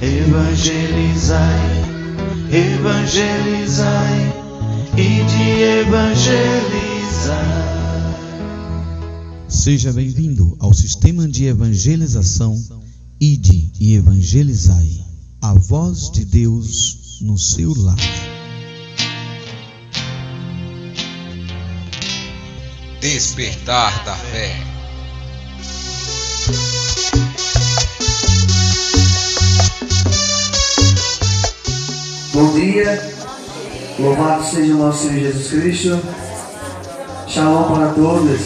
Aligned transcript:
evangelizai, 0.00 1.58
evangelizai 2.52 4.32
e 4.96 5.24
de 5.24 5.62
evangelizar. 5.80 6.68
Seja 9.48 9.92
bem-vindo 9.92 10.56
ao 10.60 10.72
sistema 10.72 11.26
de 11.26 11.46
evangelização 11.46 12.56
Ide 13.20 13.72
e 13.80 13.94
Evangelizai, 13.96 15.04
a 15.42 15.52
voz 15.54 16.08
de 16.10 16.24
Deus 16.24 17.18
no 17.20 17.36
seu 17.36 17.74
lar. 17.76 17.96
Despertar 23.00 24.04
da 24.04 24.14
fé. 24.14 24.56
Bom 32.38 32.52
dia, 32.52 33.02
louvado 33.98 34.44
seja 34.44 34.72
o 34.72 34.78
nosso 34.78 35.08
Senhor 35.08 35.32
Jesus 35.32 35.48
Cristo. 35.48 36.00
Shalom 37.26 37.64
para 37.64 37.88
todos. 37.88 38.40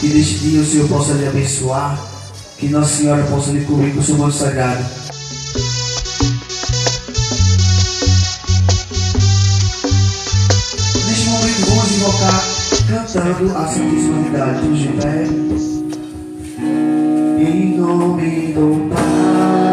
Que 0.00 0.06
neste 0.06 0.34
dia 0.38 0.62
o 0.62 0.64
Senhor 0.64 0.88
possa 0.88 1.12
lhe 1.12 1.28
abençoar, 1.28 2.00
que 2.56 2.70
Nossa 2.70 2.96
Senhora 2.96 3.22
possa 3.24 3.50
lhe 3.50 3.66
cobrir 3.66 3.92
com 3.92 4.00
o 4.00 4.02
seu 4.02 4.16
manto 4.16 4.34
sagrado. 4.34 4.82
Neste 11.06 11.28
momento 11.28 11.66
vamos 11.66 11.92
invocar 11.92 12.44
cantando 12.88 13.58
a 13.58 13.66
Santíssima 13.66 14.20
Unidade. 14.20 14.60
Todos 14.62 14.78
de 14.78 14.88
pé. 14.88 15.79
Em 17.82 19.69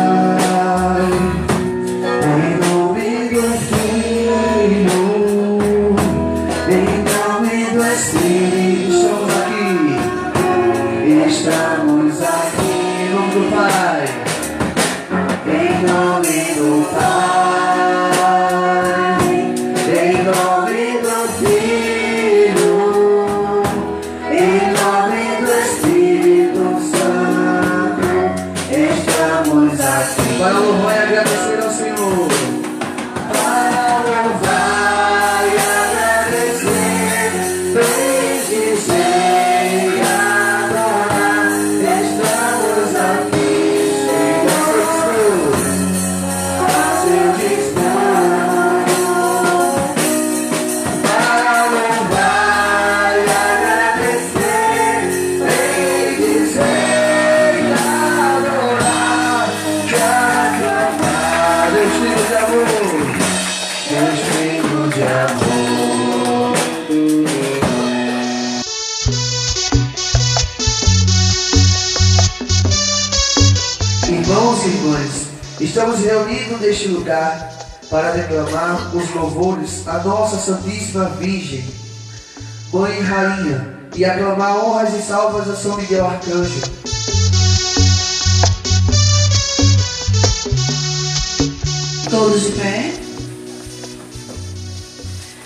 neste 76.67 76.89
lugar 76.89 77.49
para 77.89 78.11
declamar 78.11 78.93
os 78.93 79.09
louvores 79.15 79.87
à 79.87 79.99
nossa 79.99 80.37
Santíssima 80.37 81.05
Virgem, 81.11 81.63
Mãe 82.73 82.99
e 82.99 83.01
Rainha, 83.01 83.77
e 83.95 84.03
aclamar 84.03 84.57
honras 84.57 84.93
e 84.93 85.01
salvas 85.01 85.49
a 85.49 85.55
São 85.55 85.77
Miguel 85.77 86.05
Arcanjo. 86.05 86.59
Todos 92.09 92.41
de 92.41 92.51
pé. 92.51 92.93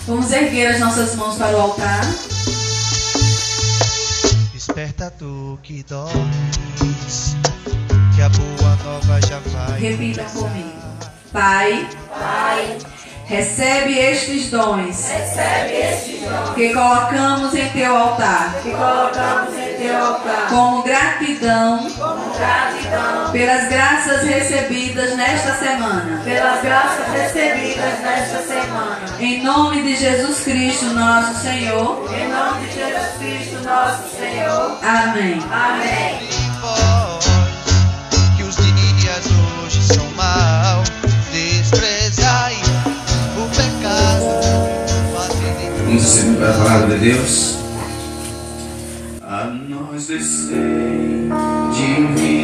Vamos 0.08 0.32
erguer 0.32 0.74
as 0.74 0.80
nossas 0.80 1.14
mãos 1.14 1.36
para 1.36 1.56
o 1.56 1.60
altar. 1.60 2.00
Desperta 4.52 5.12
tu 5.16 5.56
que 5.62 5.84
dormes, 5.84 7.36
que 8.16 8.22
a 8.22 8.28
boa 8.28 8.76
nova 8.84 9.20
já 9.20 9.38
vai. 9.38 9.78
Repitam 9.78 10.24
comigo. 10.30 10.81
Pai, 11.32 11.88
recebe 13.26 13.98
estes 13.98 14.50
dons 14.50 15.08
que 16.54 16.74
colocamos 16.74 17.54
em 17.54 17.68
teu 17.70 17.96
altar. 17.96 18.54
Como 20.50 20.82
gratidão, 20.82 21.86
pelas 23.32 23.68
graças 23.70 24.22
recebidas 24.24 25.16
nesta 25.16 25.54
semana. 25.54 26.20
pelas 26.22 26.62
graças 26.62 27.08
recebidas 27.08 28.00
nesta 28.00 28.42
semana. 28.42 29.00
Em 29.18 29.42
nome 29.42 29.82
de 29.82 29.96
Jesus 29.96 30.40
Cristo, 30.40 30.84
nosso 30.86 31.40
Senhor. 31.40 32.08
Em 32.12 32.28
nome 32.28 32.66
de 32.66 32.74
Jesus 32.74 33.16
Cristo, 33.18 33.64
nosso 33.64 34.02
Senhor. 34.16 34.78
Amém. 34.82 35.42
Amém. 35.50 36.28
Vós, 36.60 37.24
que 38.36 38.42
os 38.42 38.56
dias 38.56 39.24
hoje 39.64 39.82
são 39.82 40.06
mal, 40.10 40.82
Vamos 45.92 46.24
para 46.38 46.48
a 46.48 46.52
palavra 46.54 46.98
de 46.98 47.10
Deus. 47.10 47.58
A 49.20 49.44
nós 49.44 50.06
descer 50.06 51.28
divina 51.74 52.41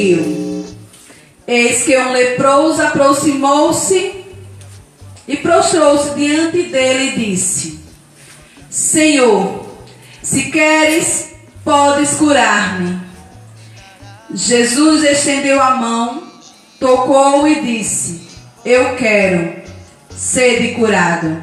seguiu. 0.00 0.66
Eis 1.46 1.82
que 1.82 1.96
um 1.98 2.12
leproso 2.12 2.80
aproximou-se 2.80 4.24
e 5.28 5.36
prostrou-se 5.36 6.14
diante 6.14 6.64
dele 6.64 7.10
e 7.10 7.26
disse: 7.26 7.80
Senhor, 8.70 9.66
se 10.22 10.50
queres, 10.50 11.34
podes 11.64 12.14
curar-me. 12.14 13.00
Jesus 14.32 15.02
estendeu 15.02 15.60
a 15.60 15.76
mão, 15.76 16.22
tocou 16.78 17.46
e 17.46 17.60
disse: 17.60 18.28
Eu 18.64 18.96
quero, 18.96 19.62
sede 20.14 20.74
curado. 20.74 21.42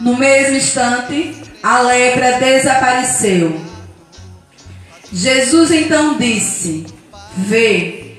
No 0.00 0.16
mesmo 0.16 0.56
instante, 0.56 1.34
a 1.62 1.80
lepra 1.80 2.38
desapareceu. 2.38 3.60
Jesus 5.12 5.70
então 5.72 6.16
disse: 6.16 6.95
Vê, 7.36 8.16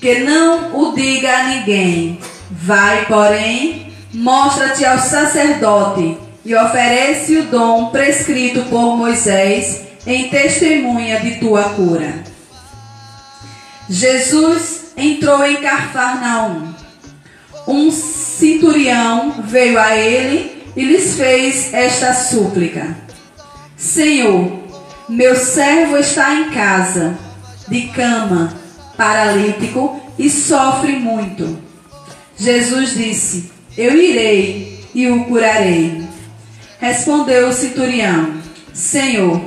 que 0.00 0.20
não 0.20 0.74
o 0.74 0.94
diga 0.94 1.36
a 1.36 1.48
ninguém. 1.48 2.18
Vai, 2.50 3.06
porém, 3.06 3.92
mostra-te 4.12 4.84
ao 4.84 4.98
sacerdote 4.98 6.18
e 6.44 6.54
oferece 6.54 7.36
o 7.36 7.44
dom 7.44 7.90
prescrito 7.90 8.62
por 8.64 8.96
Moisés 8.96 9.82
em 10.06 10.28
testemunha 10.28 11.20
de 11.20 11.36
tua 11.36 11.64
cura. 11.70 12.24
Jesus 13.88 14.92
entrou 14.96 15.44
em 15.44 15.56
Cafarnaum. 15.56 16.72
Um 17.66 17.90
centurião 17.90 19.42
veio 19.44 19.78
a 19.78 19.96
ele 19.96 20.64
e 20.74 20.84
lhes 20.84 21.14
fez 21.14 21.72
esta 21.72 22.12
súplica: 22.12 22.96
Senhor, 23.76 24.62
meu 25.08 25.36
servo 25.36 25.96
está 25.96 26.34
em 26.34 26.50
casa, 26.50 27.16
de 27.68 27.88
cama, 27.88 28.52
paralítico 28.96 30.00
e 30.18 30.28
sofre 30.28 30.92
muito. 30.92 31.58
Jesus 32.36 32.94
disse: 32.94 33.50
Eu 33.76 33.96
irei 33.96 34.84
e 34.94 35.08
o 35.08 35.24
curarei. 35.24 36.02
Respondeu 36.78 37.48
o 37.48 37.52
centurião: 37.52 38.34
Senhor, 38.72 39.40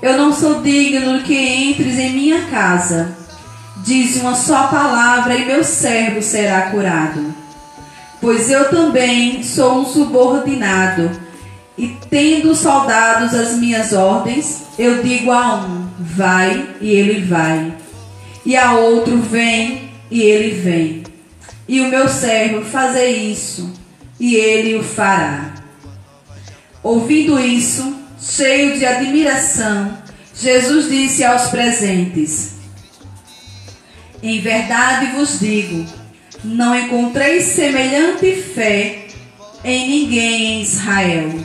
eu 0.00 0.16
não 0.16 0.32
sou 0.32 0.62
digno 0.62 1.22
que 1.22 1.36
entres 1.36 1.98
em 1.98 2.12
minha 2.12 2.46
casa. 2.46 3.16
Diz 3.84 4.16
uma 4.16 4.34
só 4.34 4.66
palavra 4.68 5.34
e 5.34 5.44
meu 5.44 5.62
servo 5.62 6.20
será 6.22 6.70
curado. 6.70 7.34
Pois 8.20 8.50
eu 8.50 8.68
também 8.68 9.42
sou 9.44 9.80
um 9.80 9.86
subordinado, 9.86 11.10
e 11.76 11.96
tendo 12.10 12.54
soldados 12.54 13.32
as 13.32 13.56
minhas 13.56 13.92
ordens, 13.92 14.64
eu 14.76 15.02
digo 15.02 15.30
a 15.30 15.54
um: 15.56 15.77
vai, 16.16 16.76
e 16.80 16.90
ele 16.90 17.24
vai. 17.24 17.72
E 18.44 18.56
a 18.56 18.72
outro: 18.72 19.18
vem, 19.18 19.90
e 20.10 20.22
ele 20.22 20.60
vem. 20.60 21.02
E 21.68 21.80
o 21.80 21.88
meu 21.88 22.08
servo 22.08 22.64
fazer 22.64 23.10
isso, 23.10 23.72
e 24.18 24.34
ele 24.34 24.76
o 24.76 24.82
fará. 24.82 25.54
Ouvindo 26.82 27.38
isso, 27.38 27.94
cheio 28.20 28.78
de 28.78 28.86
admiração, 28.86 29.98
Jesus 30.34 30.88
disse 30.88 31.24
aos 31.24 31.48
presentes: 31.48 32.52
Em 34.22 34.40
verdade 34.40 35.12
vos 35.12 35.40
digo, 35.40 35.84
não 36.42 36.74
encontrei 36.74 37.40
semelhante 37.42 38.34
fé 38.54 39.08
em 39.64 39.88
ninguém 39.88 40.44
em 40.44 40.62
Israel. 40.62 41.38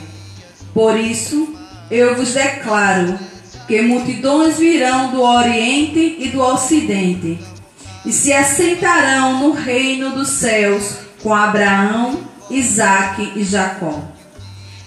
Por 0.72 0.98
isso, 0.98 1.54
eu 1.90 2.16
vos 2.16 2.32
declaro 2.32 3.18
que 3.66 3.80
multidões 3.80 4.58
virão 4.58 5.10
do 5.10 5.22
Oriente 5.22 6.16
e 6.18 6.28
do 6.28 6.40
Ocidente 6.40 7.38
e 8.04 8.12
se 8.12 8.32
assentarão 8.32 9.40
no 9.40 9.52
reino 9.52 10.10
dos 10.10 10.28
céus 10.28 10.98
com 11.22 11.34
Abraão, 11.34 12.20
Isaque 12.50 13.32
e 13.36 13.42
Jacó. 13.42 14.02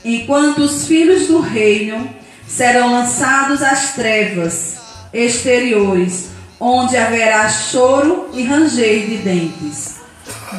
Enquanto 0.05 0.59
os 0.59 0.87
filhos 0.87 1.27
do 1.27 1.39
reino 1.39 2.07
serão 2.47 2.91
lançados 2.91 3.61
às 3.63 3.93
trevas 3.93 4.77
exteriores, 5.11 6.29
onde 6.59 6.95
haverá 6.95 7.49
choro 7.49 8.29
e 8.33 8.43
ranger 8.43 9.07
de 9.07 9.17
dentes. 9.17 9.95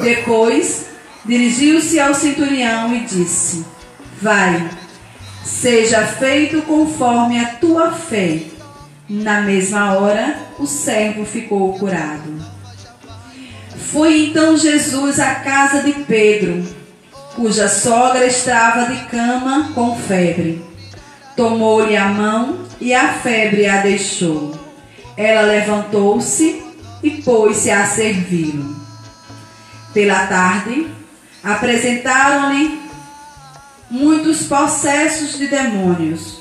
Depois, 0.01 0.85
dirigiu-se 1.25 1.99
ao 1.99 2.13
centurião 2.13 2.93
e 2.95 3.01
disse: 3.01 3.65
Vai, 4.21 4.69
seja 5.43 6.05
feito 6.05 6.61
conforme 6.63 7.39
a 7.39 7.55
tua 7.55 7.91
fé. 7.91 8.39
Na 9.09 9.41
mesma 9.41 9.93
hora, 9.93 10.37
o 10.59 10.67
servo 10.67 11.25
ficou 11.25 11.73
curado. 11.73 12.39
Foi 13.91 14.25
então 14.25 14.55
Jesus 14.55 15.19
à 15.19 15.35
casa 15.35 15.81
de 15.81 15.93
Pedro, 16.03 16.63
cuja 17.35 17.67
sogra 17.67 18.25
estava 18.25 18.85
de 18.85 19.03
cama 19.05 19.71
com 19.73 19.95
febre. 19.95 20.63
Tomou-lhe 21.35 21.97
a 21.97 22.09
mão 22.09 22.59
e 22.79 22.93
a 22.93 23.13
febre 23.13 23.65
a 23.65 23.77
deixou. 23.81 24.53
Ela 25.17 25.41
levantou-se 25.41 26.61
e 27.01 27.09
pôs-se 27.09 27.71
a 27.71 27.85
servi-lo. 27.85 28.75
Pela 29.93 30.27
tarde, 30.27 30.87
apresentaram-lhe 31.43 32.88
muitos 33.89 34.43
processos 34.43 35.37
de 35.37 35.47
demônios. 35.47 36.39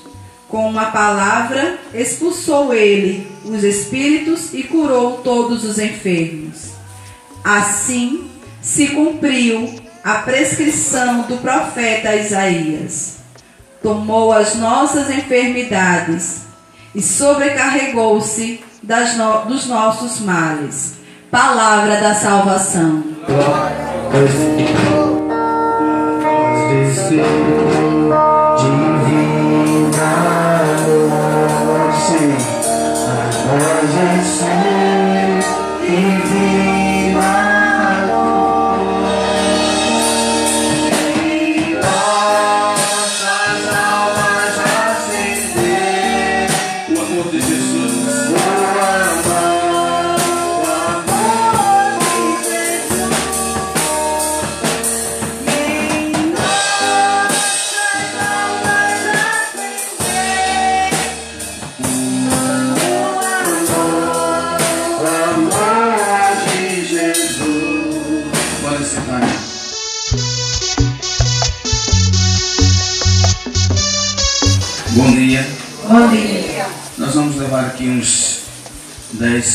Com 0.48 0.68
uma 0.68 0.86
palavra, 0.86 1.78
expulsou 1.92 2.72
ele 2.72 3.30
os 3.44 3.62
espíritos 3.62 4.52
e 4.54 4.62
curou 4.62 5.18
todos 5.18 5.62
os 5.64 5.78
enfermos. 5.78 6.70
Assim 7.44 8.30
se 8.62 8.88
cumpriu 8.88 9.74
a 10.02 10.16
prescrição 10.16 11.22
do 11.22 11.36
profeta 11.38 12.16
Isaías. 12.16 13.18
Tomou 13.82 14.32
as 14.32 14.54
nossas 14.54 15.10
enfermidades 15.10 16.42
e 16.94 17.02
sobrecarregou-se 17.02 18.60
no, 19.16 19.44
dos 19.44 19.66
nossos 19.66 20.20
males. 20.20 20.94
Palavra 21.30 22.00
da 22.00 22.14
salvação. 22.14 23.04
O 27.20 27.57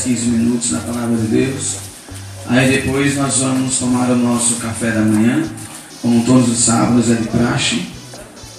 15 0.04 0.26
minutos 0.26 0.72
na 0.72 0.80
palavra 0.82 1.16
de 1.16 1.28
Deus. 1.28 1.78
Aí 2.48 2.70
depois 2.70 3.16
nós 3.16 3.38
vamos 3.38 3.80
tomar 3.80 4.10
o 4.10 4.18
nosso 4.18 4.56
café 4.56 4.92
da 4.92 5.02
manhã, 5.02 5.50
como 6.02 6.26
todos 6.26 6.50
os 6.50 6.58
sábados 6.58 7.10
é 7.10 7.16
de 7.16 7.28
praxe. 7.30 7.88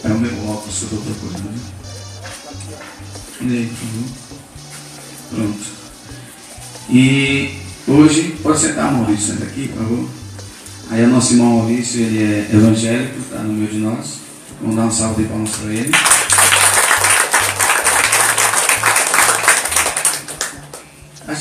É 0.03 0.09
o 0.09 0.19
meu 0.19 0.33
óculos 0.49 0.79
que 0.79 0.93
eu 0.93 0.99
estou 0.99 1.15
procurando. 1.15 1.61
E 3.43 3.45
aí, 3.45 3.67
por 3.67 3.77
favor? 3.77 4.25
Pronto. 5.35 5.65
E 6.89 7.59
hoje, 7.89 8.37
pode 8.43 8.61
sentar 8.61 8.93
Maurício, 8.93 9.35
senta 9.35 9.45
aqui, 9.45 9.69
por 9.69 9.83
favor. 9.83 10.09
Aí 10.91 11.05
o 11.05 11.09
nosso 11.09 11.35
irmão 11.35 11.59
Maurício, 11.59 12.01
ele 12.01 12.23
é 12.23 12.51
evangélico, 12.55 13.19
está 13.19 13.39
no 13.39 13.53
meio 13.53 13.71
de 13.71 13.79
nós. 13.79 14.19
Vamos 14.63 14.77
dar 14.77 14.87
um 14.87 14.91
salve 14.91 15.23
de 15.23 15.29
palmas 15.29 15.51
para 15.51 15.73
ele. 15.73 15.93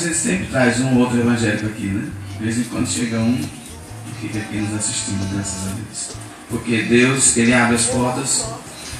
Ele 0.02 0.14
sempre 0.14 0.46
traz 0.46 0.80
um 0.80 0.94
ou 0.94 1.00
outro 1.00 1.18
evangélico 1.18 1.66
aqui, 1.66 1.86
né? 1.86 2.10
De 2.38 2.44
vez 2.44 2.58
em 2.58 2.64
quando 2.64 2.88
chega 2.88 3.18
um 3.18 3.38
e 3.38 4.20
fica 4.20 4.38
aqui 4.38 4.56
nos 4.56 4.74
assistindo, 4.74 5.34
graças 5.34 5.68
a 5.68 5.74
Deus. 5.74 6.10
Porque 6.50 6.82
Deus, 6.82 7.36
Ele 7.36 7.54
abre 7.54 7.76
as 7.76 7.86
portas 7.86 8.44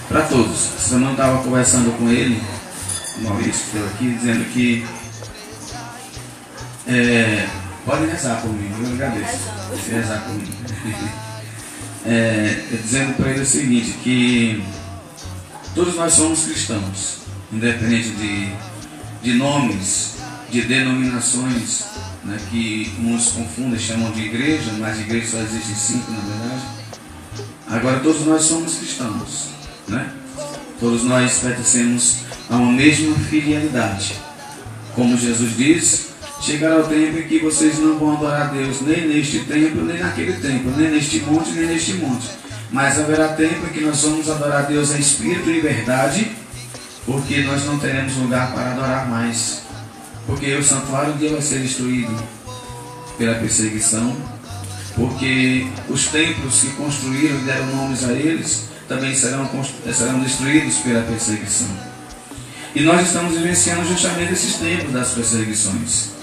para 0.09 0.23
todos. 0.23 0.75
Essa 0.77 0.89
semana 0.91 1.09
eu 1.09 1.13
estava 1.13 1.43
conversando 1.43 1.97
com 1.99 2.09
ele, 2.09 2.41
o 3.19 3.21
Maurício 3.23 3.65
que 3.71 3.79
aqui, 3.79 4.15
dizendo 4.15 4.45
que 4.53 4.87
é, 6.87 7.49
pode 7.85 8.07
rezar 8.07 8.41
por 8.43 8.53
mim, 8.53 8.71
eu 8.79 8.93
agradeço. 8.93 9.39
Rezar 9.91 10.21
por 10.25 10.35
mim. 10.35 10.49
É, 12.07 12.67
dizendo 12.71 13.17
para 13.17 13.31
ele 13.31 13.41
o 13.41 13.47
seguinte, 13.47 13.93
que 14.03 14.63
todos 15.75 15.95
nós 15.95 16.13
somos 16.13 16.45
cristãos, 16.45 17.21
independente 17.51 18.11
de, 18.11 18.53
de 19.23 19.33
nomes, 19.39 20.14
de 20.55 20.63
denominações, 20.63 21.83
né, 22.23 22.39
que 22.49 22.95
uns 23.01 23.33
confundem, 23.33 23.77
chamam 23.77 24.13
de 24.13 24.21
igreja, 24.21 24.71
mas 24.79 25.01
igreja 25.01 25.27
só 25.33 25.39
existe 25.39 25.75
cinco 25.75 26.13
na 26.13 26.19
verdade. 26.19 26.63
Agora 27.67 27.99
todos 27.99 28.25
nós 28.25 28.45
somos 28.45 28.77
cristãos, 28.77 29.49
né? 29.89 30.13
Todos 30.79 31.03
nós 31.03 31.39
pertencemos 31.41 32.19
a 32.49 32.55
uma 32.55 32.71
mesma 32.71 33.17
filialidade. 33.17 34.15
Como 34.95 35.19
Jesus 35.19 35.57
diz, 35.57 36.11
chegará 36.41 36.79
o 36.79 36.85
tempo 36.85 37.19
em 37.19 37.27
que 37.27 37.41
vocês 37.41 37.81
não 37.81 37.99
vão 37.99 38.17
adorar 38.17 38.43
a 38.43 38.53
Deus 38.53 38.81
nem 38.83 39.09
neste 39.09 39.41
templo, 39.41 39.85
nem 39.85 39.99
naquele 39.99 40.35
templo, 40.35 40.73
nem 40.77 40.89
neste 40.89 41.19
monte, 41.23 41.51
nem 41.51 41.67
neste 41.67 41.95
monte. 41.95 42.29
Mas 42.71 42.97
haverá 42.97 43.31
tempo 43.31 43.67
em 43.67 43.73
que 43.73 43.81
nós 43.81 44.01
vamos 44.03 44.31
adorar 44.31 44.59
a 44.61 44.67
Deus 44.67 44.93
em 44.93 45.01
espírito 45.01 45.51
e 45.51 45.61
verdade, 45.61 46.31
porque 47.05 47.43
nós 47.43 47.65
não 47.65 47.77
teremos 47.77 48.15
lugar 48.19 48.53
para 48.53 48.71
adorar 48.71 49.09
mais. 49.11 49.64
Porque 50.27 50.55
o 50.55 50.65
santuário 50.65 51.15
um 51.15 51.17
dia 51.17 51.31
vai 51.31 51.43
ser 51.43 51.61
destruído 51.61 52.15
pela 53.19 53.35
perseguição, 53.35 54.17
porque 54.97 55.67
os 55.89 56.07
templos 56.07 56.61
que 56.61 56.71
construíram 56.71 57.37
e 57.41 57.45
deram 57.45 57.67
nomes 57.67 58.05
a 58.05 58.13
eles 58.13 58.65
também 58.89 59.15
serão, 59.15 59.49
serão 59.93 60.21
destruídos 60.21 60.77
pela 60.79 61.03
perseguição. 61.03 61.69
E 62.75 62.81
nós 62.81 63.07
estamos 63.07 63.35
vivenciando 63.35 63.87
justamente 63.87 64.33
esses 64.33 64.57
tempos 64.57 64.93
das 64.93 65.11
perseguições. 65.11 66.15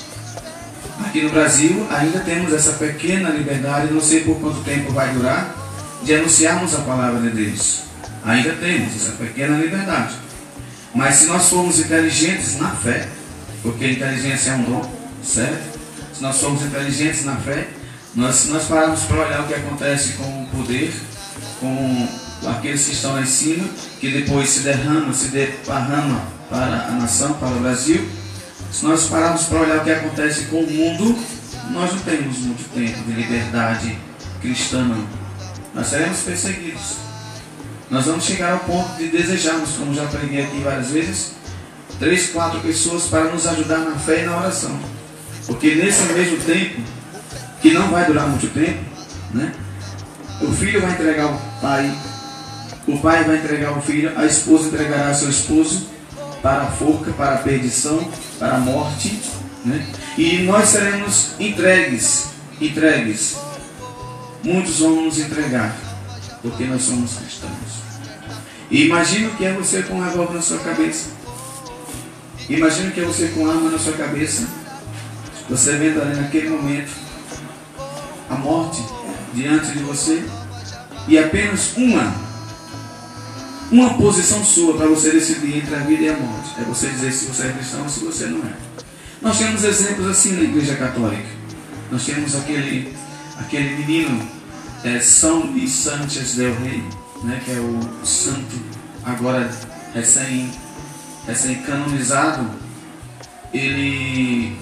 Aqui 1.06 1.22
no 1.22 1.30
Brasil 1.30 1.88
ainda 1.90 2.20
temos 2.20 2.54
essa 2.54 2.74
pequena 2.74 3.30
liberdade, 3.30 3.94
não 3.94 4.02
sei 4.02 4.22
por 4.22 4.40
quanto 4.40 4.64
tempo 4.64 4.92
vai 4.92 5.14
durar, 5.14 5.56
de 6.04 6.14
anunciarmos 6.14 6.74
a 6.76 6.80
palavra 6.80 7.22
de 7.22 7.30
Deus. 7.30 7.82
Ainda 8.26 8.54
temos 8.54 8.96
essa 8.96 9.12
pequena 9.14 9.58
liberdade. 9.58 10.16
Mas 10.94 11.16
se 11.16 11.26
nós 11.28 11.50
formos 11.50 11.80
inteligentes 11.80 12.60
na 12.60 12.70
fé, 12.72 13.08
porque 13.62 13.92
inteligência 13.92 14.52
é 14.52 14.56
um 14.56 14.64
dom, 14.64 14.92
certo? 15.24 15.80
Se 16.14 16.22
nós 16.22 16.36
somos 16.36 16.62
inteligentes 16.64 17.26
na 17.26 17.36
fé, 17.36 17.68
nós, 18.16 18.36
se 18.36 18.50
nós 18.50 18.64
pararmos 18.64 19.02
para 19.04 19.26
olhar 19.26 19.42
o 19.42 19.48
que 19.48 19.54
acontece 19.54 20.14
com 20.14 20.44
o 20.44 20.48
poder, 20.48 20.94
com 21.60 22.08
aqueles 22.50 22.86
que 22.86 22.92
estão 22.92 23.14
lá 23.14 23.22
em 23.22 23.26
cima, 23.26 23.68
que 24.00 24.10
depois 24.10 24.50
se 24.50 24.60
derrama, 24.62 25.14
se 25.14 25.28
derrama 25.28 26.22
para 26.50 26.88
a 26.88 26.92
nação, 26.92 27.34
para 27.34 27.50
o 27.50 27.60
Brasil, 27.60 28.08
se 28.72 28.86
nós 28.86 29.06
pararmos 29.06 29.44
para 29.44 29.60
olhar 29.60 29.78
o 29.80 29.84
que 29.84 29.92
acontece 29.92 30.46
com 30.46 30.62
o 30.62 30.72
mundo, 30.72 31.18
nós 31.72 31.92
não 31.92 32.00
temos 32.00 32.38
muito 32.40 32.74
tempo 32.74 33.04
de 33.04 33.12
liberdade 33.14 33.98
cristã, 34.42 34.84
não. 34.84 35.06
Nós 35.74 35.88
seremos 35.88 36.20
perseguidos. 36.20 36.98
Nós 37.90 38.06
vamos 38.06 38.24
chegar 38.24 38.54
ao 38.54 38.60
ponto 38.60 38.98
de 38.98 39.10
desejarmos, 39.10 39.72
como 39.72 39.94
já 39.94 40.06
preguei 40.06 40.44
aqui 40.44 40.62
várias 40.62 40.88
vezes, 40.88 41.34
três, 42.02 42.32
quatro 42.32 42.60
pessoas 42.62 43.04
para 43.04 43.26
nos 43.26 43.46
ajudar 43.46 43.78
na 43.78 43.96
fé 43.96 44.24
e 44.24 44.26
na 44.26 44.36
oração. 44.36 44.78
Porque 45.46 45.76
nesse 45.76 46.02
mesmo 46.14 46.38
tempo, 46.44 46.82
que 47.62 47.70
não 47.70 47.90
vai 47.90 48.06
durar 48.06 48.28
muito 48.28 48.52
tempo, 48.52 48.80
né? 49.32 49.54
O 50.42 50.52
filho 50.52 50.82
vai 50.82 50.94
entregar 50.94 51.28
o 51.28 51.40
pai, 51.62 51.96
o 52.88 52.98
pai 52.98 53.24
vai 53.24 53.38
entregar 53.38 53.78
o 53.78 53.82
filho, 53.82 54.12
a 54.18 54.26
esposa 54.26 54.70
entregará 54.70 55.14
seu 55.14 55.30
esposo 55.30 55.90
para 56.42 56.64
a 56.64 56.72
forca, 56.72 57.12
para 57.12 57.36
a 57.36 57.38
perdição, 57.38 58.10
para 58.40 58.56
a 58.56 58.60
morte, 58.60 59.22
né? 59.64 59.86
E 60.18 60.40
nós 60.40 60.70
seremos 60.70 61.40
entregues, 61.40 62.30
entregues. 62.60 63.38
Muitos 64.44 64.80
vão 64.80 65.04
nos 65.04 65.20
entregar, 65.20 65.76
porque 66.42 66.64
nós 66.64 66.82
somos 66.82 67.14
cristãos. 67.14 67.52
E 68.72 68.86
imagina 68.86 69.30
que 69.38 69.46
é 69.46 69.54
você 69.54 69.84
com 69.84 69.96
um 69.96 70.04
revólver 70.04 70.34
na 70.34 70.42
sua 70.42 70.58
cabeça. 70.58 71.21
Imagina 72.50 72.92
que 72.92 73.00
é 73.00 73.04
você 73.04 73.28
com 73.30 73.50
arma 73.50 73.70
na 73.70 73.80
sua 73.80 73.94
cabeça. 73.94 74.48
Você 75.50 75.76
vendo 75.78 76.02
ali 76.02 76.16
naquele 76.16 76.50
momento 76.50 76.92
a 78.30 78.36
morte 78.36 78.82
diante 79.34 79.72
de 79.72 79.80
você 79.84 80.24
e 81.08 81.18
apenas 81.18 81.76
uma 81.76 82.32
uma 83.72 83.94
posição 83.94 84.44
sua 84.44 84.76
para 84.76 84.88
você 84.88 85.12
decidir 85.12 85.58
entre 85.58 85.74
a 85.76 85.80
vida 85.80 86.04
e 86.04 86.10
a 86.10 86.18
morte. 86.18 86.52
É 86.60 86.64
você 86.64 86.90
dizer 86.90 87.12
se 87.12 87.26
você 87.26 87.48
é 87.48 87.52
cristão 87.54 87.84
ou 87.84 87.90
se 87.90 88.04
você 88.04 88.26
não 88.26 88.40
é. 88.40 88.54
Nós 89.22 89.38
temos 89.38 89.64
exemplos 89.64 90.08
assim 90.08 90.34
na 90.34 90.42
igreja 90.42 90.76
católica. 90.76 91.30
Nós 91.90 92.04
temos 92.06 92.36
aquele, 92.36 92.94
aquele 93.38 93.76
menino 93.78 94.28
é, 94.84 95.00
São 95.00 95.42
Luís 95.42 95.72
Sanchez 95.72 96.36
del 96.36 96.54
Rey, 96.56 96.84
né, 97.24 97.42
que 97.46 97.52
é 97.52 97.60
o 97.60 98.06
santo 98.06 98.60
agora 99.04 99.50
recém, 99.94 100.50
recém 101.26 101.56
canonizado. 101.62 102.50
Ele 103.54 104.56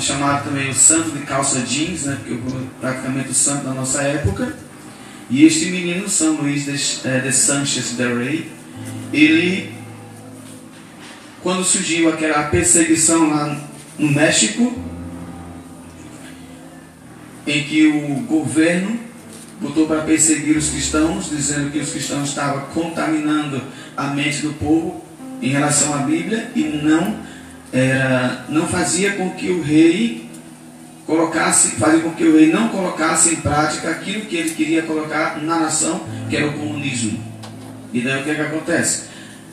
chamado 0.00 0.44
também 0.44 0.70
o 0.70 0.74
santo 0.74 1.10
de 1.10 1.24
calça 1.24 1.60
jeans, 1.60 2.04
né, 2.04 2.18
porque 2.20 2.40
praticamente 2.80 3.30
o 3.30 3.34
santo 3.34 3.64
da 3.64 3.74
nossa 3.74 4.02
época. 4.02 4.56
E 5.28 5.44
este 5.44 5.66
menino, 5.66 6.08
São 6.08 6.34
Luís 6.34 6.64
de, 6.64 7.08
é, 7.08 7.18
de 7.18 7.32
Sanchez 7.32 7.96
Rey, 7.98 8.48
ele, 9.12 9.72
quando 11.42 11.64
surgiu 11.64 12.08
aquela 12.08 12.44
perseguição 12.44 13.28
lá 13.28 13.60
no 13.98 14.12
México, 14.12 14.72
em 17.44 17.64
que 17.64 17.86
o 17.86 18.20
governo 18.22 18.98
botou 19.60 19.86
para 19.86 20.02
perseguir 20.02 20.56
os 20.56 20.70
cristãos, 20.70 21.30
dizendo 21.30 21.70
que 21.70 21.78
os 21.78 21.90
cristãos 21.90 22.28
estavam 22.28 22.66
contaminando 22.66 23.60
a 23.96 24.08
mente 24.08 24.42
do 24.42 24.52
povo 24.54 25.05
em 25.40 25.48
relação 25.48 25.94
à 25.94 25.98
Bíblia 25.98 26.50
e 26.54 26.62
não 26.62 27.16
era, 27.72 28.44
não 28.48 28.66
fazia 28.66 29.12
com 29.12 29.30
que 29.30 29.50
o 29.50 29.62
rei 29.62 30.28
colocasse, 31.06 31.76
fazia 31.76 32.00
com 32.00 32.10
que 32.10 32.24
o 32.24 32.36
rei 32.36 32.52
não 32.52 32.68
colocasse 32.68 33.30
em 33.30 33.36
prática 33.36 33.90
aquilo 33.90 34.26
que 34.26 34.36
ele 34.36 34.50
queria 34.50 34.82
colocar 34.82 35.40
na 35.40 35.60
nação, 35.60 36.04
que 36.28 36.36
era 36.36 36.48
o 36.48 36.52
comunismo. 36.52 37.22
E 37.92 38.00
daí 38.00 38.20
o 38.20 38.24
que, 38.24 38.30
é 38.30 38.34
que 38.34 38.40
acontece? 38.40 39.04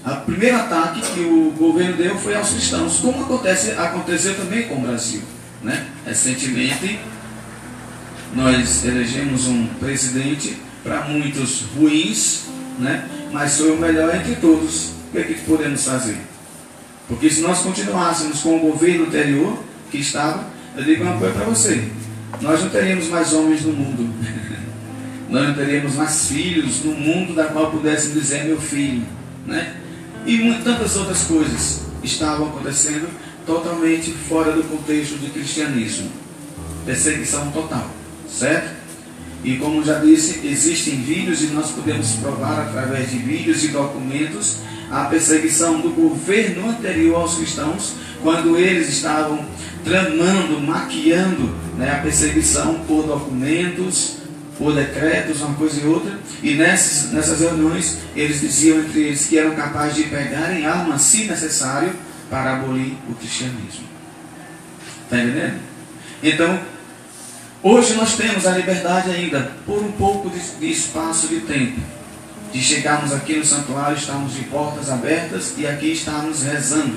O 0.05 0.15
primeiro 0.25 0.57
ataque 0.57 1.01
que 1.01 1.21
o 1.21 1.53
governo 1.57 1.95
deu 1.95 2.17
foi 2.17 2.35
aos 2.35 2.49
cristãos, 2.49 2.99
como 2.99 3.23
acontece, 3.23 3.71
aconteceu 3.71 4.35
também 4.35 4.63
com 4.63 4.75
o 4.75 4.81
Brasil. 4.81 5.21
Né? 5.61 5.85
Recentemente, 6.05 6.99
nós 8.35 8.83
elegemos 8.83 9.47
um 9.47 9.67
presidente 9.79 10.57
para 10.83 11.01
muitos 11.01 11.61
ruins, 11.77 12.45
né? 12.79 13.07
mas 13.31 13.57
foi 13.57 13.71
o 13.71 13.77
melhor 13.77 14.13
entre 14.13 14.35
todos. 14.35 14.91
O 15.13 15.15
que, 15.15 15.19
é 15.19 15.23
que 15.25 15.41
podemos 15.41 15.85
fazer? 15.85 16.17
Porque 17.07 17.29
se 17.29 17.41
nós 17.41 17.59
continuássemos 17.59 18.41
com 18.41 18.55
o 18.55 18.71
governo 18.71 19.05
anterior 19.05 19.59
que 19.91 19.99
estava, 19.99 20.43
eu 20.75 20.83
digo 20.83 21.03
uma 21.03 21.19
coisa 21.19 21.35
para 21.35 21.45
você: 21.45 21.87
nós 22.41 22.63
não 22.63 22.69
teríamos 22.71 23.09
mais 23.09 23.31
homens 23.31 23.61
no 23.61 23.73
mundo, 23.73 24.11
nós 25.29 25.49
não 25.49 25.53
teríamos 25.53 25.93
mais 25.93 26.29
filhos 26.29 26.83
no 26.83 26.93
mundo 26.93 27.35
da 27.35 27.45
qual 27.45 27.69
pudéssemos 27.69 28.19
dizer 28.19 28.45
meu 28.45 28.59
filho, 28.59 29.05
né? 29.45 29.75
E 30.25 30.51
tantas 30.63 30.95
outras 30.95 31.21
coisas 31.25 31.81
estavam 32.01 32.47
acontecendo 32.47 33.07
totalmente 33.45 34.09
fora 34.13 34.53
do 34.53 34.63
contexto 34.63 35.19
do 35.19 35.31
cristianismo. 35.31 36.09
Perseguição 36.87 37.51
total, 37.51 37.87
certo? 38.27 38.73
E 39.43 39.57
como 39.57 39.83
já 39.83 39.99
disse, 39.99 40.47
existem 40.47 40.95
vídeos 41.03 41.43
e 41.43 41.47
nós 41.47 41.69
podemos 41.69 42.13
provar 42.13 42.61
através 42.61 43.11
de 43.11 43.19
vídeos 43.19 43.63
e 43.63 43.67
documentos 43.67 44.57
a 44.93 45.05
perseguição 45.05 45.81
do 45.81 45.89
governo 45.89 46.69
anterior 46.69 47.15
aos 47.21 47.35
cristãos, 47.35 47.95
quando 48.21 48.55
eles 48.55 48.89
estavam 48.89 49.43
tramando, 49.83 50.61
maquiando 50.61 51.49
né, 51.77 51.91
a 51.91 52.01
perseguição 52.03 52.75
por 52.87 53.03
documentos, 53.03 54.17
por 54.55 54.75
decretos, 54.75 55.41
uma 55.41 55.55
coisa 55.55 55.81
e 55.81 55.87
outra. 55.87 56.19
E 56.43 56.53
nessas, 56.53 57.11
nessas 57.11 57.39
reuniões 57.39 57.97
eles 58.15 58.39
diziam 58.39 58.79
entre 58.79 59.01
eles 59.01 59.25
que 59.25 59.37
eram 59.37 59.55
capazes 59.55 59.95
de 59.95 60.03
pegarem 60.03 60.63
armas, 60.65 61.01
se 61.01 61.23
necessário, 61.23 61.91
para 62.29 62.53
abolir 62.53 62.93
o 63.09 63.15
cristianismo. 63.15 63.87
Está 65.05 65.17
entendendo? 65.17 65.59
Então, 66.21 66.59
hoje 67.63 67.95
nós 67.95 68.15
temos 68.15 68.45
a 68.45 68.51
liberdade 68.51 69.09
ainda, 69.09 69.51
por 69.65 69.79
um 69.81 69.91
pouco 69.93 70.29
de, 70.29 70.39
de 70.39 70.71
espaço 70.71 71.27
de 71.27 71.39
tempo, 71.41 71.81
de 72.53 72.61
chegarmos 72.61 73.11
aqui 73.11 73.35
no 73.35 73.43
santuário, 73.43 73.97
estarmos 73.97 74.35
de 74.35 74.43
portas 74.43 74.89
abertas 74.89 75.55
e 75.57 75.65
aqui 75.65 75.91
estarmos 75.91 76.43
rezando. 76.43 76.93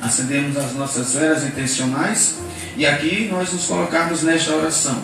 Acendemos 0.00 0.56
as 0.56 0.72
nossas 0.74 1.12
velas 1.12 1.44
intencionais 1.44 2.36
e 2.76 2.86
aqui 2.86 3.28
nós 3.30 3.52
nos 3.52 3.66
colocarmos 3.66 4.22
nesta 4.22 4.54
oração. 4.54 5.02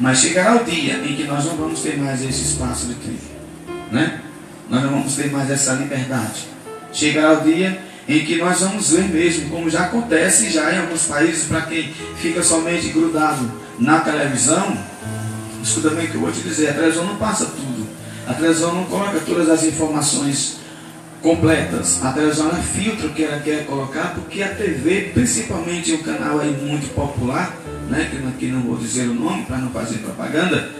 Mas 0.00 0.18
chegará 0.18 0.56
o 0.56 0.64
dia 0.64 0.94
em 0.94 1.14
que 1.14 1.24
nós 1.24 1.44
não 1.44 1.56
vamos 1.56 1.80
ter 1.80 1.98
mais 1.98 2.22
esse 2.22 2.42
espaço 2.42 2.86
de 2.86 2.94
tempo. 2.94 3.22
Né? 3.92 4.20
Nós 4.68 4.82
não 4.82 4.90
vamos 4.90 5.14
ter 5.14 5.30
mais 5.30 5.50
essa 5.50 5.74
liberdade. 5.74 6.48
Chegará 6.90 7.38
o 7.38 7.42
dia 7.42 7.78
em 8.08 8.24
que 8.24 8.36
nós 8.36 8.60
vamos 8.60 8.90
ver 8.90 9.08
mesmo, 9.08 9.50
como 9.50 9.68
já 9.68 9.84
acontece 9.84 10.50
já 10.50 10.72
em 10.72 10.78
alguns 10.78 11.04
países, 11.04 11.44
para 11.44 11.62
quem 11.62 11.92
fica 12.16 12.42
somente 12.42 12.88
grudado 12.88 13.50
na 13.78 14.00
televisão, 14.00 14.76
escuta 15.62 15.90
bem 15.90 16.06
o 16.06 16.10
que 16.10 16.14
eu 16.14 16.20
vou 16.20 16.32
te 16.32 16.40
dizer, 16.40 16.70
a 16.70 16.74
televisão 16.74 17.04
não 17.04 17.16
passa 17.16 17.46
tudo. 17.46 17.73
A 18.26 18.34
televisão 18.34 18.74
não 18.74 18.84
coloca 18.84 19.20
todas 19.20 19.48
as 19.50 19.64
informações 19.64 20.56
completas. 21.24 22.04
A 22.04 22.12
televisão 22.12 22.48
ela 22.48 22.62
filtra 22.62 23.06
o 23.06 23.12
que 23.12 23.24
ela 23.24 23.40
quer 23.40 23.66
colocar, 23.66 24.14
porque 24.14 24.42
a 24.42 24.48
TV, 24.48 25.10
principalmente 25.14 25.92
um 25.92 26.02
canal 26.02 26.38
aí 26.38 26.50
muito 26.50 26.94
popular, 26.94 27.56
né, 27.88 28.08
que 28.10 28.26
aqui 28.28 28.46
não 28.52 28.62
vou 28.62 28.76
dizer 28.76 29.08
o 29.08 29.14
nome 29.14 29.44
para 29.44 29.58
não 29.58 29.70
fazer 29.70 29.98
propaganda, 29.98 30.70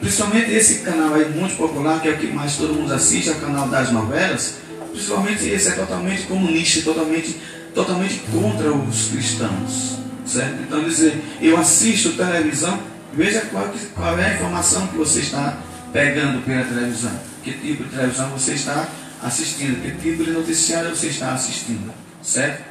principalmente 0.00 0.52
esse 0.52 0.80
canal 0.80 1.14
aí 1.14 1.28
muito 1.30 1.56
popular, 1.56 2.00
que 2.00 2.08
é 2.08 2.12
o 2.12 2.16
que 2.16 2.26
mais 2.28 2.56
todo 2.56 2.74
mundo 2.74 2.92
assiste, 2.92 3.28
é 3.28 3.32
o 3.32 3.36
canal 3.36 3.68
das 3.68 3.92
novelas, 3.92 4.56
principalmente 4.90 5.48
esse 5.48 5.68
é 5.68 5.72
totalmente 5.72 6.22
comunista, 6.22 6.82
totalmente, 6.82 7.36
totalmente 7.74 8.20
contra 8.32 8.72
os 8.72 9.08
cristãos. 9.08 9.98
Certo? 10.24 10.62
Então 10.62 10.82
dizer, 10.82 11.22
eu 11.40 11.56
assisto 11.58 12.12
televisão, 12.12 12.78
veja 13.12 13.42
qual, 13.42 13.68
qual 13.94 14.18
é 14.18 14.30
a 14.30 14.34
informação 14.34 14.86
que 14.86 14.96
você 14.96 15.20
está 15.20 15.58
pegando 15.94 16.44
pela 16.44 16.64
televisão, 16.64 17.12
que 17.44 17.52
tipo 17.52 17.84
de 17.84 17.90
televisão 17.90 18.28
você 18.30 18.54
está 18.54 18.88
assistindo, 19.22 19.80
que 19.80 19.92
tipo 20.02 20.24
de 20.24 20.32
noticiário 20.32 20.90
você 20.90 21.06
está 21.06 21.32
assistindo, 21.32 21.94
certo? 22.20 22.64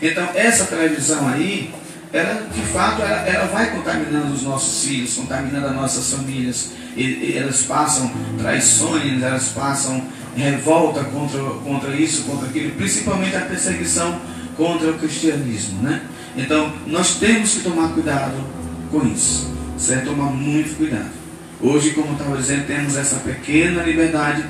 Então 0.00 0.28
essa 0.36 0.66
televisão 0.66 1.26
aí, 1.26 1.74
ela 2.12 2.46
de 2.48 2.62
fato 2.72 3.02
ela, 3.02 3.26
ela 3.26 3.46
vai 3.48 3.72
contaminando 3.72 4.32
os 4.32 4.44
nossos 4.44 4.84
filhos, 4.84 5.14
contaminando 5.14 5.66
as 5.66 5.74
nossas 5.74 6.12
famílias, 6.12 6.70
e, 6.96 7.02
e 7.02 7.38
elas 7.38 7.62
passam 7.62 8.08
traições, 8.38 9.20
elas 9.20 9.48
passam 9.48 10.04
revolta 10.36 11.02
contra, 11.02 11.42
contra 11.42 11.90
isso, 11.96 12.22
contra 12.22 12.48
aquilo, 12.48 12.70
principalmente 12.76 13.34
a 13.34 13.40
perseguição 13.40 14.20
contra 14.56 14.92
o 14.92 14.94
cristianismo, 14.96 15.82
né? 15.82 16.02
Então 16.36 16.72
nós 16.86 17.16
temos 17.16 17.54
que 17.54 17.60
tomar 17.62 17.88
cuidado 17.94 18.36
com 18.92 19.04
isso, 19.08 19.52
certo? 19.76 20.10
Tomar 20.10 20.30
muito 20.30 20.76
cuidado. 20.76 21.19
Hoje, 21.62 21.90
como 21.90 22.12
estava 22.12 22.36
dizendo, 22.36 22.66
temos 22.66 22.96
essa 22.96 23.16
pequena 23.16 23.82
liberdade 23.82 24.44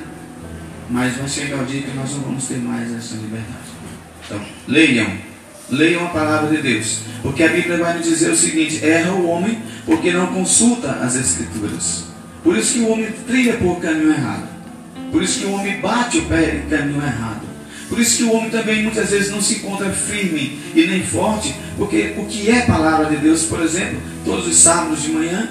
mas 0.91 1.15
vai 1.15 1.27
chegar 1.27 1.61
o 1.61 1.65
dia 1.65 1.81
que 1.81 1.95
nós 1.95 2.11
não 2.11 2.19
vamos 2.19 2.45
ter 2.45 2.57
mais 2.57 2.93
essa 2.93 3.15
liberdade. 3.15 3.71
Então, 4.25 4.41
leiam. 4.67 5.09
Leiam 5.69 6.05
a 6.05 6.09
palavra 6.09 6.53
de 6.53 6.61
Deus. 6.61 6.99
Porque 7.23 7.43
a 7.43 7.47
Bíblia 7.47 7.77
vai 7.77 7.97
nos 7.97 8.05
dizer 8.05 8.29
o 8.29 8.35
seguinte: 8.35 8.85
erra 8.85 9.13
o 9.13 9.25
homem 9.25 9.57
porque 9.85 10.11
não 10.11 10.27
consulta 10.27 10.91
as 11.01 11.15
Escrituras. 11.15 12.03
Por 12.43 12.57
isso 12.57 12.73
que 12.73 12.79
o 12.81 12.89
homem 12.89 13.09
trilha 13.25 13.53
por 13.53 13.79
caminho 13.79 14.11
errado. 14.11 14.49
Por 15.11 15.23
isso 15.23 15.39
que 15.39 15.45
o 15.45 15.53
homem 15.53 15.79
bate 15.79 16.17
o 16.17 16.25
pé 16.25 16.63
em 16.65 16.69
caminho 16.69 17.01
errado. 17.01 17.41
Por 17.87 17.99
isso 17.99 18.17
que 18.17 18.23
o 18.23 18.33
homem 18.33 18.49
também 18.49 18.83
muitas 18.83 19.11
vezes 19.11 19.31
não 19.31 19.41
se 19.41 19.55
encontra 19.55 19.89
firme 19.91 20.59
e 20.73 20.87
nem 20.87 21.03
forte, 21.03 21.53
porque 21.77 22.15
o 22.17 22.25
que 22.25 22.49
é 22.49 22.61
palavra 22.61 23.05
de 23.05 23.17
Deus, 23.17 23.43
por 23.43 23.61
exemplo, 23.61 23.99
todos 24.23 24.47
os 24.47 24.55
sábados 24.57 25.03
de 25.03 25.11
manhã, 25.11 25.49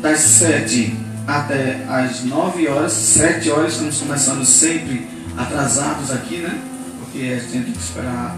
das 0.00 0.20
sete 0.20 0.96
até 1.26 1.84
às 1.88 2.24
9 2.24 2.68
horas, 2.68 2.92
7 2.92 3.50
horas, 3.50 3.72
estamos 3.72 3.98
começando 3.98 4.44
sempre 4.46 5.06
atrasados 5.36 6.10
aqui, 6.10 6.38
né? 6.38 6.58
Porque 7.00 7.18
a 7.18 7.38
gente 7.38 7.52
tem 7.52 7.62
que 7.64 7.78
esperar 7.78 8.36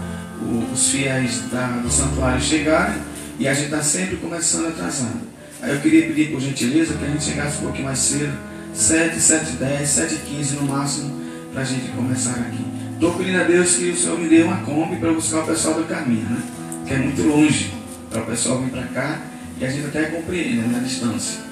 os 0.73 0.89
fiéis 0.89 1.43
da, 1.51 1.67
do 1.67 1.89
santuário 1.89 2.41
chegarem 2.41 2.97
e 3.39 3.47
a 3.47 3.53
gente 3.53 3.65
está 3.65 3.81
sempre 3.81 4.17
começando 4.17 4.67
atrasado. 4.67 5.21
Aí 5.61 5.73
eu 5.73 5.79
queria 5.79 6.07
pedir 6.07 6.31
por 6.31 6.41
gentileza 6.41 6.95
que 6.95 7.05
a 7.05 7.07
gente 7.07 7.23
chegasse 7.23 7.59
um 7.59 7.61
pouquinho 7.61 7.85
mais 7.85 7.99
cedo, 7.99 8.33
7, 8.73 9.19
7, 9.19 9.51
10, 9.53 9.89
7, 9.89 10.15
15 10.15 10.55
no 10.55 10.63
máximo, 10.63 11.21
para 11.53 11.61
a 11.61 11.65
gente 11.65 11.87
começar 11.91 12.31
aqui. 12.31 12.65
Estou 12.93 13.13
pedindo 13.13 13.39
a 13.39 13.43
Deus 13.43 13.75
que 13.75 13.89
o 13.89 13.97
Senhor 13.97 14.19
me 14.19 14.27
dê 14.27 14.43
uma 14.43 14.57
Kombi 14.57 14.97
para 14.97 15.13
buscar 15.13 15.39
o 15.39 15.45
pessoal 15.45 15.75
do 15.75 15.85
caminho, 15.85 16.25
né? 16.29 16.41
Que 16.85 16.93
é 16.93 16.97
muito 16.97 17.21
longe 17.21 17.73
para 18.09 18.21
o 18.21 18.25
pessoal 18.25 18.59
vir 18.61 18.71
para 18.71 18.83
cá 18.83 19.21
e 19.59 19.65
a 19.65 19.69
gente 19.69 19.85
até 19.87 20.03
compreende 20.05 20.57
né, 20.57 20.77
a 20.77 20.83
distância. 20.83 21.50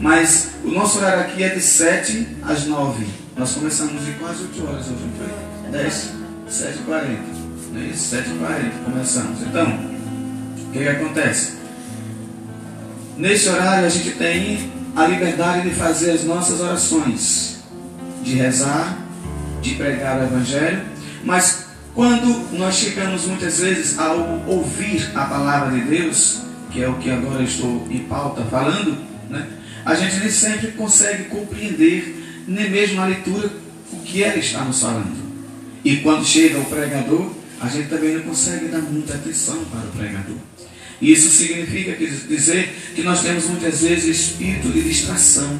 Mas 0.00 0.50
o 0.64 0.70
nosso 0.70 0.98
horário 0.98 1.22
aqui 1.22 1.42
é 1.42 1.48
de 1.48 1.60
7 1.60 2.36
às 2.42 2.66
9. 2.66 3.04
Nós 3.36 3.52
começamos 3.52 4.04
de 4.04 4.12
quase 4.12 4.42
8 4.42 4.66
horas 4.66 4.86
hoje, 4.86 4.96
não 5.00 5.26
foi? 5.26 5.70
10, 5.70 6.12
7 6.48 6.68
h 6.68 6.78
40. 6.86 7.22
Não 7.72 7.80
é 7.80 7.84
isso? 7.86 8.08
7 8.08 8.30
h 8.30 8.38
40 8.38 8.70
começamos. 8.84 9.42
Então, 9.42 9.66
o 9.66 10.72
que, 10.72 10.78
que 10.78 10.88
acontece? 10.88 11.58
Nesse 13.16 13.48
horário 13.48 13.86
a 13.86 13.88
gente 13.88 14.12
tem 14.12 14.70
a 14.94 15.06
liberdade 15.06 15.68
de 15.68 15.74
fazer 15.74 16.12
as 16.12 16.24
nossas 16.24 16.60
orações, 16.60 17.58
de 18.22 18.34
rezar, 18.34 18.98
de 19.60 19.74
pregar 19.74 20.20
o 20.20 20.24
Evangelho, 20.24 20.82
mas 21.24 21.66
quando 21.94 22.56
nós 22.56 22.76
chegamos 22.76 23.26
muitas 23.26 23.58
vezes 23.58 23.98
ao 23.98 24.40
ouvir 24.46 25.10
a 25.16 25.24
palavra 25.24 25.72
de 25.72 25.80
Deus, 25.80 26.42
que 26.70 26.82
é 26.82 26.88
o 26.88 26.94
que 26.94 27.10
agora 27.10 27.40
eu 27.40 27.44
estou 27.44 27.86
em 27.90 27.98
pauta 28.04 28.42
falando, 28.44 28.96
né? 29.28 29.46
A 29.88 29.94
gente 29.94 30.16
nem 30.16 30.30
sempre 30.30 30.72
consegue 30.72 31.24
compreender, 31.30 32.44
nem 32.46 32.68
mesmo 32.68 32.96
na 32.96 33.06
leitura, 33.06 33.50
o 33.90 34.00
que 34.00 34.22
ela 34.22 34.36
está 34.36 34.62
nos 34.62 34.82
falando. 34.82 35.16
E 35.82 35.96
quando 35.96 36.26
chega 36.26 36.58
o 36.58 36.66
pregador, 36.66 37.32
a 37.58 37.68
gente 37.68 37.88
também 37.88 38.12
não 38.16 38.20
consegue 38.20 38.66
dar 38.66 38.82
muita 38.82 39.14
atenção 39.14 39.64
para 39.64 39.88
o 39.88 39.92
pregador. 39.92 40.36
Isso 41.00 41.30
significa 41.30 41.96
dizer 41.96 42.92
que 42.94 43.02
nós 43.02 43.22
temos 43.22 43.46
muitas 43.46 43.80
vezes 43.80 44.14
espírito 44.14 44.68
de 44.68 44.82
distração. 44.82 45.58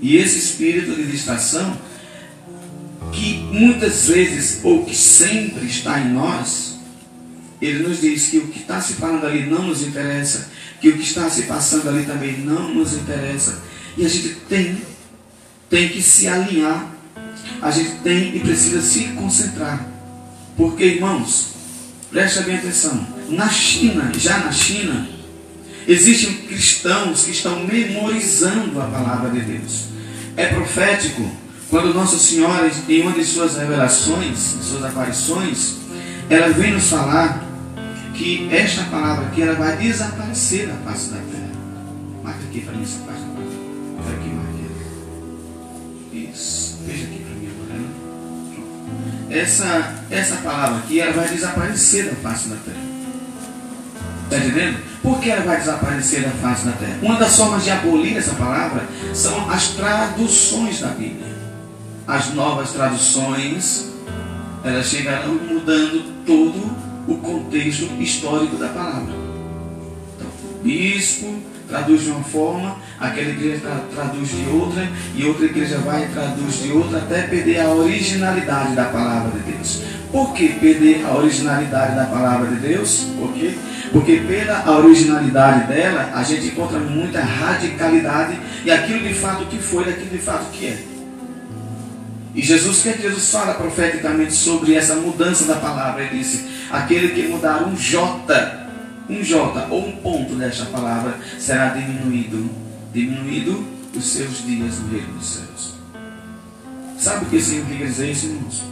E 0.00 0.16
esse 0.16 0.38
espírito 0.38 0.96
de 0.96 1.06
distração, 1.06 1.80
que 3.12 3.34
muitas 3.52 4.08
vezes, 4.08 4.58
ou 4.64 4.84
que 4.84 4.96
sempre 4.96 5.66
está 5.66 6.00
em 6.00 6.12
nós, 6.12 6.80
ele 7.60 7.84
nos 7.84 8.00
diz 8.00 8.26
que 8.26 8.38
o 8.38 8.48
que 8.48 8.58
está 8.58 8.80
se 8.80 8.94
falando 8.94 9.24
ali 9.24 9.46
não 9.46 9.68
nos 9.68 9.82
interessa, 9.82 10.50
que 10.82 10.88
o 10.88 10.96
que 10.96 11.02
está 11.04 11.30
se 11.30 11.42
passando 11.42 11.88
ali 11.88 12.04
também 12.04 12.38
não 12.38 12.74
nos 12.74 12.92
interessa. 12.94 13.62
E 13.96 14.04
a 14.04 14.08
gente 14.08 14.30
tem, 14.48 14.82
tem 15.70 15.88
que 15.88 16.02
se 16.02 16.26
alinhar. 16.26 16.88
A 17.62 17.70
gente 17.70 18.00
tem 18.00 18.36
e 18.36 18.40
precisa 18.40 18.82
se 18.82 19.04
concentrar. 19.10 19.86
Porque, 20.56 20.82
irmãos, 20.82 21.50
presta 22.10 22.42
bem 22.42 22.56
atenção. 22.56 23.06
Na 23.28 23.48
China, 23.48 24.10
já 24.18 24.38
na 24.38 24.50
China, 24.50 25.08
existem 25.86 26.34
cristãos 26.48 27.24
que 27.24 27.30
estão 27.30 27.64
memorizando 27.64 28.80
a 28.80 28.86
palavra 28.86 29.30
de 29.30 29.40
Deus. 29.40 29.84
É 30.36 30.46
profético 30.48 31.30
quando 31.70 31.94
Nossa 31.94 32.18
Senhora, 32.18 32.68
em 32.88 33.02
uma 33.02 33.12
de 33.12 33.24
suas 33.24 33.56
revelações, 33.56 34.36
suas 34.36 34.84
aparições, 34.84 35.74
ela 36.28 36.48
vem 36.48 36.72
nos 36.72 36.88
falar 36.88 37.51
que 38.14 38.48
esta 38.54 38.84
palavra 38.84 39.26
aqui 39.26 39.42
ela 39.42 39.54
vai 39.54 39.76
desaparecer 39.76 40.68
da 40.68 40.74
face 40.90 41.10
da 41.10 41.18
terra. 41.18 41.50
Marca 42.22 42.44
aqui 42.44 42.60
para 42.60 42.74
mim 42.74 42.82
essa 42.82 42.98
página. 43.00 43.26
Marca 43.96 44.12
aqui, 44.12 44.28
marca. 44.28 44.52
Isso. 46.12 46.78
Veja 46.86 47.04
aqui 47.04 47.24
para 47.24 47.34
mim 47.34 47.48
agora. 47.48 47.78
Né? 49.28 49.40
Essa, 49.40 49.94
essa 50.10 50.36
palavra 50.36 50.78
aqui 50.78 51.00
ela 51.00 51.12
vai 51.12 51.28
desaparecer 51.28 52.10
da 52.10 52.16
face 52.16 52.48
da 52.48 52.56
terra. 52.56 52.92
Está 54.24 54.36
entendendo? 54.36 54.78
Por 55.02 55.20
que 55.20 55.30
ela 55.30 55.44
vai 55.44 55.58
desaparecer 55.58 56.22
da 56.22 56.30
face 56.30 56.64
da 56.64 56.72
terra? 56.72 56.98
Uma 57.02 57.16
das 57.16 57.36
formas 57.36 57.64
de 57.64 57.70
abolir 57.70 58.16
essa 58.16 58.34
palavra 58.34 58.86
são 59.12 59.50
as 59.50 59.68
traduções 59.68 60.80
da 60.80 60.88
Bíblia. 60.88 61.32
As 62.06 62.32
novas 62.34 62.72
traduções, 62.72 63.90
elas 64.64 64.86
chegarão 64.86 65.34
mudando 65.34 66.24
todo 66.24 66.81
o 67.06 67.16
contexto 67.16 67.84
histórico 68.00 68.56
da 68.56 68.68
palavra. 68.68 69.14
Então, 70.16 70.28
bispo 70.62 71.52
traduz 71.72 72.02
de 72.02 72.10
uma 72.10 72.22
forma, 72.22 72.76
aquela 73.00 73.30
igreja 73.30 73.62
traduz 73.94 74.28
de 74.28 74.46
outra, 74.50 74.86
e 75.16 75.24
outra 75.24 75.46
igreja 75.46 75.78
vai 75.78 76.04
e 76.04 76.08
traduz 76.08 76.62
de 76.62 76.70
outra, 76.70 76.98
até 76.98 77.22
perder 77.22 77.60
a 77.60 77.70
originalidade 77.70 78.74
da 78.74 78.84
palavra 78.84 79.30
de 79.30 79.52
Deus. 79.52 79.82
Por 80.12 80.34
que 80.34 80.48
perder 80.50 81.02
a 81.06 81.14
originalidade 81.14 81.96
da 81.96 82.04
palavra 82.04 82.48
de 82.48 82.56
Deus? 82.56 83.06
Por 83.18 83.32
quê? 83.32 83.54
Porque 83.90 84.16
pela 84.18 84.70
originalidade 84.78 85.66
dela, 85.68 86.10
a 86.14 86.22
gente 86.22 86.48
encontra 86.48 86.78
muita 86.78 87.22
radicalidade 87.22 88.38
e 88.64 88.70
aquilo 88.70 89.00
de 89.00 89.14
fato 89.14 89.46
que 89.46 89.58
foi, 89.58 89.86
daquilo 89.86 90.10
de 90.10 90.18
fato 90.18 90.50
que 90.52 90.66
é. 90.66 90.78
E 92.34 92.42
Jesus, 92.42 92.80
o 92.80 92.82
que, 92.82 92.88
é 92.88 92.96
Jesus 92.96 93.30
fala 93.30 93.54
profeticamente 93.54 94.32
sobre 94.32 94.74
essa 94.74 94.94
mudança 94.94 95.44
da 95.44 95.56
palavra? 95.56 96.02
Ele 96.02 96.18
disse: 96.18 96.46
aquele 96.72 97.08
que 97.10 97.28
mudar 97.28 97.62
um 97.68 97.76
J, 97.76 98.66
um 99.08 99.22
J 99.22 99.66
ou 99.70 99.86
um 99.86 99.96
ponto 99.96 100.34
desta 100.34 100.64
palavra 100.66 101.18
será 101.38 101.68
diminuído, 101.68 102.50
diminuído 102.92 103.64
os 103.94 104.04
seus 104.04 104.44
dias 104.44 104.78
no 104.78 104.90
reino 104.90 105.12
dos 105.12 105.26
céus. 105.26 105.74
Sabe 106.98 107.26
o 107.26 107.28
que 107.28 107.40
significa 107.40 107.84
dizer 107.84 108.10
isso, 108.10 108.26
irmãos? 108.26 108.62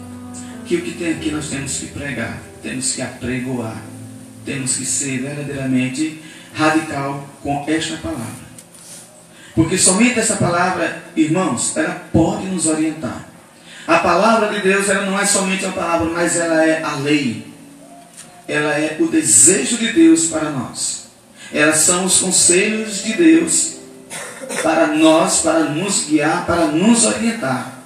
Que 0.65 0.77
o 0.77 0.83
que 0.83 0.93
tem 0.93 1.13
aqui 1.13 1.31
nós 1.31 1.49
temos 1.49 1.79
que 1.79 1.87
pregar, 1.89 2.39
temos 2.63 2.93
que 2.93 3.03
apregoar, 3.03 3.77
temos 4.45 4.77
que 4.77 4.87
ser 4.87 5.21
verdadeiramente 5.21 6.23
radical 6.55 7.29
com 7.43 7.65
esta 7.69 7.97
palavra. 7.99 8.51
Porque 9.55 9.77
somente 9.77 10.19
essa 10.19 10.37
palavra, 10.37 11.03
irmãos, 11.17 11.77
ela 11.77 12.03
pode 12.13 12.47
nos 12.47 12.67
orientar. 12.67 13.27
A 13.87 13.99
palavra 13.99 14.49
de 14.49 14.61
Deus, 14.61 14.89
ela 14.89 15.07
não 15.07 15.19
é 15.19 15.27
somente 15.27 15.65
uma 15.65 15.75
palavra, 15.75 16.09
mas 16.11 16.37
ela 16.37 16.65
é 16.65 16.83
a 16.83 16.95
lei. 16.95 17.50
Ela 18.51 18.79
é 18.79 18.97
o 18.99 19.07
desejo 19.07 19.77
de 19.77 19.93
Deus 19.93 20.27
para 20.27 20.51
nós. 20.51 21.05
Elas 21.53 21.79
são 21.79 22.05
os 22.05 22.19
conselhos 22.19 23.05
de 23.05 23.13
Deus 23.13 23.77
para 24.61 24.89
nós, 24.89 25.41
para 25.41 25.61
nos 25.61 26.07
guiar, 26.07 26.45
para 26.47 26.67
nos 26.67 27.05
orientar. 27.05 27.79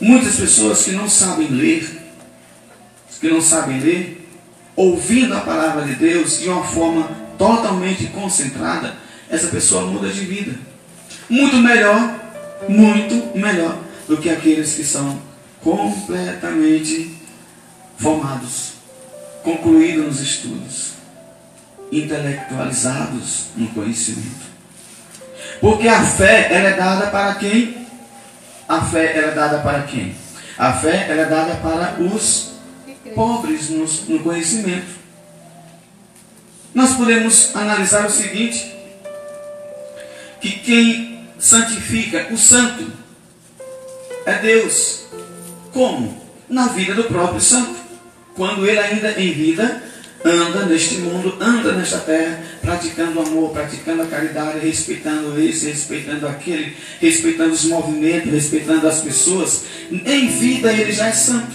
Muitas 0.00 0.34
pessoas 0.34 0.82
que 0.82 0.90
não 0.90 1.08
sabem 1.08 1.46
ler, 1.46 1.88
que 3.20 3.28
não 3.28 3.40
sabem 3.40 3.78
ler, 3.78 4.28
ouvindo 4.74 5.34
a 5.34 5.40
palavra 5.40 5.84
de 5.84 5.94
Deus 5.94 6.40
de 6.40 6.48
uma 6.48 6.64
forma 6.64 7.08
totalmente 7.38 8.06
concentrada, 8.06 8.96
essa 9.28 9.46
pessoa 9.46 9.86
muda 9.86 10.08
de 10.08 10.24
vida. 10.24 10.58
Muito 11.28 11.56
melhor, 11.58 12.18
muito 12.68 13.38
melhor 13.38 13.78
do 14.08 14.16
que 14.16 14.28
aqueles 14.28 14.74
que 14.74 14.82
são 14.82 15.22
completamente 15.62 17.14
formados, 17.96 18.79
concluídos 19.42 20.06
nos 20.06 20.20
estudos, 20.20 20.92
intelectualizados 21.90 23.46
no 23.56 23.68
conhecimento. 23.68 24.50
Porque 25.60 25.88
a 25.88 26.04
fé 26.04 26.48
ela 26.52 26.68
é 26.70 26.76
dada 26.76 27.06
para 27.08 27.34
quem? 27.34 27.86
A 28.68 28.80
fé 28.82 29.16
ela 29.16 29.32
é 29.32 29.34
dada 29.34 29.58
para 29.58 29.82
quem? 29.82 30.14
A 30.56 30.72
fé 30.72 31.06
ela 31.08 31.22
é 31.22 31.26
dada 31.26 31.56
para 31.56 32.00
os 32.02 32.52
pobres 33.14 33.70
no, 33.70 33.84
no 34.08 34.22
conhecimento. 34.22 35.00
Nós 36.74 36.94
podemos 36.94 37.54
analisar 37.56 38.06
o 38.06 38.10
seguinte: 38.10 38.72
que 40.40 40.50
quem 40.60 41.28
santifica 41.38 42.28
o 42.32 42.38
santo 42.38 42.92
é 44.24 44.34
Deus. 44.38 45.06
Como? 45.72 46.20
Na 46.48 46.68
vida 46.68 46.94
do 46.94 47.04
próprio 47.04 47.40
santo. 47.40 47.79
Quando 48.40 48.66
ele 48.66 48.78
ainda 48.78 49.20
em 49.20 49.34
vida 49.34 49.82
anda 50.24 50.64
neste 50.64 50.94
mundo, 50.94 51.36
anda 51.38 51.72
nesta 51.72 51.98
terra, 51.98 52.40
praticando 52.62 53.20
amor, 53.20 53.50
praticando 53.50 54.00
a 54.00 54.06
caridade, 54.06 54.60
respeitando 54.60 55.38
esse, 55.38 55.68
respeitando 55.68 56.26
aquele, 56.26 56.74
respeitando 57.02 57.52
os 57.52 57.66
movimentos, 57.66 58.32
respeitando 58.32 58.88
as 58.88 59.02
pessoas. 59.02 59.64
Em 59.90 60.28
vida 60.28 60.72
ele 60.72 60.90
já 60.90 61.08
é 61.08 61.12
santo. 61.12 61.52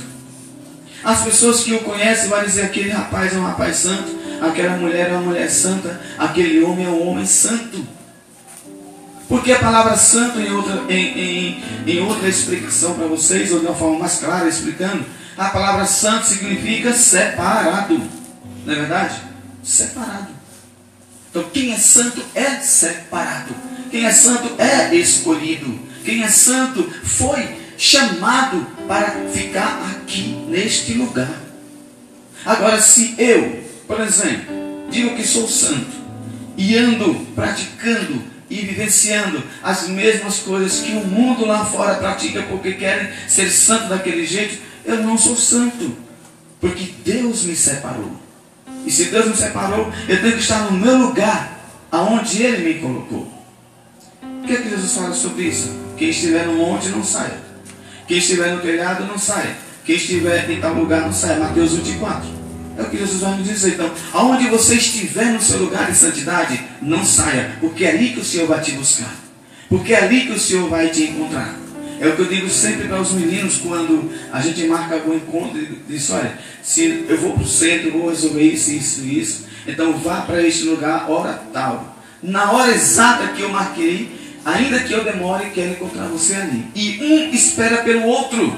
As 1.03 1.23
pessoas 1.23 1.63
que 1.63 1.73
o 1.73 1.79
conhecem 1.79 2.29
vão 2.29 2.43
dizer 2.43 2.61
aquele 2.61 2.91
rapaz 2.91 3.33
é 3.33 3.39
um 3.39 3.45
rapaz 3.45 3.77
santo, 3.77 4.15
aquela 4.39 4.77
mulher 4.77 5.09
é 5.09 5.13
uma 5.13 5.21
mulher 5.21 5.49
santa, 5.49 5.99
aquele 6.19 6.63
homem 6.63 6.85
é 6.85 6.89
um 6.89 7.07
homem 7.07 7.25
santo. 7.25 7.83
Porque 9.27 9.51
a 9.51 9.57
palavra 9.57 9.97
santo, 9.97 10.39
em 10.39 10.51
outra, 10.51 10.83
em, 10.87 11.19
em, 11.19 11.63
em 11.87 11.99
outra 12.01 12.29
explicação 12.29 12.93
para 12.93 13.07
vocês, 13.07 13.51
ou 13.51 13.57
de 13.57 13.65
uma 13.65 13.73
forma 13.73 13.97
mais 13.97 14.19
clara 14.19 14.47
explicando, 14.47 15.03
a 15.37 15.49
palavra 15.49 15.85
santo 15.85 16.27
significa 16.27 16.93
separado. 16.93 18.01
Não 18.65 18.73
é 18.73 18.75
verdade? 18.75 19.21
Separado. 19.63 20.27
Então, 21.29 21.43
quem 21.53 21.73
é 21.73 21.77
santo 21.77 22.23
é 22.33 22.59
separado. 22.61 23.53
Quem 23.91 24.05
é 24.05 24.11
santo 24.11 24.61
é 24.61 24.95
escolhido. 24.95 25.79
Quem 26.03 26.23
é 26.23 26.29
santo 26.29 26.83
foi 27.03 27.57
chamado 27.77 28.65
para 28.87 29.27
ficar 29.33 29.81
aqui, 29.91 30.45
neste 30.47 30.93
lugar. 30.93 31.41
Agora, 32.45 32.79
se 32.79 33.15
eu, 33.17 33.63
por 33.87 33.99
exemplo, 33.99 34.87
digo 34.89 35.15
que 35.15 35.27
sou 35.27 35.47
santo 35.47 35.95
e 36.55 36.77
ando 36.77 37.15
praticando 37.35 38.23
e 38.49 38.57
vivenciando 38.57 39.43
as 39.63 39.87
mesmas 39.87 40.37
coisas 40.39 40.79
que 40.79 40.91
o 40.91 41.05
mundo 41.05 41.45
lá 41.45 41.65
fora 41.65 41.95
pratica 41.95 42.43
porque 42.43 42.73
querem 42.73 43.09
ser 43.27 43.49
santo 43.49 43.89
daquele 43.89 44.25
jeito, 44.25 44.59
eu 44.85 45.03
não 45.03 45.17
sou 45.17 45.35
santo, 45.35 45.95
porque 46.61 46.93
Deus 47.03 47.43
me 47.43 47.55
separou. 47.55 48.11
E 48.85 48.91
se 48.91 49.05
Deus 49.05 49.27
me 49.27 49.35
separou, 49.35 49.91
eu 50.07 50.21
tenho 50.21 50.33
que 50.33 50.41
estar 50.41 50.59
no 50.71 50.77
meu 50.77 50.97
lugar, 50.97 51.59
aonde 51.91 52.43
Ele 52.43 52.73
me 52.73 52.79
colocou. 52.79 53.31
O 54.43 54.47
que 54.47 54.53
é 54.53 54.57
que 54.57 54.69
Jesus 54.69 54.93
fala 54.93 55.13
sobre 55.13 55.45
isso? 55.45 55.71
Quem 55.97 56.09
estiver 56.09 56.45
no 56.45 56.53
monte 56.53 56.89
não 56.89 57.03
saia. 57.03 57.39
Quem 58.07 58.17
estiver 58.19 58.53
no 58.53 58.61
telhado 58.61 59.05
não 59.05 59.17
saia. 59.17 59.57
Quem 59.83 59.95
estiver 59.95 60.49
em 60.51 60.59
tal 60.59 60.73
lugar 60.73 61.01
não 61.01 61.13
saia. 61.13 61.39
Mateus 61.39 61.73
24. 61.73 62.29
É 62.77 62.81
o 62.81 62.89
que 62.89 62.97
Jesus 62.97 63.21
vai 63.21 63.37
nos 63.37 63.47
dizer. 63.47 63.73
Então, 63.73 63.91
aonde 64.13 64.47
você 64.49 64.75
estiver 64.75 65.31
no 65.31 65.41
seu 65.41 65.59
lugar 65.59 65.89
de 65.89 65.97
santidade, 65.97 66.61
não 66.81 67.03
saia, 67.05 67.55
porque 67.59 67.85
é 67.85 67.91
ali 67.91 68.09
que 68.09 68.19
o 68.19 68.25
Senhor 68.25 68.47
vai 68.47 68.61
te 68.61 68.71
buscar. 68.73 69.13
Porque 69.69 69.93
é 69.93 70.03
ali 70.03 70.21
que 70.27 70.33
o 70.33 70.39
Senhor 70.39 70.69
vai 70.69 70.89
te 70.89 71.03
encontrar. 71.03 71.55
É 71.99 72.07
o 72.07 72.15
que 72.15 72.21
eu 72.21 72.25
digo 72.25 72.49
sempre 72.49 72.87
para 72.87 72.99
os 72.99 73.11
meninos 73.13 73.57
quando 73.57 74.11
a 74.31 74.41
gente 74.41 74.65
marca 74.65 74.95
algum 74.95 75.15
encontro 75.15 75.57
e 75.57 75.79
diz, 75.87 76.09
olha, 76.09 76.37
se 76.61 77.05
eu 77.07 77.17
vou 77.17 77.33
para 77.33 77.43
o 77.43 77.47
centro, 77.47 77.91
vou 77.91 78.09
resolver 78.09 78.43
isso, 78.43 78.71
isso, 78.71 79.05
isso, 79.05 79.45
então 79.65 79.93
vá 79.93 80.21
para 80.21 80.41
este 80.45 80.63
lugar, 80.63 81.09
hora 81.09 81.41
tal. 81.53 81.97
Na 82.21 82.51
hora 82.51 82.71
exata 82.73 83.27
que 83.29 83.41
eu 83.41 83.49
marquei, 83.49 84.09
ainda 84.43 84.79
que 84.79 84.91
eu 84.91 85.03
demore, 85.03 85.51
quero 85.53 85.71
encontrar 85.71 86.07
você 86.07 86.35
ali. 86.35 86.65
E 86.75 86.99
um 87.01 87.33
espera 87.33 87.77
pelo 87.77 88.03
outro. 88.03 88.55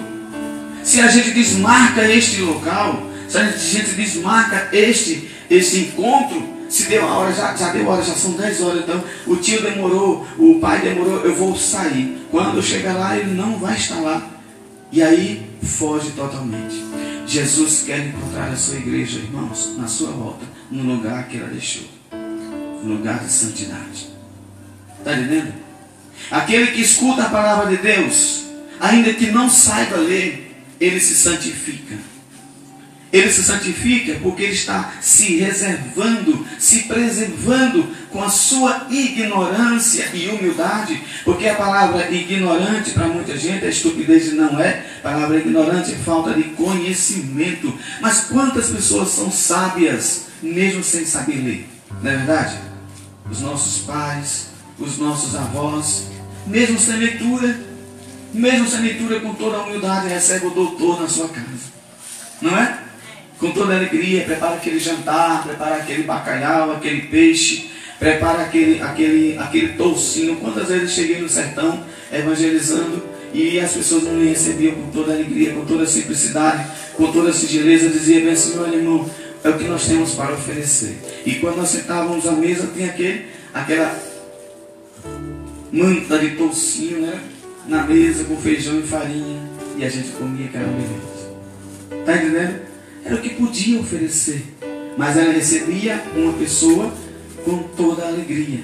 Se 0.83 1.01
a 1.01 1.07
gente 1.07 1.31
desmarca 1.31 2.09
este 2.09 2.41
local, 2.41 3.11
se 3.27 3.37
a 3.37 3.43
gente 3.51 3.91
desmarca 3.91 4.69
este, 4.71 5.29
este 5.49 5.79
encontro, 5.79 6.56
se 6.69 6.83
deu 6.89 7.07
a 7.07 7.17
hora, 7.17 7.33
já, 7.33 7.55
já 7.55 7.71
deu 7.71 7.89
a 7.89 7.93
hora, 7.93 8.03
já 8.03 8.13
são 8.13 8.31
10 8.31 8.61
horas, 8.61 8.83
então 8.83 9.03
o 9.25 9.35
tio 9.37 9.61
demorou, 9.61 10.27
o 10.37 10.59
pai 10.59 10.81
demorou, 10.81 11.21
eu 11.23 11.35
vou 11.35 11.55
sair. 11.55 12.17
Quando 12.29 12.57
eu 12.57 12.63
chegar 12.63 12.93
lá, 12.93 13.17
ele 13.17 13.33
não 13.33 13.57
vai 13.57 13.75
estar 13.75 13.99
lá. 13.99 14.29
E 14.91 15.01
aí 15.01 15.49
foge 15.63 16.11
totalmente. 16.11 16.83
Jesus 17.25 17.83
quer 17.85 18.07
encontrar 18.07 18.49
a 18.51 18.55
sua 18.55 18.77
igreja, 18.77 19.19
irmãos, 19.19 19.75
na 19.77 19.87
sua 19.87 20.11
volta, 20.11 20.45
no 20.71 20.83
lugar 20.83 21.27
que 21.27 21.37
ela 21.37 21.49
deixou. 21.49 21.83
No 22.83 22.95
lugar 22.95 23.19
de 23.19 23.31
santidade. 23.31 24.09
Está 24.97 25.13
entendendo? 25.13 25.53
Aquele 26.31 26.67
que 26.67 26.81
escuta 26.81 27.23
a 27.23 27.29
palavra 27.29 27.75
de 27.75 27.81
Deus, 27.81 28.45
ainda 28.79 29.13
que 29.13 29.31
não 29.31 29.49
saiba 29.49 29.97
ler, 29.97 30.63
ele 30.79 30.99
se 30.99 31.15
santifica. 31.15 31.95
Ele 33.11 33.31
se 33.31 33.41
santifica 33.41 34.19
porque 34.21 34.43
ele 34.43 34.53
está 34.53 34.93
se 34.99 35.37
reservando, 35.37 36.45
se 36.59 36.83
preservando 36.83 37.87
com 38.11 38.21
a 38.21 38.29
sua 38.29 38.87
ignorância 38.89 40.09
e 40.13 40.27
humildade. 40.27 41.01
Porque 41.23 41.47
a 41.47 41.55
palavra 41.55 42.11
ignorante 42.11 42.91
para 42.91 43.07
muita 43.07 43.37
gente 43.37 43.65
é 43.65 43.69
estupidez 43.69 44.27
e 44.27 44.35
não 44.35 44.59
é. 44.59 44.85
A 44.99 45.09
palavra 45.09 45.37
ignorante 45.37 45.93
é 45.93 45.95
falta 45.95 46.33
de 46.33 46.43
conhecimento. 46.43 47.73
Mas 48.01 48.25
quantas 48.25 48.69
pessoas 48.69 49.09
são 49.09 49.31
sábias 49.31 50.25
mesmo 50.41 50.83
sem 50.83 51.05
saber 51.05 51.37
ler? 51.37 51.69
Não 52.01 52.11
é 52.11 52.17
verdade? 52.17 52.57
Os 53.31 53.41
nossos 53.41 53.83
pais, 53.83 54.47
os 54.77 54.97
nossos 54.97 55.33
avós, 55.35 56.07
mesmo 56.45 56.77
sem 56.77 56.97
leitura, 56.97 57.57
mesmo 58.33 58.67
sem 58.67 58.81
leitura, 58.81 59.19
com 59.21 59.33
toda 59.33 59.57
a 59.57 59.63
humildade, 59.63 60.09
recebe 60.09 60.47
o 60.47 60.51
doutor 60.51 61.01
na 61.01 61.07
sua 61.07 61.29
casa. 61.29 61.77
Não 62.41 62.57
é? 62.57 62.86
Com 63.39 63.51
toda 63.51 63.75
alegria, 63.75 64.23
prepara 64.23 64.55
aquele 64.55 64.79
jantar, 64.79 65.43
prepara 65.43 65.75
aquele 65.75 66.03
bacalhau, 66.03 66.71
aquele 66.71 67.01
peixe, 67.03 67.69
prepara 67.99 68.43
aquele, 68.43 68.81
aquele, 68.81 69.37
aquele 69.37 69.69
toucinho. 69.73 70.37
Quantas 70.37 70.67
vezes 70.67 70.91
cheguei 70.91 71.21
no 71.21 71.29
sertão 71.29 71.83
evangelizando 72.11 73.03
e 73.33 73.59
as 73.59 73.71
pessoas 73.73 74.03
não 74.03 74.13
me 74.13 74.29
recebiam 74.29 74.73
com 74.73 74.89
toda 74.89 75.13
alegria, 75.13 75.53
com 75.53 75.65
toda 75.65 75.85
simplicidade, 75.85 76.65
com 76.95 77.11
toda 77.11 77.31
singeleza, 77.31 77.89
dizia 77.89 78.21
bem 78.21 78.31
assim, 78.31 78.57
olha 78.57 78.75
irmão, 78.75 79.07
é 79.43 79.49
o 79.49 79.57
que 79.57 79.65
nós 79.65 79.85
temos 79.85 80.13
para 80.13 80.33
oferecer. 80.33 80.97
E 81.25 81.35
quando 81.35 81.57
nós 81.57 81.69
sentávamos 81.69 82.25
à 82.25 82.31
mesa, 82.31 82.69
tinha 82.73 82.87
aquele, 82.87 83.25
aquela 83.53 83.97
manta 85.71 86.17
de 86.17 86.31
toucinho, 86.31 87.01
né? 87.01 87.19
Na 87.67 87.83
mesa 87.83 88.23
com 88.23 88.37
feijão 88.37 88.79
e 88.79 88.83
farinha. 88.83 89.41
E 89.77 89.85
a 89.85 89.89
gente 89.89 90.09
comia 90.09 90.47
aquela 90.47 90.67
beleza. 90.67 91.27
Está 91.99 92.15
entendendo? 92.15 92.66
Era 93.07 93.15
o 93.15 93.21
que 93.21 93.29
podia 93.35 93.79
oferecer. 93.79 94.43
Mas 94.97 95.15
ela 95.15 95.31
recebia 95.31 96.03
uma 96.13 96.33
pessoa 96.33 96.93
com 97.45 97.63
toda 97.63 98.03
a 98.03 98.07
alegria. 98.09 98.59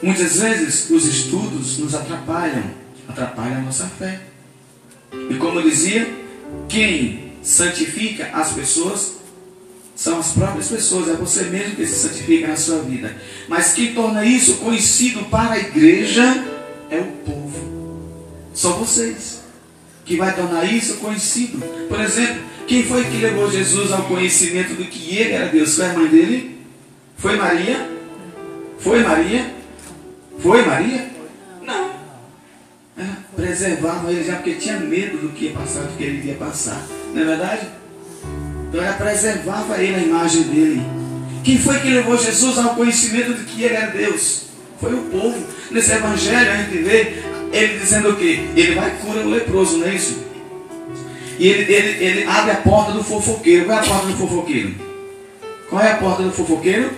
Muitas 0.00 0.38
vezes 0.38 0.88
os 0.88 1.04
estudos 1.04 1.78
nos 1.78 1.94
atrapalham, 1.96 2.62
atrapalham 3.08 3.58
a 3.58 3.62
nossa 3.62 3.86
fé. 3.86 4.20
E 5.30 5.34
como 5.34 5.58
eu 5.58 5.68
dizia, 5.68 6.08
quem 6.68 7.32
santifica 7.42 8.30
as 8.32 8.52
pessoas 8.52 9.14
são 9.96 10.20
as 10.20 10.30
próprias 10.32 10.68
pessoas, 10.68 11.08
é 11.08 11.14
você 11.14 11.44
mesmo 11.44 11.74
que 11.74 11.86
se 11.86 12.08
santifica 12.08 12.46
na 12.46 12.56
sua 12.56 12.82
vida. 12.82 13.16
Mas 13.48 13.72
quem 13.72 13.94
torna 13.94 14.24
isso 14.24 14.58
conhecido 14.58 15.24
para 15.24 15.54
a 15.54 15.58
igreja 15.58 16.22
é 16.88 16.98
o 16.98 17.06
povo. 17.24 18.02
São 18.54 18.74
vocês. 18.74 19.41
Que 20.04 20.16
vai 20.16 20.34
tornar 20.34 20.64
isso 20.64 20.96
conhecido. 20.96 21.58
Por 21.88 22.00
exemplo, 22.00 22.42
quem 22.66 22.84
foi 22.84 23.04
que 23.04 23.18
levou 23.18 23.50
Jesus 23.50 23.92
ao 23.92 24.04
conhecimento 24.04 24.74
do 24.74 24.84
que 24.84 25.16
ele 25.16 25.32
era 25.32 25.46
Deus? 25.46 25.76
Foi 25.76 25.86
a 25.86 25.92
mãe 25.92 26.08
dele? 26.08 26.58
Foi 27.16 27.36
Maria? 27.36 27.90
Foi 28.78 29.02
Maria? 29.02 29.54
Foi 30.38 30.66
Maria? 30.66 31.10
Não. 31.64 31.90
Ela 32.96 33.18
preservava 33.36 34.10
ele 34.10 34.24
já 34.24 34.36
porque 34.36 34.54
tinha 34.54 34.78
medo 34.80 35.18
do 35.18 35.28
que 35.30 35.46
ia 35.46 35.52
passar, 35.52 35.82
do 35.82 35.96
que 35.96 36.02
ele 36.02 36.28
ia 36.28 36.34
passar. 36.34 36.84
Não 37.14 37.22
é 37.22 37.24
verdade? 37.24 37.68
Então 38.68 38.82
ela 38.82 38.94
preservava 38.94 39.82
ele, 39.82 39.94
a 39.94 39.98
imagem 39.98 40.42
dele. 40.44 40.82
Quem 41.44 41.58
foi 41.58 41.78
que 41.80 41.88
levou 41.88 42.16
Jesus 42.16 42.58
ao 42.58 42.74
conhecimento 42.74 43.34
de 43.34 43.44
que 43.44 43.62
ele 43.62 43.74
era 43.74 43.90
Deus? 43.90 44.44
Foi 44.80 44.94
o 44.94 45.02
povo. 45.02 45.46
Nesse 45.70 45.92
evangelho 45.92 46.52
a 46.52 46.56
gente 46.56 46.78
vê 46.78 47.22
ele 47.52 47.78
dizendo 47.78 48.10
o 48.10 48.16
quê? 48.16 48.48
Ele 48.56 48.74
vai 48.74 48.88
e 48.88 49.06
cura 49.06 49.20
o 49.20 49.28
leproso, 49.28 49.78
não 49.78 49.86
é 49.86 49.94
isso? 49.94 50.24
E 51.38 51.48
ele, 51.48 51.72
ele, 51.72 52.04
ele 52.04 52.24
abre 52.24 52.52
a 52.52 52.56
porta 52.56 52.92
do 52.92 53.04
fofoqueiro. 53.04 53.66
Qual 53.66 53.78
é 53.78 53.80
a 53.80 53.84
porta 53.84 54.06
do 54.06 54.16
fofoqueiro? 54.16 54.74
Qual 55.68 55.82
é 55.82 55.92
a 55.92 55.96
porta 55.96 56.22
do 56.22 56.32
fofoqueiro? 56.32 56.90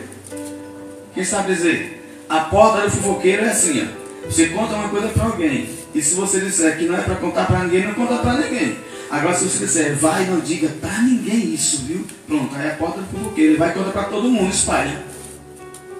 Quem 1.14 1.24
sabe 1.24 1.54
dizer? 1.54 2.24
A 2.28 2.40
porta 2.40 2.82
do 2.82 2.90
fofoqueiro 2.90 3.44
é 3.44 3.50
assim, 3.50 3.82
ó. 3.82 4.04
Você 4.26 4.46
conta 4.46 4.74
uma 4.74 4.88
coisa 4.88 5.08
para 5.08 5.24
alguém. 5.24 5.68
E 5.94 6.02
se 6.02 6.14
você 6.14 6.40
disser 6.40 6.76
que 6.78 6.86
não 6.86 6.96
é 6.96 7.02
para 7.02 7.16
contar 7.16 7.46
para 7.46 7.64
ninguém, 7.64 7.86
não 7.86 7.94
conta 7.94 8.18
para 8.18 8.34
ninguém. 8.34 8.76
Agora 9.10 9.34
se 9.34 9.44
você 9.44 9.66
disser, 9.66 9.96
vai, 9.96 10.24
não 10.24 10.40
diga 10.40 10.68
para 10.80 11.02
ninguém 11.02 11.54
isso, 11.54 11.84
viu? 11.86 12.04
Pronto, 12.26 12.54
aí 12.56 12.66
é 12.66 12.70
a 12.70 12.74
porta 12.74 13.00
do 13.00 13.06
fofoqueiro. 13.06 13.52
Ele 13.52 13.58
vai 13.58 13.72
contar 13.72 13.90
para 13.90 14.04
todo 14.04 14.28
mundo, 14.28 14.52
espalha. 14.52 15.02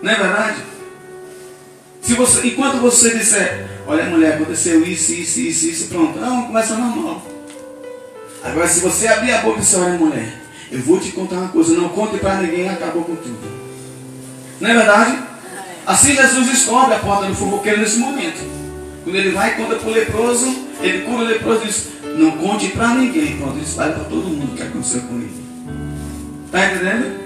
Não 0.02 0.10
é 0.10 0.14
verdade? 0.16 0.73
Se 2.04 2.12
você, 2.12 2.48
enquanto 2.48 2.82
você 2.82 3.16
disser, 3.16 3.66
olha 3.86 4.04
mulher, 4.04 4.34
aconteceu 4.34 4.84
isso, 4.84 5.10
isso, 5.14 5.40
isso, 5.40 5.66
isso, 5.66 5.88
pronto. 5.88 6.18
Não, 6.20 6.42
começa 6.42 6.74
normal. 6.74 7.22
Agora 8.42 8.68
se 8.68 8.80
você 8.80 9.08
abrir 9.08 9.32
a 9.32 9.38
boca 9.38 9.56
e 9.56 9.62
disser, 9.62 9.80
olha 9.80 9.94
mulher, 9.94 10.34
eu 10.70 10.80
vou 10.80 11.00
te 11.00 11.12
contar 11.12 11.36
uma 11.36 11.48
coisa, 11.48 11.72
não 11.74 11.88
conte 11.88 12.18
para 12.18 12.42
ninguém, 12.42 12.68
acabou 12.68 13.04
com 13.04 13.16
tudo. 13.16 13.38
Não 14.60 14.68
é 14.68 14.74
verdade? 14.74 15.18
Assim 15.86 16.14
Jesus 16.14 16.46
descobre 16.46 16.94
a 16.94 16.98
porta 16.98 17.24
do 17.24 17.34
fofoqueiro 17.34 17.80
nesse 17.80 17.96
momento. 17.96 18.44
Quando 19.02 19.16
ele 19.16 19.30
vai 19.30 19.52
e 19.52 19.54
conta 19.54 19.76
para 19.76 19.88
o 19.88 19.92
leproso, 19.92 20.54
ele 20.82 21.06
cura 21.06 21.24
o 21.24 21.26
leproso 21.26 21.62
e 21.62 21.66
diz, 21.68 21.88
não 22.18 22.32
conte 22.32 22.68
para 22.68 22.96
ninguém. 22.96 23.38
Pronto, 23.38 23.56
ele 23.56 23.64
espalha 23.64 23.94
para 23.94 24.04
todo 24.04 24.28
mundo 24.28 24.52
o 24.52 24.56
que 24.56 24.62
aconteceu 24.62 25.00
com 25.00 25.14
ele. 25.14 25.44
Está 26.44 26.66
entendendo? 26.66 27.18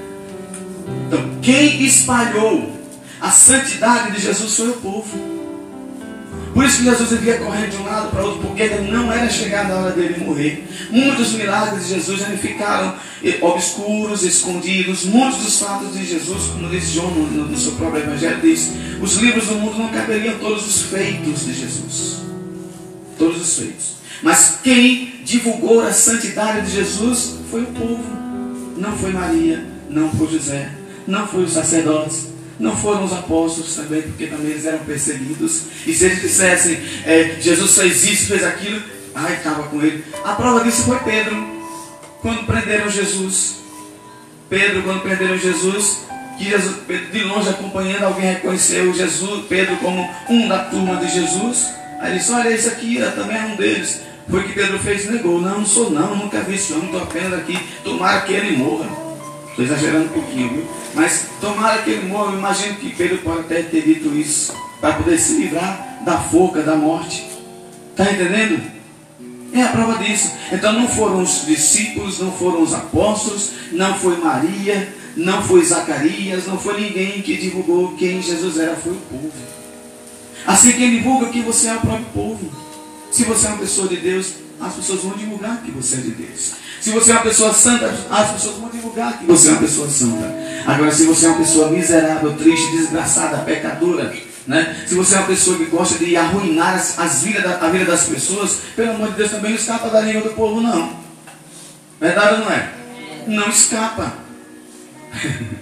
Então, 1.08 1.30
quem 1.42 1.82
espalhou 1.82 2.77
a 3.20 3.30
santidade 3.30 4.12
de 4.12 4.22
Jesus 4.22 4.56
foi 4.56 4.70
o 4.70 4.74
povo. 4.74 5.38
Por 6.54 6.64
isso 6.64 6.78
que 6.78 6.84
Jesus 6.84 7.10
devia 7.10 7.38
correr 7.38 7.68
de 7.68 7.76
um 7.76 7.84
lado 7.84 8.10
para 8.10 8.24
outro, 8.24 8.40
porque 8.40 8.62
ainda 8.62 8.80
não 8.80 9.12
era 9.12 9.30
chegada 9.30 9.74
a 9.74 9.78
hora 9.78 9.92
dele 9.92 10.24
morrer. 10.24 10.66
Muitos 10.90 11.32
milagres 11.32 11.86
de 11.86 11.94
Jesus 11.94 12.22
ainda 12.22 12.36
ficaram 12.36 12.94
obscuros, 13.42 14.22
escondidos. 14.22 15.04
Muitos 15.04 15.42
dos 15.42 15.58
fatos 15.60 15.92
de 15.92 16.04
Jesus, 16.04 16.46
como 16.46 16.68
diz 16.68 16.90
João 16.90 17.10
no 17.10 17.56
seu 17.56 17.72
próprio 17.72 18.02
Evangelho, 18.02 18.40
diz: 18.40 18.72
os 19.00 19.14
livros 19.16 19.46
do 19.46 19.54
mundo 19.54 19.78
não 19.78 19.88
caberiam 19.88 20.38
todos 20.38 20.66
os 20.66 20.82
feitos 20.82 21.44
de 21.44 21.54
Jesus. 21.54 22.22
Todos 23.16 23.40
os 23.40 23.58
feitos. 23.58 23.98
Mas 24.22 24.58
quem 24.62 25.20
divulgou 25.24 25.80
a 25.80 25.92
santidade 25.92 26.66
de 26.66 26.72
Jesus 26.72 27.36
foi 27.50 27.62
o 27.62 27.66
povo. 27.66 28.04
Não 28.76 28.96
foi 28.96 29.12
Maria, 29.12 29.64
não 29.88 30.10
foi 30.10 30.28
José, 30.28 30.70
não 31.06 31.26
foi 31.26 31.44
os 31.44 31.52
sacerdotes, 31.52 32.28
não 32.58 32.76
foram 32.76 33.04
os 33.04 33.12
apóstolos 33.12 33.74
também, 33.74 34.02
porque 34.02 34.26
também 34.26 34.50
eles 34.50 34.66
eram 34.66 34.80
perseguidos. 34.80 35.62
E 35.86 35.94
se 35.94 36.04
eles 36.04 36.20
dissessem, 36.20 36.78
é, 37.04 37.36
Jesus 37.40 37.76
fez 37.76 38.04
isso, 38.04 38.26
fez 38.26 38.44
aquilo, 38.44 38.82
ai, 39.14 39.34
estava 39.34 39.64
com 39.64 39.80
ele. 39.80 40.04
A 40.24 40.32
prova 40.32 40.64
disso 40.64 40.82
foi 40.82 40.98
Pedro, 40.98 41.46
quando 42.20 42.46
prenderam 42.46 42.90
Jesus. 42.90 43.58
Pedro, 44.48 44.82
quando 44.82 45.02
prenderam 45.02 45.36
Jesus, 45.38 45.98
que 46.38 46.44
Jesus, 46.44 46.76
de 47.12 47.24
longe 47.24 47.48
acompanhando, 47.48 48.04
alguém 48.04 48.32
reconheceu 48.32 48.92
Jesus, 48.94 49.44
Pedro 49.48 49.76
como 49.76 50.08
um 50.28 50.48
da 50.48 50.64
turma 50.64 50.96
de 50.96 51.12
Jesus. 51.12 51.68
Aí 52.00 52.10
ele 52.10 52.18
disse, 52.18 52.32
olha, 52.32 52.48
esse 52.48 52.68
aqui 52.68 52.98
também 53.14 53.36
é 53.36 53.44
um 53.44 53.56
deles. 53.56 54.00
Foi 54.30 54.40
o 54.40 54.44
que 54.44 54.52
Pedro 54.52 54.78
fez 54.78 55.10
negou. 55.10 55.40
Não, 55.40 55.58
não 55.58 55.66
sou 55.66 55.90
não, 55.90 56.14
nunca 56.16 56.40
vi 56.40 56.54
esse 56.54 56.72
homem, 56.72 56.86
estou 56.86 57.02
apenas 57.02 57.38
aqui. 57.38 57.58
Tomara 57.82 58.20
que 58.22 58.32
ele 58.32 58.56
morra. 58.56 59.07
Estou 59.58 59.76
exagerando 59.76 60.04
um 60.04 60.08
pouquinho, 60.10 60.50
viu? 60.50 60.64
Mas 60.94 61.26
tomara 61.40 61.82
que 61.82 61.90
ele 61.90 62.06
morra. 62.06 62.30
Eu 62.30 62.38
imagino 62.38 62.76
que 62.76 62.94
Pedro 62.94 63.18
pode 63.18 63.40
até 63.40 63.60
ter 63.62 63.82
dito 63.82 64.14
isso. 64.14 64.54
Para 64.80 64.94
poder 64.94 65.18
se 65.18 65.32
livrar 65.32 65.98
da 66.04 66.16
forca, 66.16 66.62
da 66.62 66.76
morte. 66.76 67.26
Está 67.90 68.04
entendendo? 68.04 68.62
É 69.52 69.62
a 69.62 69.68
prova 69.70 69.98
disso. 70.04 70.32
Então 70.52 70.72
não 70.72 70.86
foram 70.86 71.22
os 71.22 71.44
discípulos, 71.44 72.20
não 72.20 72.30
foram 72.30 72.62
os 72.62 72.72
apóstolos, 72.72 73.50
não 73.72 73.98
foi 73.98 74.16
Maria, 74.18 74.94
não 75.16 75.42
foi 75.42 75.64
Zacarias, 75.64 76.46
não 76.46 76.56
foi 76.56 76.80
ninguém 76.80 77.20
que 77.20 77.36
divulgou 77.36 77.96
quem 77.96 78.22
Jesus 78.22 78.58
era, 78.58 78.76
foi 78.76 78.92
o 78.92 79.00
povo. 79.10 79.32
Assim 80.46 80.70
quem 80.70 80.98
divulga 80.98 81.30
que 81.30 81.40
você 81.40 81.66
é 81.66 81.74
o 81.74 81.80
próprio 81.80 82.06
povo. 82.14 82.48
Se 83.10 83.24
você 83.24 83.46
é 83.46 83.50
uma 83.50 83.58
pessoa 83.58 83.88
de 83.88 83.96
Deus, 83.96 84.34
as 84.60 84.74
pessoas 84.74 85.02
vão 85.02 85.12
divulgar 85.12 85.62
que 85.62 85.70
você 85.70 85.96
é 85.96 85.98
de 85.98 86.10
Deus. 86.10 86.52
Se 86.80 86.90
você 86.90 87.10
é 87.10 87.14
uma 87.14 87.22
pessoa 87.22 87.52
santa, 87.52 87.94
as 88.10 88.30
pessoas 88.32 88.56
vão 88.56 88.68
divulgar 88.70 89.18
que 89.18 89.26
você 89.26 89.48
é 89.48 89.52
uma 89.52 89.60
pessoa 89.60 89.88
santa. 89.88 90.34
Agora, 90.66 90.92
se 90.92 91.06
você 91.06 91.26
é 91.26 91.28
uma 91.28 91.38
pessoa 91.38 91.70
miserável, 91.70 92.36
triste, 92.36 92.70
desgraçada, 92.72 93.38
pecadora, 93.38 94.14
né? 94.46 94.84
se 94.86 94.94
você 94.94 95.14
é 95.14 95.18
uma 95.18 95.26
pessoa 95.26 95.58
que 95.58 95.66
gosta 95.66 95.98
de 95.98 96.16
arruinar 96.16 96.74
as, 96.74 96.98
as 96.98 97.22
da, 97.22 97.58
a 97.66 97.70
vida 97.70 97.84
das 97.84 98.04
pessoas, 98.04 98.58
pelo 98.74 98.92
amor 98.92 99.10
de 99.10 99.16
Deus, 99.16 99.30
também 99.30 99.50
não 99.50 99.58
escapa 99.58 99.88
da 99.90 100.00
língua 100.00 100.22
do 100.22 100.34
povo, 100.34 100.60
não. 100.60 100.96
Verdade 102.00 102.34
ou 102.34 102.40
não 102.40 102.52
é? 102.52 102.72
Não 103.26 103.48
escapa. 103.48 104.14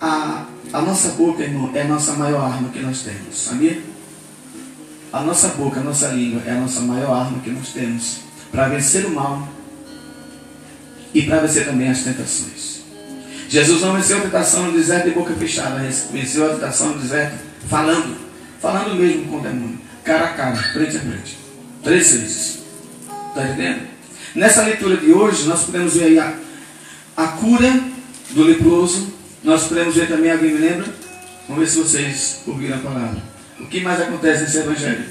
a, 0.00 0.44
a 0.72 0.80
nossa 0.80 1.10
boca, 1.10 1.42
irmão, 1.42 1.70
é 1.74 1.82
a 1.82 1.88
nossa 1.88 2.12
maior 2.12 2.44
arma 2.44 2.68
que 2.68 2.80
nós 2.80 3.02
temos, 3.02 3.44
sabia? 3.44 3.91
A 5.12 5.20
nossa 5.20 5.48
boca, 5.48 5.78
a 5.78 5.82
nossa 5.82 6.08
língua 6.08 6.42
é 6.46 6.52
a 6.52 6.60
nossa 6.60 6.80
maior 6.80 7.12
arma 7.12 7.38
que 7.40 7.50
nós 7.50 7.68
temos 7.68 8.20
para 8.50 8.68
vencer 8.68 9.04
o 9.04 9.10
mal 9.10 9.46
e 11.12 11.22
para 11.22 11.40
vencer 11.40 11.66
também 11.66 11.90
as 11.90 12.02
tentações. 12.02 12.80
Jesus 13.46 13.82
não 13.82 13.92
venceu 13.92 14.16
a 14.16 14.20
tentação 14.22 14.68
no 14.68 14.72
deserto 14.72 15.04
de 15.04 15.10
boca 15.10 15.34
fechada, 15.34 15.86
venceu 16.10 16.46
a 16.46 16.54
tentação 16.54 16.94
no 16.94 16.98
deserto 16.98 17.36
falando, 17.68 18.16
falando 18.58 18.94
mesmo 18.94 19.26
com 19.26 19.36
o 19.36 19.40
demônio, 19.42 19.78
cara 20.02 20.24
a 20.24 20.32
cara, 20.32 20.56
frente 20.56 20.96
a 20.96 21.00
frente, 21.00 21.38
três 21.84 22.12
vezes. 22.12 22.58
Está 23.28 23.44
entendendo? 23.44 23.82
Nessa 24.34 24.62
leitura 24.62 24.96
de 24.96 25.12
hoje, 25.12 25.46
nós 25.46 25.64
podemos 25.64 25.94
ver 25.94 26.18
a, 26.18 26.34
a 27.18 27.26
cura 27.28 27.82
do 28.30 28.44
leproso, 28.44 29.12
nós 29.44 29.64
podemos 29.64 29.94
ver 29.94 30.08
também, 30.08 30.32
alguém 30.32 30.54
me 30.54 30.58
lembra? 30.58 30.86
Vamos 31.46 31.64
ver 31.64 31.70
se 31.70 31.78
vocês 31.78 32.40
ouviram 32.46 32.78
a 32.78 32.80
palavra. 32.80 33.31
O 33.62 33.66
que 33.66 33.80
mais 33.80 34.00
acontece 34.00 34.42
nesse 34.42 34.58
evangelho? 34.58 35.04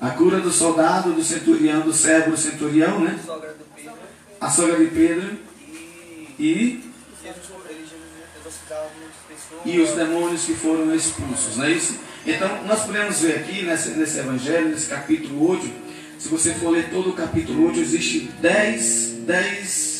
A 0.00 0.10
cura 0.10 0.40
do 0.40 0.50
soldado, 0.50 1.12
do 1.12 1.22
centurião, 1.22 1.82
do 1.82 1.92
servo 1.92 2.32
do 2.32 2.36
centurião, 2.36 3.00
né? 3.00 3.18
A 4.40 4.50
sogra 4.50 4.78
de 4.78 4.90
Pedro. 4.90 5.38
E. 6.38 6.82
E 9.64 9.80
os 9.80 9.92
demônios 9.92 10.44
que 10.44 10.54
foram 10.54 10.94
expulsos, 10.94 11.56
não 11.56 11.64
é 11.66 11.72
isso? 11.72 11.98
Então, 12.26 12.64
nós 12.64 12.84
podemos 12.84 13.20
ver 13.20 13.36
aqui 13.36 13.62
nesse, 13.62 13.90
nesse 13.90 14.18
evangelho, 14.18 14.68
nesse 14.68 14.88
capítulo 14.88 15.50
8, 15.50 15.70
se 16.18 16.28
você 16.28 16.54
for 16.54 16.70
ler 16.70 16.90
todo 16.90 17.10
o 17.10 17.12
capítulo 17.12 17.66
8, 17.68 17.80
existe 17.80 18.20
10, 18.40 19.24
10, 19.26 19.93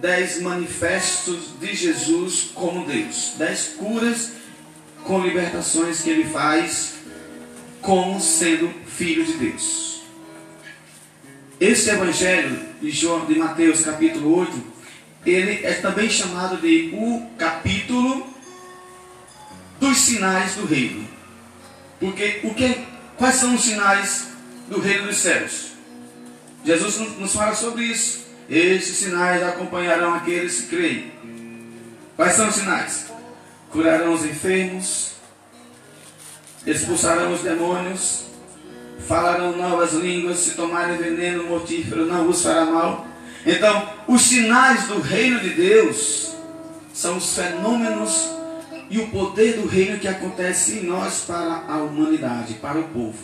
10 0.00 0.42
manifestos 0.42 1.58
de 1.60 1.74
Jesus 1.74 2.50
como 2.54 2.86
Deus. 2.86 3.32
10 3.36 3.68
curas 3.78 4.32
com 5.04 5.20
libertações 5.20 6.00
que 6.02 6.10
ele 6.10 6.24
faz 6.24 6.94
como 7.80 8.20
sendo 8.20 8.72
filho 8.86 9.24
de 9.24 9.32
Deus. 9.34 10.02
Este 11.60 11.90
evangelho 11.90 12.60
de, 12.80 12.90
João, 12.90 13.26
de 13.26 13.34
Mateus 13.36 13.82
capítulo 13.82 14.38
8, 14.38 14.62
ele 15.26 15.64
é 15.64 15.74
também 15.74 16.08
chamado 16.08 16.56
de 16.58 16.90
o 16.94 17.26
capítulo 17.36 18.26
dos 19.80 19.98
sinais 19.98 20.54
do 20.54 20.66
reino. 20.66 21.06
Porque 21.98 22.40
o 22.44 22.54
que, 22.54 22.86
quais 23.16 23.36
são 23.36 23.54
os 23.54 23.62
sinais 23.62 24.28
do 24.68 24.80
reino 24.80 25.08
dos 25.08 25.16
céus? 25.16 25.72
Jesus 26.64 27.18
nos 27.18 27.32
fala 27.32 27.54
sobre 27.54 27.84
isso. 27.84 28.27
Estes 28.48 28.96
sinais 28.96 29.42
acompanharão 29.42 30.14
aqueles 30.14 30.62
que 30.62 30.76
creem. 30.76 31.12
Quais 32.16 32.32
são 32.32 32.48
os 32.48 32.54
sinais? 32.54 33.06
Curarão 33.70 34.14
os 34.14 34.24
enfermos, 34.24 35.12
expulsarão 36.66 37.34
os 37.34 37.42
demônios, 37.42 38.24
falarão 39.06 39.56
novas 39.56 39.92
línguas, 39.92 40.38
se 40.38 40.52
tomarem 40.52 40.96
veneno 40.96 41.44
mortífero, 41.44 42.06
não 42.06 42.26
vos 42.26 42.42
fará 42.42 42.64
mal. 42.64 43.06
Então, 43.44 43.88
os 44.08 44.22
sinais 44.22 44.88
do 44.88 45.00
reino 45.00 45.40
de 45.40 45.50
Deus 45.50 46.32
são 46.92 47.18
os 47.18 47.34
fenômenos 47.34 48.30
e 48.90 48.98
o 48.98 49.08
poder 49.08 49.60
do 49.60 49.68
reino 49.68 49.98
que 49.98 50.08
acontece 50.08 50.78
em 50.78 50.84
nós 50.84 51.20
para 51.26 51.64
a 51.68 51.76
humanidade, 51.76 52.54
para 52.54 52.78
o 52.78 52.84
povo. 52.84 53.18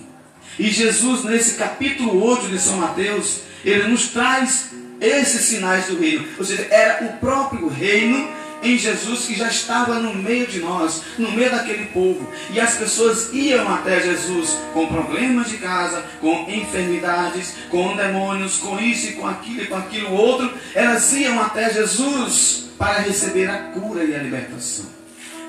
E 0.59 0.71
Jesus, 0.71 1.25
nesse 1.25 1.55
capítulo 1.55 2.23
8 2.23 2.49
de 2.49 2.59
São 2.59 2.77
Mateus, 2.77 3.41
ele 3.65 3.89
nos 3.89 4.09
traz 4.09 4.74
esses 5.05 5.43
sinais 5.43 5.87
do 5.87 5.99
reino. 5.99 6.27
Ou 6.38 6.45
seja, 6.45 6.67
era 6.71 7.05
o 7.05 7.19
próprio 7.19 7.69
reino 7.69 8.29
em 8.64 8.79
Jesus 8.79 9.27
que 9.27 9.35
já 9.35 9.49
estava 9.49 9.99
no 9.99 10.14
meio 10.14 10.47
de 10.47 10.59
nós, 10.61 11.03
no 11.19 11.31
meio 11.31 11.51
daquele 11.51 11.87
povo. 11.87 12.33
E 12.51 12.59
as 12.59 12.77
pessoas 12.77 13.31
iam 13.33 13.73
até 13.73 14.01
Jesus 14.01 14.59
com 14.73 14.87
problemas 14.87 15.51
de 15.51 15.59
casa, 15.59 16.03
com 16.21 16.47
enfermidades, 16.49 17.55
com 17.71 17.95
demônios, 17.95 18.57
com 18.57 18.79
isso 18.81 19.09
e 19.09 19.12
com 19.12 19.27
aquilo 19.27 19.62
e 19.62 19.67
com 19.67 19.77
aquilo 19.77 20.12
outro. 20.12 20.51
Elas 20.75 21.12
iam 21.12 21.40
até 21.40 21.73
Jesus 21.73 22.71
para 22.79 23.01
receber 23.01 23.49
a 23.49 23.59
cura 23.59 24.03
e 24.03 24.14
a 24.14 24.19
libertação. 24.19 24.87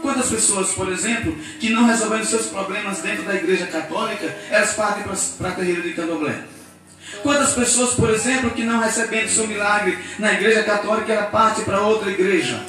Quantas 0.01 0.29
pessoas, 0.29 0.71
por 0.73 0.91
exemplo, 0.91 1.35
que 1.59 1.69
não 1.69 1.85
resolveram 1.85 2.23
seus 2.25 2.45
problemas 2.47 2.99
dentro 2.99 3.23
da 3.23 3.33
igreja 3.33 3.65
católica, 3.65 4.37
elas 4.51 4.73
partem 4.73 5.03
para 5.37 5.49
a 5.49 5.51
terreira 5.51 5.81
de 5.81 5.93
candomblé? 5.93 6.54
Quantas 7.23 7.53
pessoas, 7.53 7.93
por 7.93 8.09
exemplo, 8.09 8.51
que 8.51 8.63
não 8.63 8.79
recebendo 8.79 9.29
seu 9.29 9.47
milagre 9.47 9.97
na 10.19 10.33
igreja 10.33 10.63
católica, 10.63 11.13
ela 11.13 11.25
parte 11.27 11.61
para 11.61 11.81
outra 11.81 12.11
igreja? 12.11 12.59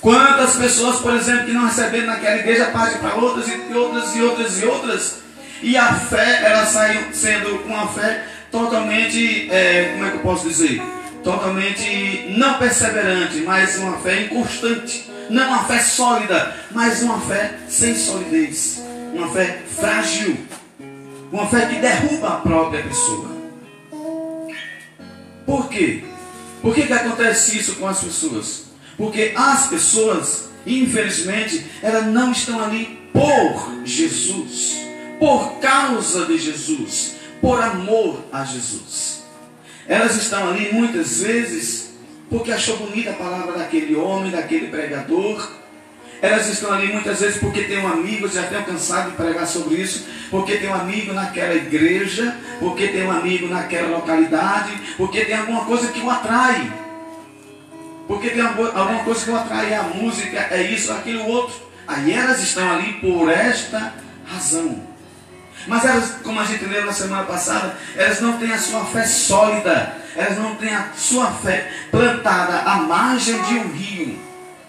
Quantas 0.00 0.56
pessoas, 0.56 1.00
por 1.00 1.14
exemplo, 1.14 1.46
que 1.46 1.52
não 1.52 1.64
recebendo 1.66 2.06
naquela 2.06 2.36
igreja, 2.36 2.66
parte 2.66 2.98
para 2.98 3.14
outras 3.14 3.48
e 3.48 3.74
outras 3.74 4.14
e 4.14 4.22
outras 4.22 4.62
e 4.62 4.66
outras? 4.66 5.14
E 5.62 5.76
a 5.78 5.94
fé, 5.94 6.42
ela 6.44 6.66
sai 6.66 7.08
sendo 7.12 7.62
uma 7.64 7.88
fé 7.88 8.26
totalmente, 8.50 9.50
é, 9.50 9.92
como 9.94 10.04
é 10.04 10.10
que 10.10 10.16
eu 10.16 10.20
posso 10.20 10.46
dizer? 10.46 10.82
Totalmente 11.22 12.34
não 12.36 12.58
perseverante, 12.58 13.38
mas 13.38 13.76
uma 13.78 13.96
fé 13.96 14.24
inconstante. 14.24 15.10
Não 15.30 15.48
uma 15.48 15.64
fé 15.64 15.78
sólida, 15.78 16.54
mas 16.70 17.02
uma 17.02 17.18
fé 17.20 17.54
sem 17.66 17.96
solidez. 17.96 18.82
Uma 19.14 19.28
fé 19.30 19.62
frágil. 19.74 20.36
Uma 21.32 21.46
fé 21.46 21.66
que 21.66 21.76
derruba 21.76 22.28
a 22.28 22.36
própria 22.36 22.82
pessoa. 22.82 23.33
Por 25.46 25.68
quê? 25.68 26.04
Por 26.62 26.74
que, 26.74 26.86
que 26.86 26.92
acontece 26.92 27.58
isso 27.58 27.76
com 27.76 27.86
as 27.86 28.02
pessoas? 28.02 28.64
Porque 28.96 29.32
as 29.36 29.66
pessoas, 29.66 30.48
infelizmente, 30.66 31.64
elas 31.82 32.06
não 32.06 32.32
estão 32.32 32.62
ali 32.62 32.98
por 33.12 33.82
Jesus, 33.84 34.76
por 35.18 35.58
causa 35.60 36.26
de 36.26 36.38
Jesus, 36.38 37.16
por 37.40 37.60
amor 37.60 38.24
a 38.32 38.44
Jesus. 38.44 39.24
Elas 39.86 40.16
estão 40.16 40.48
ali 40.48 40.72
muitas 40.72 41.20
vezes 41.20 41.90
porque 42.30 42.50
achou 42.50 42.76
bonita 42.78 43.10
a 43.10 43.14
palavra 43.14 43.58
daquele 43.58 43.94
homem, 43.94 44.30
daquele 44.30 44.68
pregador. 44.68 45.63
Elas 46.22 46.48
estão 46.48 46.72
ali 46.72 46.92
muitas 46.92 47.20
vezes 47.20 47.38
porque 47.38 47.64
tem 47.64 47.78
um 47.78 47.88
amigo, 47.88 48.28
já 48.28 48.44
tenho 48.44 48.64
cansado 48.64 49.10
de 49.10 49.16
pregar 49.16 49.46
sobre 49.46 49.74
isso, 49.74 50.06
porque 50.30 50.56
tem 50.56 50.68
um 50.68 50.74
amigo 50.74 51.12
naquela 51.12 51.54
igreja, 51.54 52.36
porque 52.58 52.88
tem 52.88 53.06
um 53.06 53.10
amigo 53.10 53.46
naquela 53.46 53.96
localidade, 53.96 54.72
porque 54.96 55.24
tem 55.24 55.36
alguma 55.36 55.64
coisa 55.64 55.88
que 55.88 56.00
o 56.00 56.10
atrai. 56.10 56.72
Porque 58.06 58.30
tem 58.30 58.42
alguma 58.42 59.04
coisa 59.04 59.24
que 59.24 59.30
o 59.30 59.36
atrai, 59.36 59.72
é 59.72 59.76
a 59.76 59.82
música, 59.82 60.48
é 60.50 60.62
isso, 60.62 60.92
aquilo, 60.92 61.26
outro. 61.26 61.54
Aí 61.86 62.12
elas 62.12 62.42
estão 62.42 62.70
ali 62.72 62.94
por 62.94 63.30
esta 63.30 63.92
razão. 64.26 64.94
Mas 65.66 65.84
elas, 65.84 66.16
como 66.22 66.40
a 66.40 66.44
gente 66.44 66.64
leu 66.64 66.84
na 66.84 66.92
semana 66.92 67.24
passada, 67.24 67.76
elas 67.96 68.20
não 68.20 68.38
têm 68.38 68.52
a 68.52 68.58
sua 68.58 68.84
fé 68.84 69.04
sólida, 69.04 69.96
elas 70.14 70.38
não 70.38 70.54
têm 70.56 70.74
a 70.74 70.88
sua 70.94 71.30
fé 71.32 71.70
plantada 71.90 72.58
à 72.58 72.76
margem 72.76 73.40
de 73.42 73.54
um 73.54 73.72
rio, 73.72 74.18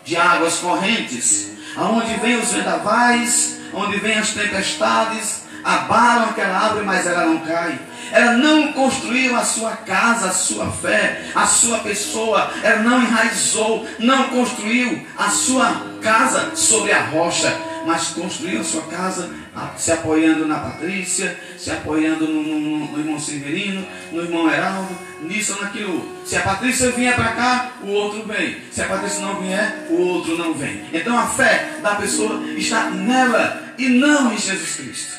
de 0.05 0.15
águas 0.15 0.57
correntes, 0.57 1.49
aonde 1.75 2.13
vem 2.15 2.37
os 2.37 2.51
vendavais, 2.51 3.57
onde 3.73 3.97
vem 3.97 4.17
as 4.17 4.29
tempestades, 4.29 5.43
abalam 5.63 6.29
aquela 6.29 6.57
árvore, 6.57 6.85
mas 6.85 7.05
ela 7.07 7.25
não 7.25 7.39
cai. 7.39 7.79
Ela 8.11 8.33
não 8.33 8.71
construiu 8.71 9.35
a 9.35 9.43
sua 9.43 9.71
casa, 9.71 10.27
a 10.27 10.31
sua 10.31 10.71
fé, 10.71 11.25
a 11.33 11.47
sua 11.47 11.79
pessoa. 11.79 12.51
Ela 12.63 12.83
não 12.83 13.01
enraizou, 13.01 13.85
não 13.97 14.25
construiu 14.29 15.05
a 15.17 15.29
sua 15.29 15.73
casa 16.01 16.55
sobre 16.55 16.91
a 16.91 17.03
rocha, 17.05 17.51
mas 17.85 18.09
construiu 18.09 18.63
sua 18.63 18.83
casa 18.83 19.29
se 19.77 19.91
apoiando 19.91 20.47
na 20.47 20.59
Patrícia, 20.59 21.39
se 21.57 21.71
apoiando 21.71 22.27
no, 22.27 22.43
no, 22.43 22.79
no 22.91 22.99
irmão 22.99 23.19
Severino, 23.19 23.85
no 24.11 24.21
irmão 24.21 24.51
Heraldo, 24.51 24.95
nisso 25.21 25.53
ou 25.53 25.61
naquilo. 25.61 26.15
Se 26.25 26.35
a 26.35 26.41
Patrícia 26.41 26.91
vier 26.91 27.15
para 27.15 27.33
cá, 27.33 27.71
o 27.83 27.89
outro 27.89 28.25
vem. 28.25 28.57
Se 28.71 28.81
a 28.81 28.87
Patrícia 28.87 29.21
não 29.21 29.41
vier, 29.41 29.87
o 29.89 30.01
outro 30.01 30.37
não 30.37 30.53
vem. 30.53 30.85
Então 30.93 31.17
a 31.17 31.27
fé 31.27 31.77
da 31.81 31.95
pessoa 31.95 32.43
está 32.57 32.89
nela 32.89 33.73
e 33.77 33.89
não 33.89 34.33
em 34.33 34.37
Jesus 34.37 34.75
Cristo. 34.75 35.15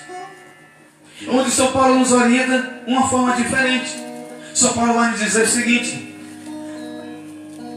Onde 1.29 1.50
São 1.50 1.72
Paulo 1.72 1.98
nos 1.98 2.12
orienta 2.12 2.83
uma 2.87 3.09
forma 3.09 3.35
diferente. 3.37 3.90
São 4.52 4.72
Paulo 4.74 4.94
vai 4.94 5.11
nos 5.11 5.20
dizer 5.20 5.42
o 5.42 5.48
seguinte: 5.48 6.06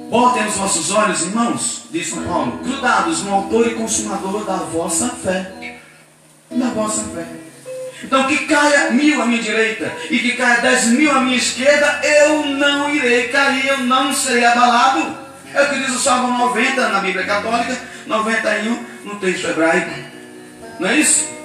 Botem 0.09 0.47
os 0.47 0.55
vossos 0.55 0.91
olhos, 0.91 1.21
irmãos, 1.21 1.83
diz 1.91 2.09
São 2.09 2.23
Paulo, 2.23 2.59
grudados 2.63 3.21
no 3.21 3.31
autor 3.31 3.67
e 3.67 3.75
consumador 3.75 4.43
da 4.43 4.55
vossa 4.55 5.09
fé. 5.09 5.79
Da 6.49 6.69
vossa 6.69 7.03
fé. 7.13 7.27
Então 8.03 8.25
que 8.25 8.47
caia 8.47 8.89
mil 8.89 9.21
à 9.21 9.25
minha 9.27 9.41
direita 9.41 9.93
e 10.09 10.17
que 10.17 10.31
caia 10.31 10.61
dez 10.61 10.85
mil 10.85 11.11
à 11.11 11.19
minha 11.21 11.37
esquerda, 11.37 12.01
eu 12.03 12.45
não 12.47 12.89
irei 12.89 13.27
cair, 13.27 13.67
eu 13.67 13.77
não 13.79 14.11
serei 14.11 14.45
abalado. 14.45 15.15
É 15.53 15.61
o 15.61 15.69
que 15.69 15.79
diz 15.79 15.95
o 15.95 15.99
Salmo 15.99 16.37
90 16.37 16.89
na 16.89 16.99
Bíblia 17.01 17.25
Católica, 17.25 17.77
91 18.07 18.85
no 19.03 19.19
texto 19.19 19.47
hebraico. 19.47 19.91
Não 20.79 20.89
é 20.89 20.97
isso? 20.97 21.38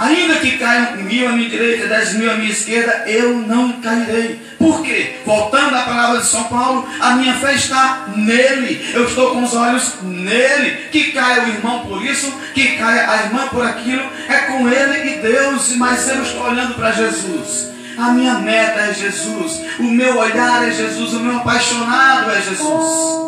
Ainda 0.00 0.36
que 0.36 0.56
caiam 0.56 0.96
mil 0.96 1.28
à 1.28 1.32
minha 1.32 1.50
direita, 1.50 1.86
dez 1.86 2.14
mil 2.14 2.30
à 2.30 2.34
minha 2.34 2.50
esquerda, 2.50 3.04
eu 3.06 3.34
não 3.34 3.72
cairei. 3.82 4.40
Por 4.58 4.82
quê? 4.82 5.16
Voltando 5.26 5.76
à 5.76 5.82
palavra 5.82 6.20
de 6.20 6.26
São 6.26 6.44
Paulo, 6.44 6.88
a 6.98 7.16
minha 7.16 7.34
fé 7.34 7.52
está 7.52 8.06
nele. 8.16 8.80
Eu 8.94 9.04
estou 9.06 9.32
com 9.32 9.42
os 9.42 9.54
olhos 9.54 9.96
nele. 10.02 10.88
Que 10.90 11.12
caia 11.12 11.44
o 11.44 11.48
irmão 11.48 11.80
por 11.86 12.02
isso, 12.02 12.32
que 12.54 12.78
caia 12.78 13.10
a 13.10 13.16
irmã 13.24 13.48
por 13.48 13.62
aquilo. 13.62 14.02
É 14.26 14.38
com 14.38 14.66
ele 14.66 15.12
e 15.12 15.18
Deus, 15.18 15.76
mas 15.76 16.08
eu 16.08 16.22
estou 16.22 16.44
olhando 16.44 16.76
para 16.76 16.92
Jesus. 16.92 17.68
A 17.98 18.12
minha 18.12 18.38
meta 18.38 18.80
é 18.80 18.94
Jesus. 18.94 19.60
O 19.78 19.82
meu 19.82 20.16
olhar 20.16 20.66
é 20.66 20.70
Jesus. 20.70 21.12
O 21.12 21.20
meu 21.20 21.36
apaixonado 21.36 22.30
é 22.30 22.40
Jesus. 22.40 23.20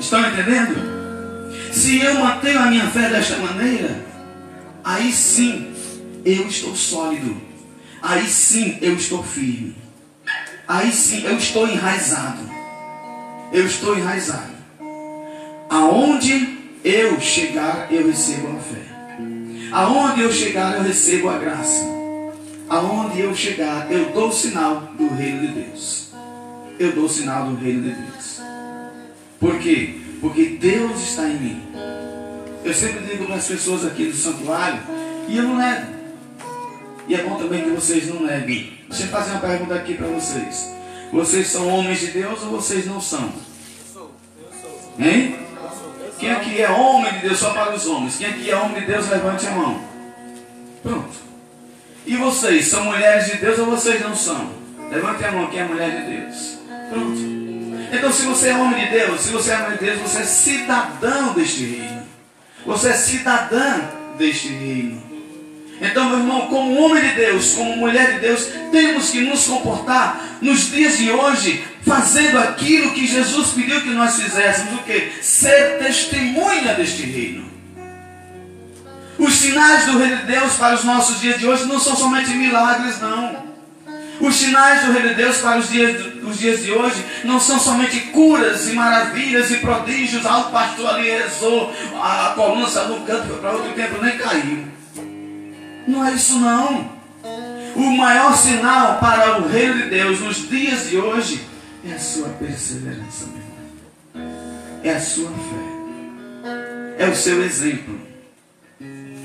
Estão 0.00 0.20
entendendo? 0.20 0.98
Se 1.70 2.02
eu 2.02 2.14
mantenho 2.14 2.58
a 2.60 2.66
minha 2.66 2.86
fé 2.86 3.10
desta 3.10 3.36
maneira, 3.36 4.07
aí 4.84 5.12
sim 5.12 5.72
eu 6.24 6.46
estou 6.46 6.74
sólido. 6.74 7.36
Aí 8.02 8.26
sim 8.28 8.78
eu 8.80 8.94
estou 8.94 9.22
firme. 9.22 9.74
Aí 10.66 10.92
sim 10.92 11.24
eu 11.24 11.36
estou 11.36 11.68
enraizado. 11.68 12.48
Eu 13.52 13.66
estou 13.66 13.96
enraizado. 13.96 14.52
Aonde 15.70 16.58
eu 16.84 17.20
chegar, 17.20 17.92
eu 17.92 18.06
recebo 18.06 18.56
a 18.56 18.60
fé. 18.60 18.88
Aonde 19.72 20.22
eu 20.22 20.32
chegar, 20.32 20.76
eu 20.76 20.82
recebo 20.82 21.28
a 21.28 21.38
graça. 21.38 21.84
Aonde 22.68 23.20
eu 23.20 23.34
chegar, 23.34 23.90
eu 23.90 24.12
dou 24.12 24.28
o 24.28 24.32
sinal 24.32 24.92
do 24.96 25.08
reino 25.08 25.46
de 25.46 25.62
Deus. 25.62 26.08
Eu 26.78 26.92
dou 26.92 27.04
o 27.04 27.08
sinal 27.08 27.46
do 27.46 27.56
reino 27.56 27.82
de 27.82 27.90
Deus. 27.90 28.40
Por 29.40 29.58
quê? 29.58 30.00
Porque 30.20 30.56
Deus 30.60 31.00
está 31.00 31.28
em 31.28 31.38
mim. 31.38 31.62
Eu 32.68 32.74
sempre 32.74 33.00
digo 33.06 33.24
para 33.24 33.36
as 33.36 33.46
pessoas 33.46 33.86
aqui 33.86 34.08
do 34.08 34.14
santuário, 34.14 34.78
e 35.26 35.38
eu 35.38 35.42
não 35.42 35.56
nego. 35.56 35.86
E 37.08 37.14
é 37.14 37.22
bom 37.22 37.36
também 37.36 37.62
que 37.62 37.70
vocês 37.70 38.06
não 38.08 38.22
neguem. 38.22 38.78
Deixa 38.86 39.04
eu 39.04 39.08
fazer 39.08 39.30
uma 39.30 39.40
pergunta 39.40 39.74
aqui 39.74 39.94
para 39.94 40.06
vocês. 40.08 40.70
Vocês 41.10 41.46
são 41.46 41.66
homens 41.66 41.98
de 41.98 42.08
Deus 42.08 42.42
ou 42.42 42.50
vocês 42.50 42.84
não 42.84 43.00
são? 43.00 43.32
Hein? 44.98 45.38
Quem 46.18 46.30
aqui 46.30 46.60
é 46.60 46.68
homem 46.68 47.10
de 47.14 47.20
Deus 47.20 47.38
só 47.38 47.54
para 47.54 47.74
os 47.74 47.86
homens? 47.86 48.18
Quem 48.18 48.26
aqui 48.26 48.50
é 48.50 48.56
homem 48.56 48.80
de 48.80 48.86
Deus, 48.86 49.08
levante 49.08 49.46
a 49.46 49.50
mão. 49.52 49.80
Pronto. 50.82 51.16
E 52.04 52.16
vocês, 52.16 52.66
são 52.66 52.84
mulheres 52.84 53.32
de 53.32 53.38
Deus 53.38 53.58
ou 53.60 53.64
vocês 53.64 54.02
não 54.02 54.14
são? 54.14 54.50
Levante 54.90 55.24
a 55.24 55.32
mão, 55.32 55.46
quem 55.46 55.60
é 55.60 55.64
mulher 55.64 55.90
de 55.90 56.16
Deus? 56.16 56.58
Pronto. 56.90 57.18
Então, 57.90 58.12
se 58.12 58.26
você 58.26 58.50
é 58.50 58.56
homem 58.58 58.84
de 58.84 58.90
Deus, 58.90 59.22
se 59.22 59.30
você 59.30 59.52
é 59.52 59.56
homem 59.56 59.78
de 59.78 59.84
Deus, 59.86 60.00
você 60.00 60.18
é 60.18 60.24
cidadão 60.24 61.32
deste 61.32 61.64
reino. 61.64 61.97
Você 62.68 62.90
é 62.90 62.92
cidadã 62.92 63.80
deste 64.18 64.48
reino. 64.48 65.02
Então, 65.80 66.10
meu 66.10 66.18
irmão, 66.18 66.48
como 66.48 66.78
homem 66.82 67.02
de 67.02 67.14
Deus, 67.14 67.54
como 67.54 67.78
mulher 67.78 68.14
de 68.14 68.20
Deus, 68.20 68.46
temos 68.70 69.08
que 69.08 69.22
nos 69.22 69.46
comportar 69.46 70.38
nos 70.42 70.70
dias 70.70 70.98
de 70.98 71.10
hoje, 71.10 71.64
fazendo 71.86 72.38
aquilo 72.38 72.92
que 72.92 73.06
Jesus 73.06 73.52
pediu 73.52 73.80
que 73.80 73.88
nós 73.88 74.20
fizéssemos, 74.20 74.74
o 74.74 74.82
que? 74.82 75.12
Ser 75.22 75.78
testemunha 75.78 76.74
deste 76.74 77.04
reino. 77.04 77.48
Os 79.18 79.34
sinais 79.34 79.86
do 79.86 79.98
reino 79.98 80.18
de 80.18 80.26
Deus 80.26 80.52
para 80.56 80.74
os 80.74 80.84
nossos 80.84 81.20
dias 81.22 81.38
de 81.38 81.46
hoje 81.46 81.64
não 81.64 81.80
são 81.80 81.96
somente 81.96 82.30
milagres, 82.32 83.00
não. 83.00 83.47
Os 84.20 84.34
sinais 84.34 84.84
do 84.84 84.92
reino 84.92 85.10
de 85.10 85.14
Deus 85.14 85.36
para 85.38 85.58
os 85.58 85.68
dias, 85.68 86.04
os 86.22 86.38
dias 86.38 86.62
de 86.62 86.72
hoje 86.72 87.04
não 87.24 87.38
são 87.38 87.58
somente 87.58 88.00
curas 88.12 88.68
e 88.68 88.72
maravilhas 88.72 89.50
e 89.50 89.58
prodígios. 89.58 90.26
Ah, 90.26 90.38
o 90.38 90.50
pastor 90.50 90.90
ali 90.90 91.08
rezou, 91.08 91.72
a 91.94 92.32
coluna 92.34 92.68
saiu 92.68 92.98
no 92.98 93.06
canto, 93.06 93.34
para 93.34 93.52
outro 93.52 93.72
tempo, 93.72 94.02
nem 94.02 94.18
caiu. 94.18 94.66
Não 95.86 96.04
é 96.04 96.12
isso 96.12 96.38
não. 96.38 96.98
O 97.76 97.96
maior 97.96 98.36
sinal 98.36 98.98
para 98.98 99.40
o 99.40 99.48
reino 99.48 99.82
de 99.82 99.90
Deus 99.90 100.20
nos 100.20 100.48
dias 100.48 100.90
de 100.90 100.96
hoje 100.98 101.46
é 101.88 101.92
a 101.92 101.98
sua 101.98 102.28
perseverança, 102.30 103.26
meu 103.26 104.24
irmão. 104.24 104.78
É 104.82 104.90
a 104.90 105.00
sua 105.00 105.30
fé. 105.30 107.04
É 107.04 107.08
o 107.08 107.14
seu 107.14 107.42
exemplo. 107.44 108.00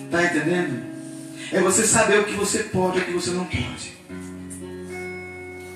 Está 0.05 0.23
entendendo? 0.23 0.85
É 1.51 1.59
você 1.61 1.83
saber 1.83 2.19
o 2.19 2.25
que 2.25 2.33
você 2.33 2.59
pode 2.63 2.99
e 2.99 3.01
o 3.01 3.05
que 3.05 3.11
você 3.13 3.31
não 3.31 3.45
pode. 3.45 3.92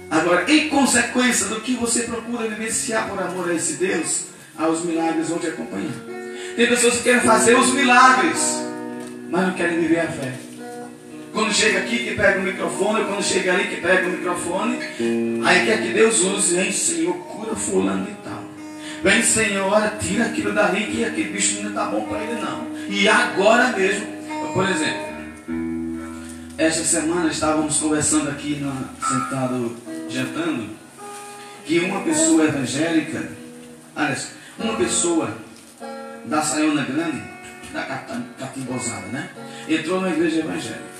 Agora, 0.09 0.49
em 0.51 0.69
consequência 0.69 1.47
do 1.47 1.61
que 1.61 1.73
você 1.75 2.03
procura 2.03 2.47
vivenciar 2.47 3.09
por 3.09 3.21
amor 3.21 3.49
a 3.49 3.53
esse 3.53 3.73
Deus, 3.73 4.25
os 4.57 4.85
milagres 4.85 5.29
vão 5.29 5.39
te 5.39 5.47
acompanhar. 5.47 5.93
Tem 6.55 6.67
pessoas 6.67 6.95
que 6.95 7.03
querem 7.03 7.21
fazer 7.21 7.55
os 7.55 7.73
milagres, 7.73 8.63
mas 9.29 9.47
não 9.47 9.53
querem 9.53 9.79
viver 9.79 9.99
a 9.99 10.07
fé. 10.07 10.33
Quando 11.33 11.53
chega 11.53 11.79
aqui 11.79 11.99
que 11.99 12.15
pega 12.15 12.39
o 12.39 12.43
microfone, 12.43 13.05
quando 13.05 13.21
chega 13.21 13.53
ali 13.53 13.67
que 13.67 13.81
pega 13.81 14.07
o 14.07 14.11
microfone, 14.11 14.79
aí 15.45 15.65
quer 15.65 15.81
que 15.83 15.93
Deus 15.93 16.21
use, 16.21 16.55
vem 16.55 16.71
Senhor, 16.71 17.13
cura 17.13 17.55
fulano 17.55 18.07
e 18.09 18.27
tal. 18.27 18.43
Vem 19.03 19.21
Senhor, 19.21 19.91
tira 19.99 20.25
aquilo 20.25 20.51
dali 20.53 20.87
que 20.87 21.05
aquele 21.05 21.29
bicho 21.29 21.61
não 21.61 21.69
está 21.69 21.85
bom 21.85 22.07
para 22.07 22.23
ele 22.23 22.41
não. 22.41 22.65
E 22.89 23.07
agora 23.07 23.67
mesmo, 23.77 24.07
por 24.53 24.67
exemplo, 24.67 25.16
esta 26.57 26.83
semana 26.83 27.29
estávamos 27.29 27.77
conversando 27.77 28.29
aqui 28.29 28.55
na, 28.55 28.89
sentado 29.07 29.75
jantando 30.09 30.69
que 31.65 31.79
uma 31.79 32.01
pessoa 32.01 32.45
evangélica, 32.45 33.29
aliás, 33.95 34.31
uma 34.57 34.75
pessoa 34.75 35.37
da 36.25 36.41
Saiona 36.41 36.83
Grande, 36.83 37.21
da 37.73 37.83
Catimbosada, 38.39 39.07
né? 39.07 39.29
Entrou 39.69 40.01
na 40.01 40.09
igreja 40.09 40.39
evangélica. 40.39 40.97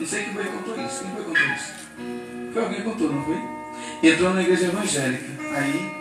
Não 0.00 0.06
sei 0.06 0.24
quem 0.24 0.34
foi 0.34 0.44
que 0.44 0.50
contou 0.50 0.74
isso. 0.84 1.02
Quem 1.02 1.10
foi 1.10 1.22
que 1.22 1.28
contou 1.28 1.54
isso? 1.54 1.72
Foi 2.52 2.62
alguém 2.62 2.78
que 2.78 2.84
contou, 2.84 3.12
não 3.12 3.24
foi? 3.24 4.10
Entrou 4.10 4.34
na 4.34 4.42
igreja 4.42 4.66
evangélica. 4.66 5.26
Aí, 5.54 5.92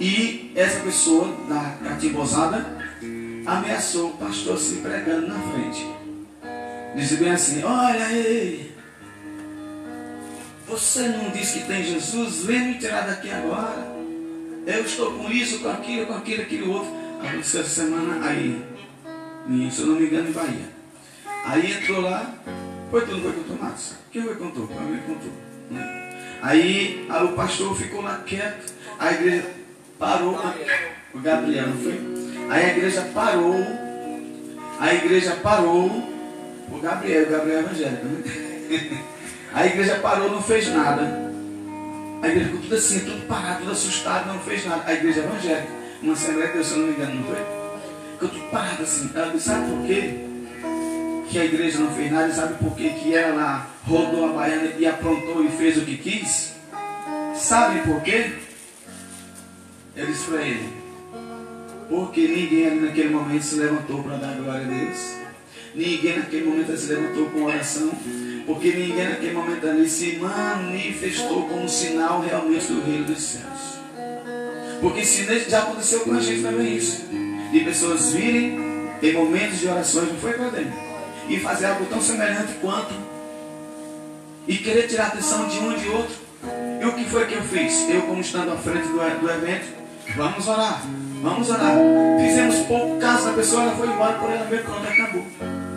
e 0.00 0.52
essa 0.54 0.80
pessoa 0.80 1.34
da 1.48 1.88
Catimbosada 1.88 2.66
ameaçou 3.46 4.10
o 4.10 4.16
pastor 4.18 4.58
se 4.58 4.76
pregando 4.76 5.28
na 5.28 5.40
frente. 5.52 6.07
Disse 6.98 7.16
bem 7.18 7.30
assim: 7.30 7.62
Olha 7.62 8.06
aí, 8.06 8.72
você 10.66 11.06
não 11.06 11.30
disse 11.30 11.60
que 11.60 11.66
tem 11.66 11.84
Jesus? 11.84 12.44
Vem 12.44 12.72
me 12.72 12.74
tirar 12.74 13.06
daqui 13.06 13.30
agora. 13.30 13.86
Eu 14.66 14.82
estou 14.84 15.12
com 15.12 15.30
isso, 15.30 15.60
com 15.60 15.68
aquilo, 15.68 16.06
com 16.06 16.14
aquilo, 16.14 16.42
aquilo 16.42 16.72
outro. 16.72 16.92
Aconteceu 17.20 17.60
essa 17.60 17.82
semana 17.82 18.26
aí, 18.26 18.60
se 19.70 19.80
eu 19.80 19.86
não 19.86 19.94
me 19.94 20.06
engano, 20.06 20.28
em 20.28 20.32
Bahia. 20.32 20.68
Aí 21.44 21.72
entrou 21.72 22.00
lá, 22.00 22.34
foi 22.90 23.06
tudo, 23.06 23.22
foi 23.22 23.32
com 23.32 23.42
Tomás. 23.44 23.94
Quem 24.10 24.22
foi 24.22 24.34
contou? 24.34 24.64
Alguém 24.64 24.98
contou. 24.98 25.32
Aí, 26.42 27.06
aí 27.08 27.24
o 27.24 27.32
pastor 27.32 27.76
ficou 27.76 28.02
lá 28.02 28.24
quieto, 28.26 28.72
a 28.98 29.12
igreja 29.12 29.50
parou, 30.00 30.36
o 31.14 31.18
Gabriel, 31.20 31.68
não 31.68 31.76
foi? 31.76 32.00
Aí 32.50 32.64
a 32.64 32.76
igreja 32.76 33.02
parou, 33.14 33.54
a 34.80 34.94
igreja 34.94 35.36
parou, 35.36 36.17
o 36.70 36.78
Gabriel, 36.80 37.26
o 37.26 37.30
Gabriel 37.30 37.58
é 37.58 37.60
evangélico, 37.60 38.04
né? 38.06 39.04
A 39.52 39.66
igreja 39.66 39.96
parou, 39.96 40.30
não 40.30 40.42
fez 40.42 40.68
nada. 40.68 41.32
A 42.22 42.28
igreja 42.28 42.46
ficou 42.46 42.60
tudo 42.62 42.74
assim, 42.74 43.00
tudo 43.00 43.26
parado, 43.26 43.60
tudo 43.60 43.72
assustado, 43.72 44.28
não 44.28 44.38
fez 44.40 44.66
nada. 44.66 44.82
A 44.86 44.92
igreja 44.92 45.20
evangélica, 45.20 45.68
uma 46.02 46.12
Assembleia 46.12 46.48
de 46.48 46.52
Deus, 46.54 46.66
se 46.66 46.72
eu 46.74 46.78
não 46.80 46.86
me 46.86 46.92
engano, 46.92 47.14
não 47.14 47.24
foi? 47.24 47.36
Ficou 48.12 48.28
tudo 48.28 48.50
parado 48.50 48.82
assim. 48.82 49.10
Ela 49.14 49.32
disse, 49.32 49.46
sabe 49.46 49.70
por 49.70 49.86
quê? 49.86 50.14
Que 51.30 51.38
a 51.38 51.44
igreja 51.44 51.78
não 51.78 51.90
fez 51.94 52.12
nada, 52.12 52.32
sabe 52.32 52.54
por 52.54 52.76
quê? 52.76 52.90
Que 52.90 53.14
ela 53.14 53.66
rodou 53.86 54.28
a 54.28 54.32
baiana 54.32 54.72
e 54.78 54.86
aprontou 54.86 55.44
e 55.44 55.48
fez 55.48 55.78
o 55.78 55.82
que 55.82 55.96
quis? 55.96 56.54
Sabe 57.34 57.80
por 57.82 58.02
quê? 58.02 58.32
Eu 59.96 60.06
disse 60.06 60.26
para 60.26 60.42
ele, 60.42 60.72
porque 61.88 62.20
ninguém 62.28 62.66
ali 62.66 62.80
naquele 62.80 63.10
momento 63.10 63.42
se 63.42 63.56
levantou 63.56 64.02
para 64.02 64.16
dar 64.16 64.36
glória 64.36 64.64
a 64.64 64.68
Deus. 64.68 65.17
Ninguém 65.74 66.18
naquele 66.18 66.44
momento 66.46 66.76
se 66.76 66.92
levantou 66.92 67.26
com 67.26 67.44
oração. 67.44 67.90
Porque 68.46 68.72
ninguém 68.72 69.08
naquele 69.08 69.32
momento 69.32 69.66
ali 69.66 69.88
se 69.88 70.16
manifestou 70.16 71.48
como 71.48 71.68
sinal 71.68 72.20
realmente 72.20 72.66
do 72.66 72.84
reino 72.84 73.04
dos 73.04 73.20
céus. 73.20 73.78
Porque 74.80 75.04
se 75.04 75.24
já 75.48 75.58
aconteceu 75.60 76.00
com 76.00 76.14
a 76.14 76.20
gente 76.20 76.42
também 76.42 76.76
isso. 76.76 77.04
De 77.52 77.60
pessoas 77.60 78.12
virem 78.12 78.58
em 79.02 79.12
momentos 79.12 79.60
de 79.60 79.68
orações, 79.68 80.08
não 80.08 80.18
foi 80.18 80.32
dentro. 80.32 80.88
E 81.28 81.38
fazer 81.40 81.66
algo 81.66 81.84
tão 81.86 82.00
semelhante 82.00 82.54
quanto. 82.60 82.94
E 84.46 84.56
querer 84.56 84.88
tirar 84.88 85.04
a 85.04 85.08
atenção 85.08 85.46
de 85.48 85.58
um 85.58 85.72
e 85.72 85.78
de 85.78 85.88
outro. 85.88 86.16
E 86.80 86.84
o 86.84 86.92
que 86.94 87.04
foi 87.04 87.26
que 87.26 87.34
eu 87.34 87.42
fiz? 87.42 87.88
Eu, 87.90 88.02
como 88.02 88.20
estando 88.20 88.52
à 88.52 88.56
frente 88.56 88.86
do, 88.88 89.20
do 89.20 89.30
evento, 89.30 89.66
vamos 90.16 90.46
orar, 90.46 90.82
vamos 91.22 91.50
orar. 91.50 91.74
Fizemos 92.20 92.56
pouco 92.66 92.98
caso 92.98 93.26
da 93.26 93.32
pessoa, 93.32 93.62
ela 93.62 93.76
foi 93.76 93.88
embora 93.88 94.14
por 94.14 94.30
ela 94.30 94.44
mesmo, 94.44 94.64
pronto, 94.64 94.88
acabou. 94.88 95.26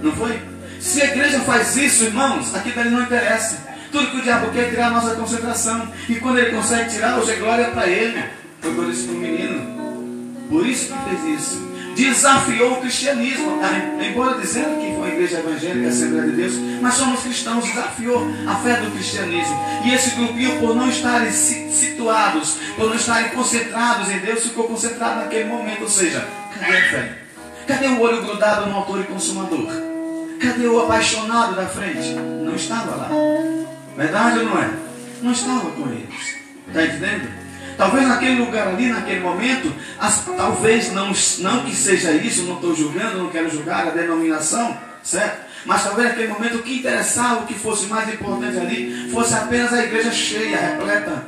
Não 0.02 0.12
foi? 0.14 0.40
Se 0.80 1.02
a 1.02 1.06
igreja 1.06 1.40
faz 1.42 1.78
isso, 1.78 2.06
irmãos, 2.06 2.56
aqui 2.56 2.72
dali 2.72 2.90
não 2.90 3.04
interessa. 3.04 3.70
Tudo 3.92 4.10
que 4.10 4.18
o 4.18 4.22
diabo 4.22 4.52
quer 4.52 4.68
é 4.68 4.70
tirar 4.70 4.88
a 4.88 4.92
nossa 4.92 5.16
concentração. 5.16 5.88
E 6.10 6.16
quando 6.16 6.40
ele 6.40 6.56
consegue 6.56 6.90
tirar, 6.90 7.20
hoje 7.20 7.32
é 7.32 7.36
glória 7.36 7.70
para 7.70 7.88
ele. 7.88 8.24
Foi 8.62 8.74
por 8.74 8.90
isso 8.90 9.08
que 9.08 9.14
o 9.14 9.18
menino. 9.18 9.82
Por 10.50 10.66
isso 10.66 10.92
que 10.92 11.10
fez 11.10 11.40
isso. 11.40 11.72
Desafiou 11.96 12.74
o 12.74 12.82
cristianismo. 12.82 13.60
Ah, 13.62 14.04
embora 14.04 14.40
dizendo 14.40 14.80
que 14.80 14.96
foi 14.96 15.12
a 15.12 15.14
igreja 15.14 15.40
evangélica, 15.40 15.88
a 15.88 15.90
Assembleia 15.90 16.30
de 16.30 16.36
Deus, 16.38 16.54
mas 16.82 16.94
somos 16.94 17.22
cristãos, 17.22 17.66
desafiou 17.66 18.28
a 18.48 18.56
fé 18.56 18.78
do 18.78 18.92
cristianismo. 18.92 19.60
E 19.86 19.94
esse 19.94 20.16
grupinho, 20.16 20.60
por 20.60 20.74
não 20.76 20.90
estarem 20.90 21.32
situados, 21.32 22.58
por 22.76 22.88
não 22.88 22.96
estarem 22.96 23.30
concentrados 23.32 24.10
em 24.10 24.20
Deus, 24.20 24.44
ficou 24.44 24.64
concentrado 24.64 25.20
naquele 25.20 25.46
momento. 25.46 25.82
Ou 25.82 25.90
seja, 25.90 26.26
cadê 26.58 26.78
a 26.78 26.90
fé? 26.90 27.18
Cadê 27.68 27.88
o 27.88 28.00
olho 28.00 28.24
grudado 28.24 28.68
no 28.68 28.78
autor 28.78 29.02
e 29.02 29.04
consumador? 29.04 29.91
Cadê 30.42 30.66
o 30.66 30.80
apaixonado 30.82 31.56
da 31.56 31.68
frente? 31.68 32.14
Não 32.16 32.56
estava 32.56 32.96
lá. 32.96 33.10
Verdade 33.96 34.40
ou 34.40 34.46
não 34.46 34.58
é? 34.60 34.70
Não 35.22 35.32
estava 35.32 35.70
com 35.72 35.88
eles. 35.90 36.36
Está 36.68 36.84
entendendo? 36.84 37.30
Talvez 37.78 38.08
naquele 38.08 38.44
lugar 38.44 38.68
ali, 38.68 38.88
naquele 38.88 39.20
momento, 39.20 39.74
as, 40.00 40.26
talvez 40.26 40.92
não, 40.92 41.12
não 41.40 41.64
que 41.64 41.76
seja 41.76 42.12
isso, 42.12 42.44
não 42.44 42.56
estou 42.56 42.76
julgando, 42.76 43.20
não 43.20 43.30
quero 43.30 43.50
julgar 43.50 43.88
a 43.88 43.92
denominação, 43.92 44.76
certo? 45.04 45.46
Mas 45.66 45.84
talvez 45.84 46.10
naquele 46.10 46.28
momento 46.28 46.58
o 46.58 46.64
que 46.64 46.80
interessava, 46.80 47.42
o 47.42 47.46
que 47.46 47.54
fosse 47.54 47.86
mais 47.86 48.12
importante 48.12 48.58
ali, 48.58 49.10
fosse 49.12 49.34
apenas 49.36 49.74
a 49.74 49.84
igreja 49.84 50.12
cheia, 50.12 50.58
repleta. 50.58 51.24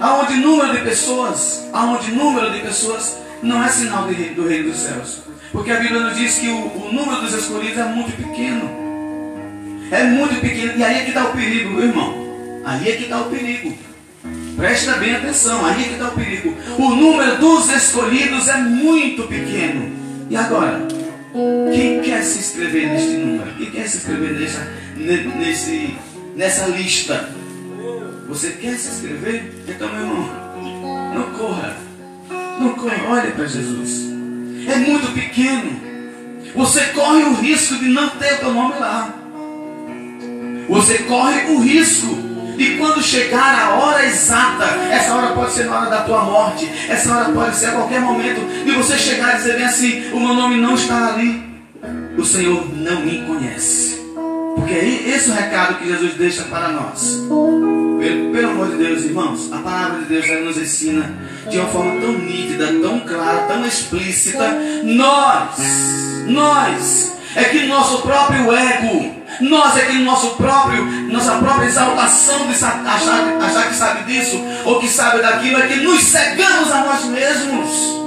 Aonde 0.00 0.34
número 0.36 0.72
de 0.72 0.82
pessoas, 0.82 1.68
aonde 1.72 2.12
número 2.12 2.50
de 2.50 2.60
pessoas 2.60 3.18
não 3.42 3.62
é 3.62 3.68
sinal 3.68 4.08
de, 4.08 4.14
do 4.30 4.48
reino 4.48 4.70
dos 4.70 4.80
céus. 4.80 5.31
Porque 5.52 5.70
a 5.70 5.78
Bíblia 5.78 6.00
nos 6.00 6.16
diz 6.16 6.38
que 6.38 6.48
o, 6.48 6.56
o 6.56 6.92
número 6.92 7.20
dos 7.20 7.34
escolhidos 7.34 7.76
é 7.76 7.84
muito 7.84 8.16
pequeno. 8.16 8.70
É 9.90 10.04
muito 10.04 10.40
pequeno. 10.40 10.78
E 10.78 10.82
aí 10.82 11.00
é 11.00 11.02
que 11.02 11.10
está 11.10 11.26
o 11.26 11.32
perigo, 11.32 11.70
meu 11.70 11.84
irmão. 11.84 12.62
Aí 12.64 12.88
é 12.88 12.96
que 12.96 13.04
está 13.04 13.20
o 13.20 13.30
perigo. 13.30 13.76
Presta 14.56 14.94
bem 14.94 15.14
atenção, 15.14 15.64
aí 15.66 15.82
é 15.82 15.88
que 15.88 15.92
está 15.92 16.08
o 16.08 16.12
perigo. 16.12 16.56
O 16.78 16.94
número 16.94 17.36
dos 17.36 17.68
escolhidos 17.68 18.48
é 18.48 18.56
muito 18.56 19.24
pequeno. 19.24 19.92
E 20.30 20.36
agora? 20.36 20.88
Quem 21.74 22.00
quer 22.00 22.22
se 22.22 22.38
inscrever 22.38 22.88
neste 22.88 23.16
número? 23.18 23.52
Quem 23.56 23.70
quer 23.70 23.86
se 23.86 23.98
inscrever 23.98 24.32
nessa, 24.32 24.72
nesse, 24.96 25.96
nessa 26.34 26.66
lista? 26.68 27.28
Você 28.28 28.52
quer 28.52 28.76
se 28.76 28.88
inscrever? 28.88 29.52
Então, 29.68 29.88
meu 29.92 30.00
irmão, 30.00 31.12
não 31.14 31.38
corra. 31.38 31.76
Não 32.58 32.72
corra, 32.74 32.96
olhe 33.10 33.32
para 33.32 33.46
Jesus 33.46 34.12
é 34.68 34.76
muito 34.76 35.12
pequeno. 35.12 35.80
Você 36.54 36.80
corre 36.88 37.22
o 37.24 37.34
risco 37.34 37.76
de 37.76 37.88
não 37.88 38.08
ter 38.10 38.34
o 38.34 38.38
teu 38.38 38.52
nome 38.52 38.74
lá. 38.78 39.14
Você 40.68 40.98
corre 40.98 41.52
o 41.52 41.60
risco 41.60 42.14
de 42.56 42.76
quando 42.76 43.02
chegar 43.02 43.58
a 43.58 43.74
hora 43.76 44.04
exata, 44.06 44.64
essa 44.90 45.14
hora 45.14 45.34
pode 45.34 45.52
ser 45.52 45.64
na 45.64 45.80
hora 45.80 45.90
da 45.90 46.02
tua 46.02 46.24
morte, 46.24 46.70
essa 46.88 47.14
hora 47.14 47.32
pode 47.32 47.56
ser 47.56 47.66
a 47.66 47.72
qualquer 47.72 48.00
momento, 48.00 48.40
de 48.64 48.70
você 48.72 48.98
chegar 48.98 49.34
e 49.34 49.36
dizer 49.38 49.56
bem 49.56 49.64
assim: 49.64 50.10
o 50.12 50.20
meu 50.20 50.34
nome 50.34 50.56
não 50.56 50.74
está 50.74 51.08
ali, 51.08 51.42
o 52.16 52.24
Senhor 52.24 52.66
não 52.76 53.00
me 53.00 53.22
conhece. 53.22 54.01
Porque 54.56 54.74
é 54.74 55.14
esse 55.14 55.30
o 55.30 55.34
recado 55.34 55.78
que 55.78 55.88
Jesus 55.88 56.14
deixa 56.14 56.42
para 56.44 56.68
nós. 56.68 57.20
Pelo, 57.98 58.32
pelo, 58.32 58.50
amor 58.50 58.70
de 58.70 58.76
Deus, 58.76 59.04
irmãos, 59.04 59.52
a 59.52 59.58
palavra 59.58 60.00
de 60.00 60.06
Deus 60.06 60.44
nos 60.44 60.56
ensina 60.56 61.14
de 61.48 61.58
uma 61.58 61.68
forma 61.68 62.00
tão 62.00 62.12
nítida, 62.12 62.66
tão 62.82 63.00
clara, 63.00 63.46
tão 63.46 63.64
explícita. 63.66 64.56
Nós, 64.82 65.58
nós, 66.26 67.12
é 67.36 67.44
que 67.44 67.66
nosso 67.66 68.02
próprio 68.02 68.52
ego, 68.52 69.22
Nós 69.40 69.76
é 69.76 69.86
que 69.86 69.94
no 69.94 70.04
nosso 70.04 70.36
próprio, 70.36 70.84
nossa 71.10 71.36
própria 71.36 71.66
exaltação 71.66 72.46
de 72.46 72.52
achar, 72.52 73.36
achar 73.40 73.68
que 73.68 73.74
sabe 73.74 74.12
disso 74.12 74.38
ou 74.64 74.78
que 74.78 74.88
sabe 74.88 75.22
daquilo, 75.22 75.58
é 75.58 75.66
que 75.66 75.76
nos 75.76 76.02
cegamos 76.02 76.70
a 76.70 76.84
nós 76.84 77.04
mesmos. 77.06 78.01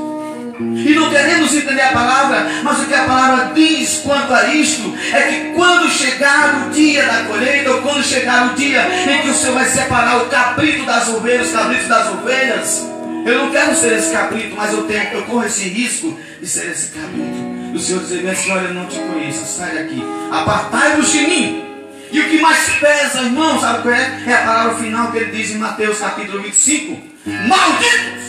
E 0.59 0.93
não 0.93 1.09
queremos 1.09 1.53
entender 1.53 1.81
a 1.81 1.91
palavra, 1.91 2.47
mas 2.63 2.79
o 2.79 2.85
que 2.85 2.93
a 2.93 3.03
palavra 3.03 3.51
diz 3.53 4.01
quanto 4.03 4.33
a 4.33 4.53
isto 4.53 4.93
é 5.11 5.21
que 5.23 5.53
quando 5.53 5.89
chegar 5.89 6.67
o 6.67 6.69
dia 6.71 7.05
da 7.05 7.23
colheita, 7.25 7.71
ou 7.71 7.81
quando 7.81 8.03
chegar 8.03 8.51
o 8.51 8.55
dia 8.55 8.87
em 9.11 9.21
que 9.21 9.29
o 9.29 9.33
Senhor 9.33 9.53
vai 9.53 9.65
separar 9.65 10.17
o 10.17 10.25
cabrito 10.27 10.85
das 10.85 11.09
ovelhas, 11.09 11.47
os 11.47 11.53
cabritos 11.53 11.87
das 11.87 12.07
ovelhas, 12.07 12.87
eu 13.25 13.39
não 13.39 13.51
quero 13.51 13.75
ser 13.75 13.93
esse 13.93 14.13
cabrito, 14.13 14.55
mas 14.55 14.71
eu 14.71 14.83
tenho, 14.83 15.03
eu 15.13 15.23
corro 15.23 15.45
esse 15.45 15.67
risco 15.67 16.17
de 16.39 16.47
ser 16.47 16.71
esse 16.71 16.91
cabrito. 16.91 17.55
O 17.73 17.79
Senhor 17.79 18.01
dizer 18.03 18.29
assim, 18.29 18.51
olha, 18.51 18.67
eu 18.67 18.73
não 18.73 18.85
te 18.85 18.97
conheço, 18.99 19.45
sai 19.45 19.75
daqui, 19.75 20.01
apartai-vos 20.31 21.11
de 21.11 21.21
mim. 21.21 21.65
E 22.11 22.19
o 22.19 22.29
que 22.29 22.39
mais 22.39 22.69
pesa, 22.79 23.23
irmão, 23.23 23.59
sabe 23.59 23.81
qual 23.81 23.93
é? 23.93 24.21
É 24.25 24.33
a 24.33 24.37
palavra 24.37 24.75
final 24.75 25.11
que 25.11 25.17
ele 25.17 25.31
diz 25.31 25.51
em 25.51 25.57
Mateus 25.57 25.97
capítulo 25.97 26.41
25: 26.41 27.01
Malditos! 27.25 28.25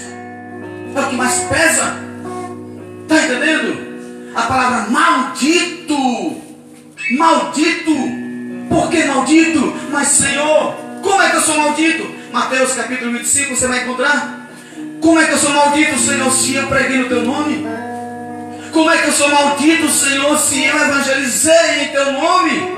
É 0.97 1.01
o 1.01 1.09
que 1.11 1.15
mais 1.15 1.39
pesa. 1.41 2.06
Está 3.07 3.25
entendendo? 3.25 4.33
A 4.35 4.43
palavra 4.43 4.91
maldito. 4.91 6.43
Maldito. 7.17 7.95
Por 8.69 8.91
que 8.91 9.05
maldito? 9.05 9.75
Mas 9.93 10.09
Senhor, 10.09 10.75
como 11.03 11.23
é 11.23 11.31
que 11.31 11.37
eu 11.37 11.41
sou 11.41 11.57
maldito? 11.57 12.17
Mateus 12.33 12.73
capítulo 12.73 13.13
25, 13.13 13.55
você 13.55 13.69
vai 13.69 13.85
encontrar? 13.85 14.49
Como 15.01 15.21
é 15.21 15.27
que 15.27 15.33
eu 15.33 15.39
sou 15.39 15.53
maldito, 15.53 15.97
Senhor, 15.99 16.33
se 16.33 16.57
eu 16.57 16.67
preguei 16.67 16.99
no 16.99 17.09
teu 17.09 17.23
nome? 17.23 17.65
Como 18.73 18.91
é 18.91 18.99
que 18.99 19.07
eu 19.07 19.13
sou 19.13 19.29
maldito, 19.31 19.89
Senhor, 19.89 20.37
se 20.37 20.65
eu 20.65 20.77
evangelizei 20.77 21.85
em 21.85 21.89
teu 21.89 22.13
nome? 22.13 22.77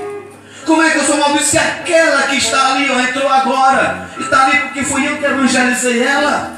Como 0.67 0.83
é 0.83 0.91
que 0.91 0.99
eu 0.99 1.05
sou 1.05 1.17
maldito 1.17 1.45
se 1.45 1.57
aquela 1.57 2.23
que 2.25 2.37
está 2.37 2.75
ali, 2.75 2.91
ó, 2.91 3.01
entrou 3.01 3.27
agora 3.27 4.11
e 4.19 4.23
está 4.23 4.45
ali 4.45 4.59
porque 4.59 4.83
fui 4.83 5.09
eu 5.09 5.17
que 5.17 5.25
evangelizei 5.25 6.03
ela? 6.03 6.58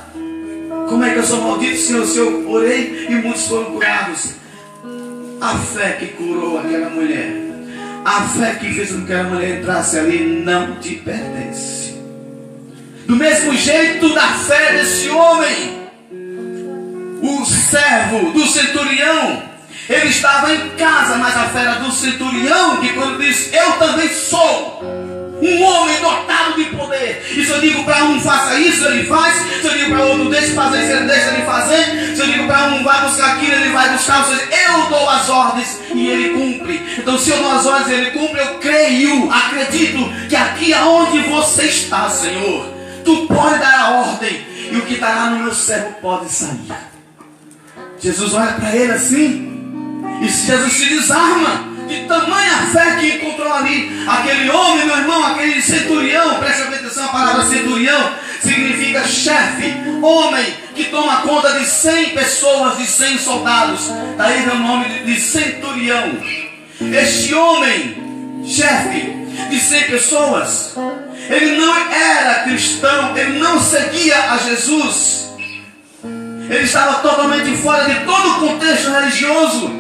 Como 0.91 1.05
é 1.05 1.13
que 1.13 1.19
eu 1.21 1.23
sou 1.23 1.41
maldito, 1.41 1.79
Senhor, 1.79 2.05
se 2.05 2.19
eu 2.19 2.51
orei 2.51 3.07
e 3.09 3.15
muitos 3.15 3.47
foram 3.47 3.67
curados? 3.67 4.33
A 5.41 5.57
fé 5.57 5.93
que 5.93 6.07
curou 6.09 6.59
aquela 6.59 6.91
mulher, 6.91 7.33
a 8.05 8.23
fé 8.23 8.57
que 8.57 8.75
fez 8.75 8.91
com 8.91 9.07
que 9.07 9.13
aquela 9.13 9.29
mulher 9.29 9.61
entrasse 9.61 10.01
ali, 10.01 10.43
não 10.45 10.81
te 10.81 10.97
pertence. 10.97 11.95
Do 13.07 13.15
mesmo 13.15 13.55
jeito 13.55 14.13
da 14.13 14.33
fé 14.33 14.73
desse 14.79 15.09
homem, 15.11 15.79
o 17.23 17.47
servo 17.47 18.33
do 18.33 18.45
centurião, 18.49 19.45
ele 19.89 20.09
estava 20.09 20.53
em 20.53 20.71
casa, 20.71 21.15
mas 21.19 21.37
a 21.37 21.45
fé 21.51 21.61
era 21.61 21.75
do 21.75 21.93
centurião, 21.93 22.79
que 22.79 22.93
quando 22.95 23.21
disse, 23.21 23.57
eu 23.57 23.75
também 23.75 24.09
sou 24.09 24.83
um 25.43 25.63
homem 25.63 26.01
dotado 26.01 26.55
de 26.57 26.65
poder. 26.77 27.27
E 27.37 27.45
se 27.45 27.51
eu 27.51 27.61
digo 27.61 27.85
para 27.85 28.05
um 28.05 28.21
faça 28.21 28.59
isso, 28.59 28.85
ele 28.87 29.05
faz. 29.07 29.37
Se 29.61 29.67
eu 29.67 29.73
digo 29.73 29.91
para 29.91 30.05
outro 30.05 30.29
deixe 30.29 30.53
fazer 30.53 30.83
isso, 30.83 30.93
ele 30.93 31.07
deixa 31.07 31.29
ele 31.31 31.43
fazer. 31.45 32.15
Se 32.15 32.21
eu 32.21 32.27
digo 32.27 32.47
para 32.47 32.69
um 32.69 32.83
vá 32.83 33.01
buscar 33.01 33.37
aquilo, 33.37 33.55
ele 33.55 33.71
vai 33.71 33.89
buscar. 33.91 34.25
Seja, 34.25 34.49
eu 34.69 34.87
dou 34.89 35.09
as 35.09 35.29
ordens 35.29 35.81
e 35.95 36.07
ele 36.07 36.29
cumpre. 36.31 36.97
Então 36.99 37.19
se 37.19 37.31
eu 37.31 37.43
dou 37.43 37.53
as 37.53 37.67
ordens 37.67 37.89
e 37.89 37.93
ele 37.95 38.11
cumpre, 38.11 38.41
eu 38.41 38.59
creio, 38.59 39.31
acredito 39.31 40.13
que 40.29 40.37
aqui 40.37 40.75
aonde 40.75 41.21
você 41.21 41.65
está, 41.65 42.09
Senhor, 42.11 42.67
tu 43.05 43.27
pode 43.27 43.59
dar 43.59 43.81
a 43.81 43.91
ordem 43.91 44.45
e 44.71 44.77
o 44.77 44.83
que 44.83 44.95
está 44.95 45.09
lá 45.09 45.31
no 45.31 45.45
meu 45.45 45.55
servo 45.55 45.95
pode 46.01 46.31
sair. 46.31 46.61
Jesus 47.99 48.33
olha 48.35 48.53
para 48.53 48.75
ele 48.75 48.93
assim, 48.93 49.51
e 50.23 50.29
Jesus 50.29 50.73
se 50.73 50.89
desarma 50.89 51.70
de 51.91 52.07
tamanha 52.07 52.69
fé 52.73 52.97
que 52.97 53.17
encontrou 53.17 53.53
ali. 53.53 54.05
Aquele 54.07 54.49
homem, 54.49 54.87
meu 54.87 54.97
irmão, 54.97 55.27
aquele 55.27 55.61
centurião, 55.61 56.37
preste 56.37 56.63
atenção, 56.63 57.05
a 57.05 57.09
palavra 57.09 57.45
centurião 57.47 58.13
significa 58.41 59.07
chefe, 59.07 59.75
homem 60.01 60.47
que 60.75 60.85
toma 60.85 61.23
conta 61.23 61.59
de 61.59 61.67
100 61.67 62.11
pessoas, 62.11 62.79
de 62.79 62.87
100 62.87 63.19
soldados. 63.19 63.81
Daí 64.17 64.43
vem 64.43 64.55
o 64.55 64.59
nome 64.61 64.89
de, 64.89 65.05
de 65.05 65.21
centurião. 65.21 66.13
Este 66.81 67.35
homem, 67.35 68.43
chefe 68.47 69.13
de 69.51 69.59
100 69.59 69.85
pessoas, 69.85 70.77
ele 71.29 71.57
não 71.57 71.77
era 71.93 72.45
cristão, 72.45 73.17
ele 73.17 73.39
não 73.39 73.61
seguia 73.61 74.33
a 74.33 74.39
Jesus. 74.39 75.29
Ele 76.49 76.65
estava 76.65 76.95
totalmente 76.95 77.57
fora 77.59 77.85
de 77.85 78.01
todo 78.05 78.29
o 78.31 78.41
contexto 78.41 78.91
religioso. 78.91 79.80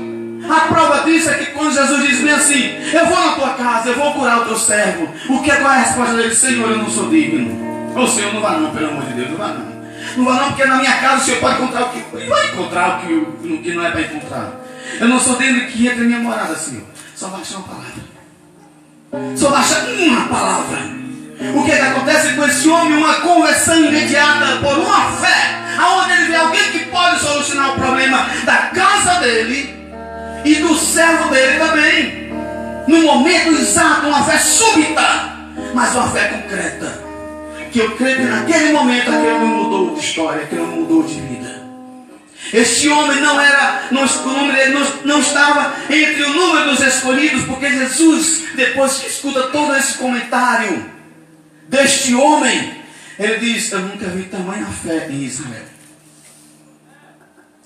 A 0.50 0.62
prova 0.62 1.04
disso 1.04 1.30
é 1.30 1.34
que 1.34 1.52
quando 1.52 1.72
Jesus 1.72 2.08
diz 2.08 2.20
bem 2.22 2.32
assim, 2.32 2.74
eu 2.92 3.06
vou 3.06 3.20
na 3.24 3.32
tua 3.34 3.50
casa, 3.50 3.90
eu 3.90 3.94
vou 3.94 4.12
curar 4.12 4.40
o 4.40 4.44
teu 4.46 4.58
servo. 4.58 5.08
O 5.28 5.40
que 5.42 5.48
é 5.48 5.56
qual 5.56 5.72
é 5.72 5.76
a 5.76 5.82
resposta 5.82 6.16
dele? 6.16 6.34
Senhor, 6.34 6.70
eu 6.72 6.78
não 6.78 6.90
sou 6.90 7.08
digno. 7.08 7.94
Ô 7.94 8.04
Senhor, 8.04 8.34
não 8.34 8.40
vá 8.40 8.52
não, 8.52 8.70
pelo 8.70 8.88
amor 8.88 9.04
de 9.04 9.12
Deus, 9.12 9.30
não 9.30 9.36
vá 9.36 9.48
não. 9.48 9.70
Não 10.16 10.24
vá 10.24 10.32
não, 10.34 10.48
porque 10.48 10.64
na 10.64 10.76
minha 10.78 10.92
casa 10.94 11.22
o 11.22 11.24
Senhor 11.24 11.40
pode 11.40 11.54
encontrar 11.54 11.82
o 11.82 11.88
que. 11.90 12.16
Ele 12.16 12.26
vai 12.26 12.46
encontrar 12.48 12.88
o 12.88 13.06
que, 13.06 13.12
o 13.12 13.62
que 13.62 13.72
não 13.72 13.86
é 13.86 13.90
para 13.92 14.00
encontrar. 14.00 14.52
Eu 14.98 15.08
não 15.08 15.20
sou 15.20 15.36
digno 15.36 15.68
que 15.68 15.86
entre 15.86 16.00
na 16.00 16.06
minha 16.06 16.18
morada, 16.18 16.56
Senhor. 16.56 16.82
Só 17.14 17.28
baixa 17.28 17.56
uma 17.56 17.68
palavra. 17.68 19.36
Só 19.36 19.50
baixa 19.50 19.86
uma 19.88 20.26
palavra. 20.26 20.78
O 21.54 21.64
que, 21.64 21.70
é 21.70 21.76
que 21.76 21.82
acontece 21.82 22.34
com 22.34 22.44
esse 22.44 22.68
homem? 22.68 22.98
Uma 22.98 23.14
conversão 23.20 23.84
imediata 23.84 24.56
por 24.56 24.78
uma 24.78 25.12
fé, 25.12 25.60
aonde 25.78 26.12
ele 26.12 26.24
vê 26.24 26.36
alguém 26.36 26.72
que 26.72 26.80
pode 26.86 27.20
solucionar 27.20 27.70
o 27.70 27.74
problema 27.74 28.26
da 28.44 28.56
casa 28.56 29.20
dele 29.20 29.79
e 30.44 30.54
do 30.56 30.74
servo 30.76 31.30
dele 31.30 31.58
também. 31.58 32.30
No 32.86 33.02
momento 33.02 33.50
exato, 33.50 34.08
uma 34.08 34.24
fé 34.24 34.38
súbita, 34.38 35.36
mas 35.74 35.94
uma 35.94 36.10
fé 36.10 36.28
concreta. 36.28 37.10
Que 37.70 37.78
eu 37.78 37.96
creio 37.96 38.16
que 38.16 38.24
naquele 38.24 38.72
momento 38.72 39.10
aquele 39.10 39.30
homem 39.30 39.48
mudou 39.48 39.94
de 39.94 40.00
história, 40.00 40.42
aquele 40.42 40.62
homem 40.62 40.80
mudou 40.80 41.02
de 41.04 41.20
vida. 41.20 41.60
Este 42.52 42.88
homem 42.88 43.20
não 43.20 43.40
era, 43.40 43.88
não, 43.92 44.04
não 45.04 45.20
estava 45.20 45.74
entre 45.88 46.22
o 46.24 46.32
número 46.32 46.70
dos 46.70 46.80
escolhidos, 46.80 47.44
porque 47.44 47.70
Jesus, 47.70 48.42
depois 48.56 48.98
que 48.98 49.06
escuta 49.08 49.44
todo 49.48 49.76
esse 49.76 49.98
comentário 49.98 50.84
deste 51.68 52.12
homem, 52.14 52.82
ele 53.18 53.38
diz: 53.38 53.70
Eu 53.70 53.80
nunca 53.80 54.06
vi 54.06 54.24
tamanha 54.24 54.66
fé 54.66 55.06
em 55.08 55.22
Israel. 55.22 55.70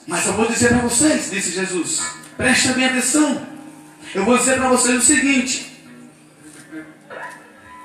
Mas 0.07 0.27
eu 0.27 0.35
vou 0.35 0.47
dizer 0.47 0.69
para 0.69 0.79
vocês, 0.79 1.31
disse 1.31 1.53
Jesus, 1.53 2.03
preste 2.37 2.73
bem 2.73 2.87
atenção. 2.87 3.47
Eu 4.15 4.25
vou 4.25 4.39
dizer 4.39 4.57
para 4.57 4.69
vocês 4.69 4.99
o 4.99 5.07
seguinte. 5.07 5.73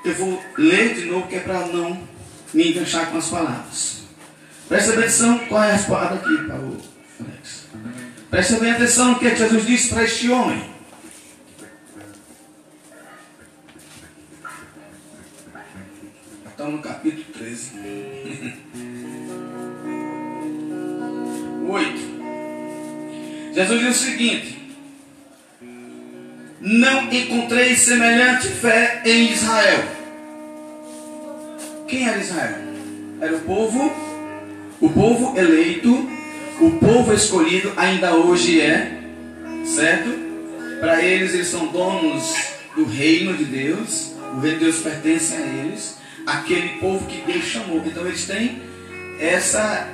Eu 0.04 0.14
vou 0.14 0.42
ler 0.56 0.94
de 0.94 1.06
novo, 1.06 1.28
que 1.28 1.36
é 1.36 1.40
para 1.40 1.66
não 1.66 2.08
me 2.54 2.70
enganchar 2.70 3.10
com 3.10 3.18
as 3.18 3.28
palavras. 3.28 4.00
Presta 4.68 4.92
bem 4.92 5.00
atenção, 5.00 5.38
qual 5.46 5.64
é 5.64 5.72
a 5.72 5.76
espada 5.76 6.14
aqui 6.14 6.36
para 6.46 6.56
o 6.56 6.80
Alex? 7.20 7.66
Presta 8.30 8.60
bem 8.60 8.70
atenção 8.70 9.12
no 9.12 9.18
que 9.18 9.34
Jesus 9.34 9.66
disse 9.66 9.88
para 9.88 10.04
este 10.04 10.30
homem. 10.30 10.70
Estamos 16.46 16.74
no 16.74 16.82
capítulo 16.82 17.24
13. 17.32 17.72
8. 21.68 22.06
Jesus 23.52 23.80
diz 23.80 23.96
o 23.96 24.04
seguinte: 24.04 24.58
Não 26.60 27.12
encontrei 27.12 27.74
semelhante 27.74 28.48
fé 28.48 29.02
em 29.04 29.32
Israel. 29.32 29.84
Quem 31.88 32.08
era 32.08 32.18
Israel? 32.18 32.58
Era 33.20 33.36
o 33.36 33.40
povo, 33.40 33.92
o 34.80 34.88
povo 34.88 35.38
eleito, 35.38 36.08
o 36.60 36.70
povo 36.72 37.12
escolhido, 37.12 37.72
ainda 37.76 38.14
hoje 38.14 38.60
é, 38.60 39.00
certo? 39.64 40.08
Para 40.78 41.02
eles, 41.02 41.34
eles 41.34 41.48
são 41.48 41.66
donos 41.66 42.34
do 42.76 42.84
reino 42.84 43.36
de 43.36 43.44
Deus, 43.44 44.14
o 44.34 44.40
reino 44.40 44.58
de 44.58 44.64
Deus 44.66 44.78
pertence 44.78 45.34
a 45.34 45.40
eles, 45.40 45.98
aquele 46.24 46.80
povo 46.80 47.04
que 47.06 47.20
Deus 47.30 47.44
chamou. 47.44 47.82
Então, 47.84 48.06
eles 48.06 48.24
têm 48.24 48.62
essa 49.18 49.88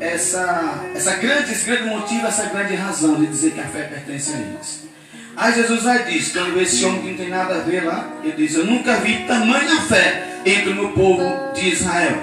essa, 0.00 0.84
essa 0.94 1.16
grande, 1.16 1.52
esse 1.52 1.64
grande 1.64 1.84
motivo, 1.84 2.26
essa 2.26 2.46
grande 2.46 2.74
razão 2.74 3.16
de 3.16 3.26
dizer 3.26 3.52
que 3.52 3.60
a 3.60 3.64
fé 3.64 3.82
pertence 3.82 4.32
a 4.32 4.38
eles. 4.38 4.88
Aí 5.36 5.54
Jesus 5.54 5.82
vai 5.82 6.04
dizer, 6.04 6.32
quando 6.32 6.60
esse 6.60 6.84
homem 6.84 7.00
que 7.00 7.08
não 7.10 7.16
tem 7.16 7.28
nada 7.28 7.56
a 7.56 7.60
ver 7.60 7.84
lá, 7.84 8.10
ele 8.24 8.32
diz, 8.36 8.54
eu 8.54 8.64
nunca 8.64 8.96
vi 8.96 9.24
tamanha 9.24 9.80
fé 9.82 10.24
entre 10.44 10.70
o 10.70 10.74
meu 10.74 10.88
povo 10.90 11.22
de 11.54 11.68
Israel. 11.68 12.16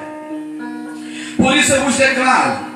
Por 1.38 1.55
isso 1.55 1.73
eu 1.73 1.84
vos 1.84 1.95
declaro 1.95 2.76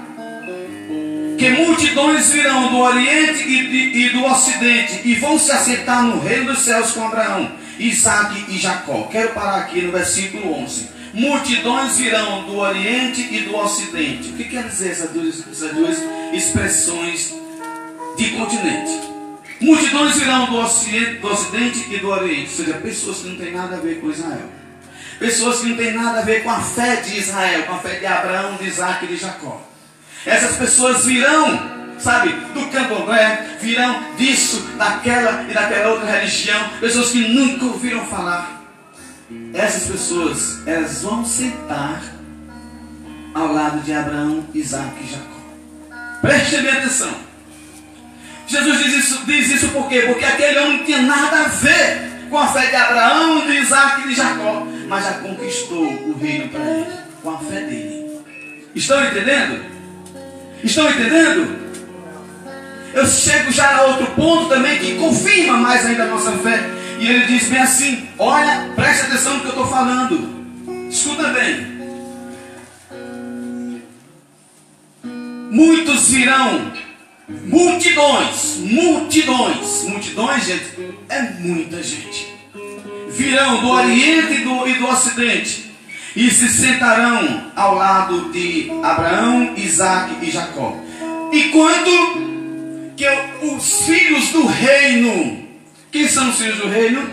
que 1.38 1.50
multidões 1.50 2.30
virão 2.32 2.70
do 2.70 2.78
Oriente 2.80 3.44
e 3.48 4.10
do 4.10 4.26
Ocidente 4.26 5.02
e 5.06 5.16
vão 5.16 5.40
se 5.40 5.52
assentar 5.52 6.04
no 6.04 6.20
reino 6.20 6.54
dos 6.54 6.60
céus 6.60 6.92
com 6.92 7.06
Abraão, 7.06 7.50
Isaac 7.78 8.46
e 8.50 8.58
Jacó. 8.58 9.08
Quero 9.10 9.30
parar 9.30 9.60
aqui 9.60 9.82
no 9.82 9.92
versículo 9.92 10.54
11 10.54 10.99
multidões 11.14 11.98
virão 11.98 12.44
do 12.44 12.58
Oriente 12.58 13.22
e 13.32 13.42
do 13.42 13.56
Ocidente. 13.56 14.30
O 14.30 14.34
que 14.34 14.46
quer 14.46 14.68
dizer 14.68 14.92
essas 14.92 15.12
duas, 15.12 15.48
essas 15.48 15.74
duas 15.74 15.98
expressões 16.34 17.34
de 18.18 18.30
continente? 18.32 19.10
Multidões 19.62 20.16
virão 20.16 20.46
do 20.46 20.58
ocidente, 20.58 21.20
do 21.20 21.28
ocidente 21.28 21.94
e 21.94 21.98
do 21.98 22.08
oriente, 22.08 22.50
ou 22.50 22.66
seja, 22.66 22.78
pessoas 22.78 23.18
que 23.18 23.28
não 23.28 23.36
têm 23.36 23.52
nada 23.52 23.76
a 23.76 23.80
ver 23.80 24.00
com 24.00 24.10
Israel. 24.10 24.50
Pessoas 25.20 25.60
que 25.60 25.68
não 25.68 25.76
têm 25.76 25.94
nada 25.94 26.20
a 26.20 26.22
ver 26.22 26.44
com 26.44 26.50
a 26.50 26.62
fé 26.62 26.96
de 26.98 27.20
Israel, 27.20 27.64
com 27.64 27.74
a 27.74 27.80
fé 27.80 28.00
de 28.00 28.06
Abraão, 28.06 28.56
de 28.56 28.66
Isaac 28.66 29.04
e 29.04 29.10
de 29.10 29.18
Jacó. 29.18 29.62
Essas 30.26 30.56
pessoas 30.56 31.04
virão, 31.04 31.98
sabe, 32.00 32.30
do 32.54 32.68
candomblé, 32.68 33.58
virão 33.60 34.16
disso, 34.16 34.62
daquela 34.78 35.46
e 35.50 35.54
daquela 35.54 35.90
outra 35.90 36.10
religião, 36.10 36.70
pessoas 36.80 37.12
que 37.12 37.28
nunca 37.28 37.66
ouviram 37.66 38.06
falar. 38.06 38.59
Essas 39.54 39.84
pessoas, 39.84 40.66
elas 40.66 41.02
vão 41.04 41.24
sentar 41.24 42.02
ao 43.34 43.54
lado 43.54 43.82
de 43.82 43.94
Abraão, 43.94 44.46
Isaac 44.54 44.96
e 45.04 45.12
Jacó. 45.12 45.40
Preste 46.22 46.58
bem 46.62 46.72
atenção. 46.72 47.14
Jesus 48.48 48.84
diz 48.84 48.94
isso, 48.94 49.26
diz 49.26 49.50
isso 49.52 49.70
por 49.70 49.88
quê? 49.88 50.02
Porque 50.08 50.26
aquele 50.26 50.60
homem 50.60 50.78
não 50.78 50.86
tinha 50.86 51.02
nada 51.04 51.42
a 51.42 51.48
ver 51.50 52.10
com 52.30 52.38
a 52.38 52.48
fé 52.48 52.68
de 52.68 52.76
Abraão, 52.76 53.46
de 53.46 53.58
Isaac 53.58 54.02
e 54.02 54.08
de 54.10 54.16
Jacó, 54.16 54.68
mas 54.88 55.04
já 55.04 55.14
conquistou 55.14 55.84
o 55.84 56.18
reino 56.20 56.50
para 56.50 56.64
ele, 56.64 56.88
com 57.22 57.30
a 57.30 57.38
fé 57.38 57.62
dele. 57.62 58.20
Estão 58.74 59.04
entendendo? 59.06 59.64
Estão 60.64 60.90
entendendo? 60.90 61.60
Eu 62.94 63.06
chego 63.06 63.52
já 63.52 63.78
a 63.78 63.82
outro 63.84 64.08
ponto 64.08 64.50
também 64.50 64.80
que 64.80 64.96
confirma 64.96 65.58
mais 65.58 65.86
ainda 65.86 66.04
a 66.04 66.08
nossa 66.08 66.32
fé. 66.32 66.79
E 67.00 67.08
ele 67.08 67.26
diz 67.26 67.48
bem 67.48 67.60
assim: 67.60 68.08
Olha, 68.18 68.72
preste 68.76 69.06
atenção 69.06 69.36
no 69.36 69.40
que 69.42 69.46
eu 69.48 69.52
estou 69.52 69.68
falando. 69.68 70.90
Escuta 70.90 71.30
bem. 71.30 71.80
Muitos 75.52 76.10
virão 76.10 76.72
Multidões, 77.30 78.58
multidões, 78.58 79.84
multidões, 79.84 80.46
gente, 80.46 80.66
é 81.08 81.22
muita 81.40 81.82
gente. 81.84 82.28
Virão 83.10 83.62
do 83.62 83.70
Oriente 83.70 84.34
e 84.34 84.44
do, 84.44 84.68
e 84.68 84.74
do 84.74 84.88
Ocidente 84.88 85.72
e 86.16 86.32
se 86.32 86.50
sentarão 86.50 87.52
ao 87.56 87.76
lado 87.76 88.32
de 88.32 88.72
Abraão, 88.84 89.54
Isaac 89.56 90.26
e 90.26 90.32
Jacó. 90.32 90.76
E 91.32 91.44
quando 91.50 92.96
que 92.98 93.06
os 93.46 93.86
filhos 93.86 94.30
do 94.30 94.48
reino, 94.48 95.49
quem 95.92 96.08
são 96.08 96.30
os 96.30 96.38
filhos 96.38 96.58
do 96.58 96.70
reino? 96.70 97.10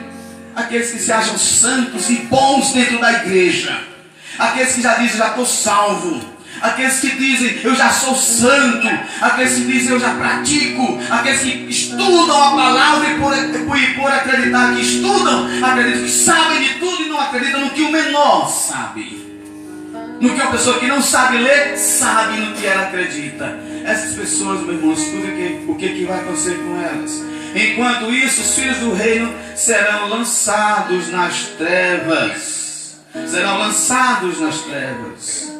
Aqueles 0.55 0.91
que 0.91 0.99
se 0.99 1.12
acham 1.12 1.37
santos 1.37 2.09
e 2.09 2.16
bons 2.22 2.72
dentro 2.72 2.99
da 2.99 3.12
igreja, 3.12 3.79
aqueles 4.39 4.74
que 4.74 4.81
já 4.81 4.95
dizem, 4.95 5.18
já 5.18 5.29
estou 5.29 5.45
salvo 5.45 6.37
aqueles 6.61 7.01
que 7.01 7.11
dizem 7.16 7.61
eu 7.62 7.74
já 7.74 7.91
sou 7.91 8.14
santo, 8.14 8.89
aqueles 9.20 9.55
que 9.55 9.64
dizem 9.64 9.93
eu 9.93 10.01
já 10.01 10.14
pratico, 10.14 10.99
aqueles 11.11 11.41
que 11.41 11.66
estudam 11.68 12.43
a 12.43 12.51
palavra 12.51 13.11
e 13.11 13.14
por, 13.14 13.33
por 13.97 14.12
acreditar 14.12 14.74
que 14.74 14.81
estudam, 14.81 15.47
acreditam 15.62 16.03
que 16.03 16.11
sabem 16.11 16.61
de 16.61 16.74
tudo 16.74 17.03
e 17.03 17.09
não 17.09 17.20
acreditam 17.20 17.61
no 17.61 17.70
que 17.70 17.83
o 17.83 17.93
menor 17.93 18.49
sabe. 18.49 19.27
No 20.20 20.35
que 20.35 20.41
a 20.41 20.47
pessoa 20.47 20.79
que 20.79 20.87
não 20.87 21.03
sabe 21.03 21.39
ler, 21.39 21.77
sabe 21.77 22.39
no 22.39 22.55
que 22.55 22.66
ela 22.66 22.85
acredita. 22.85 23.59
Essas 23.85 24.14
pessoas, 24.14 24.62
meu 24.62 24.74
irmão, 24.74 24.93
estuda 24.95 25.29
que, 25.29 25.64
o 25.68 25.74
que, 25.74 25.89
que 25.91 26.05
vai 26.07 26.20
acontecer 26.20 26.55
com 26.55 26.81
elas. 26.81 27.22
Enquanto 27.57 28.13
isso, 28.13 28.43
os 28.43 28.55
filhos 28.55 28.79
do 28.79 28.93
reino 28.93 29.35
serão 29.55 30.09
lançados 30.09 31.11
nas 31.11 31.43
trevas. 31.57 33.01
Serão 33.27 33.59
lançados 33.59 34.41
nas 34.41 34.61
trevas 34.61 35.57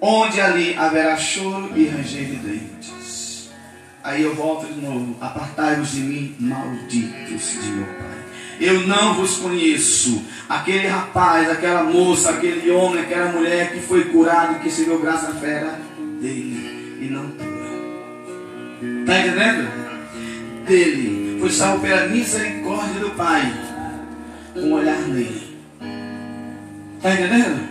onde 0.00 0.40
ali 0.40 0.74
haverá 0.76 1.16
choro 1.16 1.70
e 1.76 1.86
ranger 1.86 2.24
de 2.24 2.36
dentes. 2.36 3.50
Aí 4.02 4.22
eu 4.22 4.34
volto 4.34 4.66
de 4.66 4.80
novo. 4.80 5.16
Apartai-vos 5.20 5.92
de 5.92 6.00
mim, 6.00 6.34
malditos 6.40 7.62
de 7.62 7.68
meu 7.70 7.86
Pai. 7.86 8.06
Eu 8.58 8.86
não 8.86 9.14
vos 9.14 9.36
conheço. 9.36 10.22
Aquele 10.48 10.86
rapaz, 10.86 11.50
aquela 11.50 11.84
moça, 11.84 12.30
aquele 12.30 12.70
homem, 12.70 13.02
aquela 13.02 13.30
mulher 13.32 13.72
que 13.72 13.80
foi 13.80 14.06
curado, 14.06 14.60
que 14.60 14.70
deu 14.70 14.98
graça 15.00 15.34
fera 15.34 15.78
dele 16.20 16.98
e 17.00 17.08
não 17.10 17.30
tua. 17.30 17.60
Está 19.02 19.20
entendendo? 19.20 19.70
Dele. 20.66 21.29
Foi 21.40 21.50
salvo 21.50 21.80
pela 21.80 22.06
misericórdia 22.06 23.00
do 23.00 23.10
Pai. 23.10 23.50
Com 24.52 24.60
um 24.60 24.72
olhar 24.74 25.00
nele. 25.00 25.58
Está 26.98 27.14
entendendo? 27.14 27.66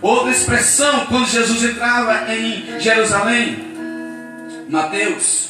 Outra 0.00 0.30
expressão, 0.30 1.06
quando 1.06 1.26
Jesus 1.26 1.64
entrava 1.64 2.32
em 2.32 2.80
Jerusalém, 2.80 3.56
Mateus, 4.68 5.48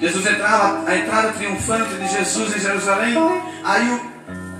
Jesus 0.00 0.26
entrava, 0.26 0.88
a 0.88 0.96
entrada 0.96 1.32
triunfante 1.32 1.94
de 1.94 2.08
Jesus 2.08 2.56
em 2.56 2.60
Jerusalém, 2.60 3.14
aí 3.62 3.88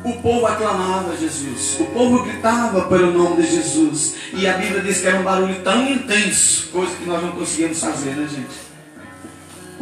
o, 0.04 0.10
o 0.10 0.22
povo 0.22 0.46
aclamava 0.46 1.16
Jesus, 1.16 1.76
o 1.80 1.86
povo 1.86 2.24
gritava 2.24 2.82
pelo 2.82 3.12
nome 3.12 3.42
de 3.42 3.54
Jesus, 3.54 4.14
e 4.32 4.46
a 4.46 4.54
Bíblia 4.54 4.82
diz 4.82 5.00
que 5.00 5.06
era 5.08 5.18
um 5.18 5.24
barulho 5.24 5.60
tão 5.62 5.88
intenso, 5.88 6.68
coisa 6.72 6.94
que 6.94 7.04
nós 7.04 7.22
não 7.22 7.32
conseguimos 7.32 7.80
fazer, 7.80 8.16
né, 8.16 8.28
gente? 8.28 8.63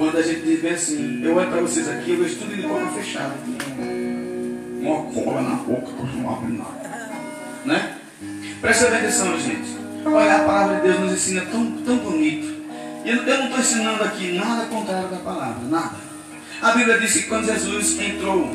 Quando 0.03 0.19
a 0.19 0.23
gente 0.23 0.41
diz 0.41 0.61
bem 0.61 0.73
assim, 0.73 1.21
eu 1.23 1.41
entro 1.41 1.53
para 1.53 1.61
vocês 1.61 1.89
aqui, 1.89 2.11
eu 2.11 2.25
vejo 2.25 2.35
tudo 2.35 2.57
de 2.57 2.63
boca 2.63 2.87
fechada, 2.89 3.35
uma 4.81 5.03
cola 5.05 5.43
na 5.43 5.55
boca, 5.55 5.93
não 6.17 6.29
abre 6.29 6.55
nada, 6.55 7.21
né? 7.65 7.99
Presta 8.61 8.89
atenção, 8.89 9.39
gente. 9.39 9.79
Olha, 10.05 10.39
a 10.39 10.41
palavra 10.41 10.81
de 10.81 10.89
Deus 10.89 10.99
nos 10.99 11.13
ensina 11.13 11.43
tão, 11.43 11.71
tão 11.85 11.99
bonito. 11.99 12.53
E 13.05 13.11
eu, 13.11 13.15
eu 13.15 13.39
não 13.39 13.45
estou 13.45 13.61
ensinando 13.61 14.03
aqui 14.03 14.33
nada 14.33 14.67
contrário 14.67 15.07
da 15.07 15.19
palavra, 15.19 15.69
nada. 15.69 15.95
A 16.61 16.73
Bíblia 16.73 16.99
diz 16.99 17.13
que 17.13 17.23
quando 17.29 17.47
Jesus 17.47 18.01
entrou 18.01 18.51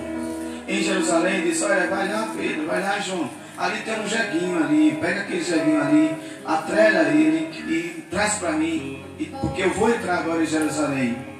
em 0.67 0.83
Jerusalém, 0.83 1.43
disse, 1.43 1.63
olha, 1.63 1.87
vai 1.87 2.11
lá 2.11 2.29
Pedro, 2.37 2.67
vai 2.67 2.81
lá 2.81 2.99
João. 2.99 3.29
Ali 3.57 3.83
tem 3.83 3.97
um 3.97 4.05
jeguinho 4.05 4.65
ali, 4.65 4.97
pega 4.99 5.21
aquele 5.21 5.43
jeguinho 5.45 5.81
ali, 5.81 6.13
atrela 6.45 7.07
ele 7.07 7.49
e 7.69 8.05
traz 8.11 8.33
para 8.33 8.51
mim, 8.51 9.01
porque 9.39 9.61
eu 9.61 9.69
vou 9.69 9.89
entrar 9.89 10.17
agora 10.17 10.43
em 10.43 10.45
Jerusalém. 10.45 11.36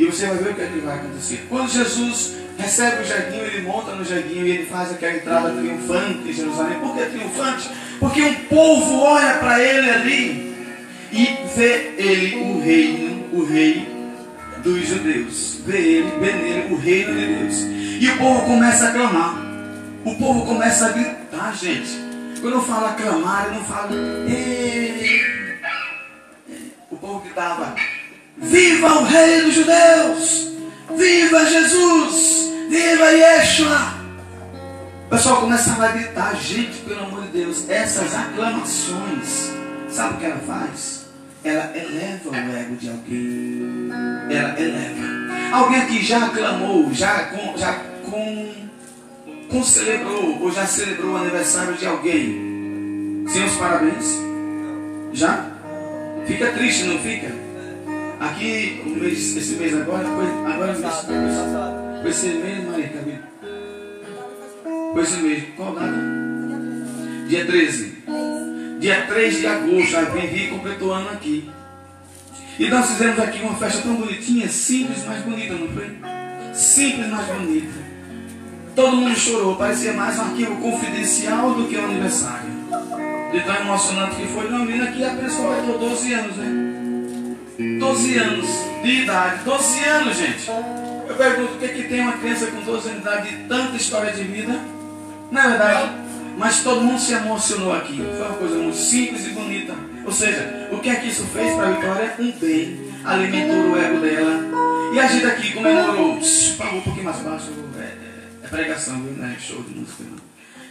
E 0.00 0.06
você 0.06 0.28
vai 0.28 0.38
ver 0.38 0.50
o 0.52 0.54
que, 0.54 0.62
é 0.62 0.66
que 0.66 0.78
vai 0.78 0.96
acontecer. 0.96 1.46
Quando 1.46 1.70
Jesus 1.70 2.32
recebe 2.56 3.02
o 3.02 3.04
jeguinho, 3.04 3.44
ele 3.44 3.60
monta 3.60 3.94
no 3.94 4.02
jeguinho 4.02 4.46
e 4.46 4.50
ele 4.50 4.64
faz 4.64 4.90
aquela 4.90 5.14
entrada 5.14 5.50
triunfante 5.50 6.26
em 6.26 6.32
Jerusalém. 6.32 6.80
Por 6.80 6.96
que 6.96 7.04
triunfante? 7.04 7.70
Porque 8.00 8.22
um 8.22 8.34
povo 8.46 8.98
olha 8.98 9.34
para 9.34 9.62
ele 9.62 9.90
ali 9.90 10.56
e 11.12 11.26
vê 11.54 11.94
ele 11.98 12.36
o 12.36 12.60
reino, 12.62 13.26
o 13.30 13.44
rei 13.44 13.86
dos 14.62 14.88
judeus. 14.88 15.60
Vê 15.66 15.76
ele, 15.76 16.10
vê 16.18 16.32
nele 16.32 16.72
o 16.72 16.78
reino 16.78 17.14
de 17.14 17.26
Deus. 17.34 17.56
E 18.00 18.08
o 18.08 18.16
povo 18.16 18.46
começa 18.46 18.88
a 18.88 18.92
clamar. 18.92 19.36
O 20.02 20.14
povo 20.16 20.46
começa 20.46 20.86
a 20.86 20.92
gritar, 20.92 21.54
gente. 21.54 21.90
Quando 22.40 22.54
eu 22.54 22.62
falo 22.62 22.86
aclamar, 22.86 23.48
eu 23.48 23.52
não 23.52 23.64
falo. 23.64 23.94
Ei. 24.26 25.20
O 26.90 26.96
povo 26.96 27.20
gritava: 27.20 27.74
Viva 28.40 29.00
o 29.00 29.04
rei 29.04 29.42
dos 29.42 29.54
judeus! 29.54 30.48
Viva 30.96 31.44
Jesus! 31.44 32.50
Viva 32.70 33.10
Yeshua! 33.10 34.00
O 35.06 35.10
pessoal 35.10 35.40
começava 35.42 35.86
a 35.86 35.92
gritar, 35.92 36.34
gente, 36.36 36.78
pelo 36.78 37.04
amor 37.04 37.22
de 37.24 37.38
Deus, 37.38 37.68
essas 37.68 38.14
aclamações, 38.14 39.50
sabe 39.90 40.14
o 40.14 40.16
que 40.18 40.24
ela 40.24 40.40
faz? 40.46 41.06
Ela 41.44 41.72
eleva 41.76 42.30
o 42.30 42.34
ego 42.34 42.76
de 42.76 42.88
alguém. 42.88 43.90
Ela 44.30 44.60
eleva. 44.60 45.56
Alguém 45.56 45.80
aqui 45.80 46.04
já 46.04 46.26
aclamou, 46.26 46.94
já 46.94 47.24
com, 47.24 47.58
já 47.58 47.72
com, 48.04 48.54
com 49.50 49.62
celebrou, 49.64 50.40
ou 50.40 50.52
já 50.52 50.66
celebrou 50.66 51.12
o 51.12 51.16
aniversário 51.16 51.74
de 51.74 51.86
alguém. 51.86 53.24
Sem 53.28 53.44
os 53.44 53.56
parabéns? 53.56 54.16
Já? 55.12 55.46
Fica 56.26 56.52
triste, 56.52 56.84
não 56.84 56.98
fica? 56.98 57.39
Aqui, 58.20 58.82
mês, 58.84 59.34
esse 59.34 59.54
mês 59.54 59.74
agora, 59.74 60.04
foi, 60.04 60.52
agora 60.52 60.74
mês, 60.74 62.02
foi 62.02 62.10
esse 62.10 62.26
mês, 62.28 62.64
Maria 62.66 62.88
Camila? 62.88 63.18
Foi 64.92 65.02
esse 65.02 65.16
mês. 65.22 65.44
Qual 65.56 65.74
data? 65.74 65.96
Dia 67.26 67.46
13. 67.46 67.98
Dia 68.78 69.06
3 69.06 69.38
de 69.38 69.46
agosto, 69.46 69.96
a 69.96 70.02
Vivi 70.02 70.48
completou 70.48 70.92
ano 70.92 71.08
aqui. 71.08 71.50
E 72.58 72.68
nós 72.68 72.90
fizemos 72.90 73.18
aqui 73.20 73.40
uma 73.40 73.54
festa 73.54 73.80
tão 73.80 73.94
bonitinha, 73.94 74.46
simples, 74.48 75.02
mas 75.06 75.22
bonita, 75.22 75.54
não 75.54 75.68
foi? 75.68 75.90
Simples, 76.52 77.06
mas 77.08 77.26
bonita. 77.26 77.78
Todo 78.76 78.96
mundo 78.96 79.16
chorou, 79.16 79.56
parecia 79.56 79.94
mais 79.94 80.18
um 80.18 80.22
arquivo 80.22 80.56
confidencial 80.56 81.54
do 81.54 81.66
que 81.68 81.78
um 81.78 81.84
aniversário. 81.86 82.50
De 83.32 83.40
tão 83.40 83.56
emocionante 83.56 84.16
que 84.16 84.26
foi. 84.26 84.50
Não, 84.50 84.66
menina 84.66 84.84
aqui 84.90 85.02
apenas 85.02 85.34
completou 85.34 85.78
12 85.78 86.12
anos, 86.12 86.36
né? 86.36 86.49
12 87.78 88.18
anos 88.18 88.46
de 88.82 89.02
idade. 89.02 89.44
12 89.44 89.84
anos, 89.84 90.16
gente. 90.16 90.48
Eu 91.08 91.14
pergunto 91.16 91.54
o 91.54 91.58
que, 91.58 91.64
é 91.64 91.68
que 91.68 91.82
tem 91.84 92.00
uma 92.00 92.12
criança 92.12 92.46
com 92.46 92.60
12 92.60 92.88
anos 92.88 93.02
de 93.02 93.08
idade 93.08 93.28
de 93.30 93.44
tanta 93.44 93.76
história 93.76 94.12
de 94.12 94.22
vida? 94.22 94.58
Na 95.30 95.48
verdade, 95.48 95.90
Mas 96.36 96.62
todo 96.62 96.80
mundo 96.80 96.98
se 96.98 97.12
emocionou 97.12 97.72
aqui. 97.74 97.96
Foi 97.96 98.26
uma 98.26 98.36
coisa 98.36 98.54
muito 98.56 98.76
simples 98.76 99.26
e 99.26 99.30
bonita. 99.30 99.74
Ou 100.06 100.12
seja, 100.12 100.68
o 100.72 100.78
que 100.78 100.88
é 100.88 100.94
que 100.94 101.08
isso 101.08 101.24
fez 101.26 101.54
para 101.54 101.68
a 101.68 101.70
Vitória? 101.72 102.14
Um 102.18 102.32
bem. 102.32 102.90
Alimentou 103.04 103.72
o 103.72 103.78
ego 103.78 104.00
dela. 104.00 104.40
E 104.94 104.98
a 104.98 105.06
gente 105.06 105.26
aqui 105.26 105.52
comemorou. 105.52 106.18
Falou 106.56 106.76
um 106.76 106.80
pouquinho 106.80 107.04
mais 107.04 107.18
baixo. 107.18 107.48
É, 107.78 107.82
é- 107.82 107.94
é 108.44 108.48
pregação? 108.48 108.96
Não 108.98 109.26
é 109.28 109.36
show 109.38 109.62
de 109.62 109.74
música, 109.78 110.04
não. 110.10 110.18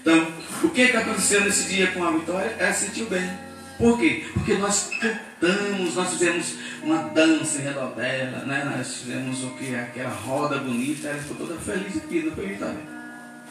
Então, 0.01 0.27
o 0.63 0.69
que, 0.69 0.87
que 0.87 0.97
aconteceu 0.97 1.41
nesse 1.41 1.67
dia 1.71 1.87
com 1.87 2.03
a 2.03 2.11
Vitória? 2.11 2.55
Ela 2.57 2.73
se 2.73 2.87
sentiu 2.87 3.05
bem. 3.07 3.29
Por 3.79 3.97
quê? 3.97 4.25
Porque 4.33 4.55
nós 4.55 4.91
cantamos, 4.99 5.95
nós 5.95 6.09
fizemos 6.09 6.55
uma 6.83 6.97
dança 7.03 7.59
em 7.59 7.63
redor 7.63 7.95
dela, 7.95 8.43
né? 8.45 8.73
Nós 8.75 8.97
fizemos 8.97 9.41
o 9.45 9.51
que? 9.51 9.73
Aquela 9.73 10.09
roda 10.09 10.57
bonita, 10.57 11.07
ela 11.07 11.17
ficou 11.17 11.47
toda 11.47 11.57
feliz 11.59 11.95
aqui, 11.95 12.23
não 12.23 12.33
foi, 12.33 12.47
Vitória? 12.47 12.77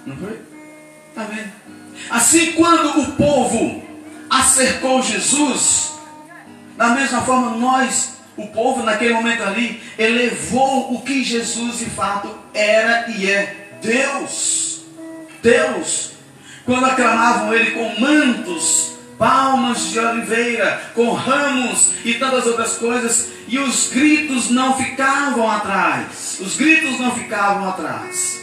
Não 0.05 0.17
foi? 0.19 0.39
Tá 1.15 1.25
vendo? 1.25 1.51
Assim, 2.11 2.53
quando 2.53 3.01
o 3.01 3.13
povo 3.13 3.83
acercou 4.29 5.03
Jesus, 5.03 5.95
da 6.77 6.91
mesma 6.91 7.23
forma, 7.23 7.57
nós, 7.57 8.19
o 8.37 8.49
povo, 8.49 8.83
naquele 8.83 9.15
momento 9.15 9.43
ali, 9.43 9.83
elevou 9.99 10.93
o 10.93 11.01
que 11.01 11.25
Jesus 11.25 11.79
de 11.79 11.87
fato 11.87 12.37
era 12.53 13.11
e 13.11 13.31
é 13.31 13.79
Deus. 13.81 14.83
Deus. 15.43 16.13
Quando 16.67 16.85
aclamavam 16.85 17.55
Ele 17.55 17.71
com 17.71 17.99
mantos, 17.99 18.98
palmas 19.19 19.91
de 19.91 19.99
oliveira, 19.99 20.91
com 20.95 21.13
ramos 21.13 21.91
e 22.05 22.15
tantas 22.15 22.47
outras 22.47 22.75
coisas, 22.75 23.29
e 23.49 23.59
os 23.59 23.89
gritos 23.89 24.51
não 24.51 24.77
ficavam 24.77 25.51
atrás. 25.51 26.39
Os 26.41 26.57
gritos 26.57 27.01
não 27.01 27.15
ficavam 27.15 27.69
atrás. 27.69 28.39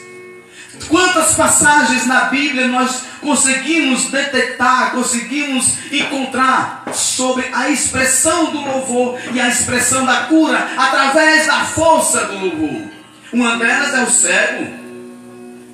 Quantas 0.89 1.33
passagens 1.33 2.05
na 2.05 2.25
Bíblia 2.25 2.67
nós 2.67 3.03
conseguimos 3.21 4.05
detectar, 4.11 4.91
conseguimos 4.91 5.91
encontrar 5.91 6.83
sobre 6.93 7.45
a 7.53 7.69
expressão 7.69 8.51
do 8.51 8.59
louvor 8.59 9.17
e 9.33 9.39
a 9.39 9.47
expressão 9.47 10.05
da 10.05 10.25
cura 10.25 10.67
através 10.77 11.47
da 11.47 11.63
força 11.65 12.25
do 12.25 12.37
louvor? 12.37 12.83
Uma 13.31 13.57
delas 13.57 13.93
é 13.93 14.03
o 14.03 14.09
cego, 14.09 14.67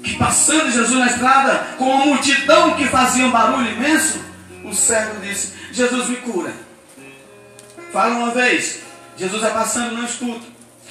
que 0.04 0.16
passando 0.16 0.72
Jesus 0.72 0.98
na 0.98 1.08
estrada, 1.08 1.76
com 1.78 1.86
uma 1.86 2.06
multidão 2.06 2.76
que 2.76 2.88
fazia 2.88 3.26
um 3.26 3.32
barulho 3.32 3.72
imenso, 3.72 4.31
o 4.72 4.76
cego 4.76 5.20
disse: 5.22 5.54
Jesus 5.72 6.10
me 6.10 6.16
cura. 6.18 6.54
Fala 7.92 8.16
uma 8.16 8.32
vez, 8.32 8.80
Jesus 9.18 9.42
vai 9.42 9.52
passando, 9.52 9.98
não 9.98 10.06
escuta. 10.06 10.46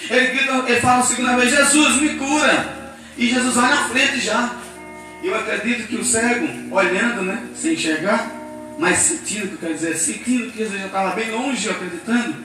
Ele, 0.09 0.27
grita, 0.29 0.53
ele 0.69 0.81
fala 0.81 1.01
a 1.01 1.03
segunda 1.03 1.37
vez: 1.37 1.51
Jesus 1.51 2.01
me 2.01 2.11
cura. 2.17 2.81
E 3.17 3.29
Jesus 3.29 3.55
vai 3.55 3.71
na 3.71 3.89
frente 3.89 4.21
já. 4.21 4.55
Eu 5.23 5.35
acredito 5.35 5.89
que 5.89 5.97
o 5.97 6.05
cego, 6.05 6.75
olhando, 6.75 7.23
né, 7.23 7.47
sem 7.55 7.75
enxergar, 7.75 8.31
mas 8.79 8.97
sentindo, 8.99 9.49
que 9.49 9.55
eu 9.55 9.59
quero 9.59 9.75
dizer, 9.75 9.95
sentindo 9.97 10.51
que 10.51 10.59
Jesus 10.59 10.81
já 10.81 10.87
estava 10.87 11.15
bem 11.15 11.31
longe, 11.31 11.69
acreditando, 11.69 12.37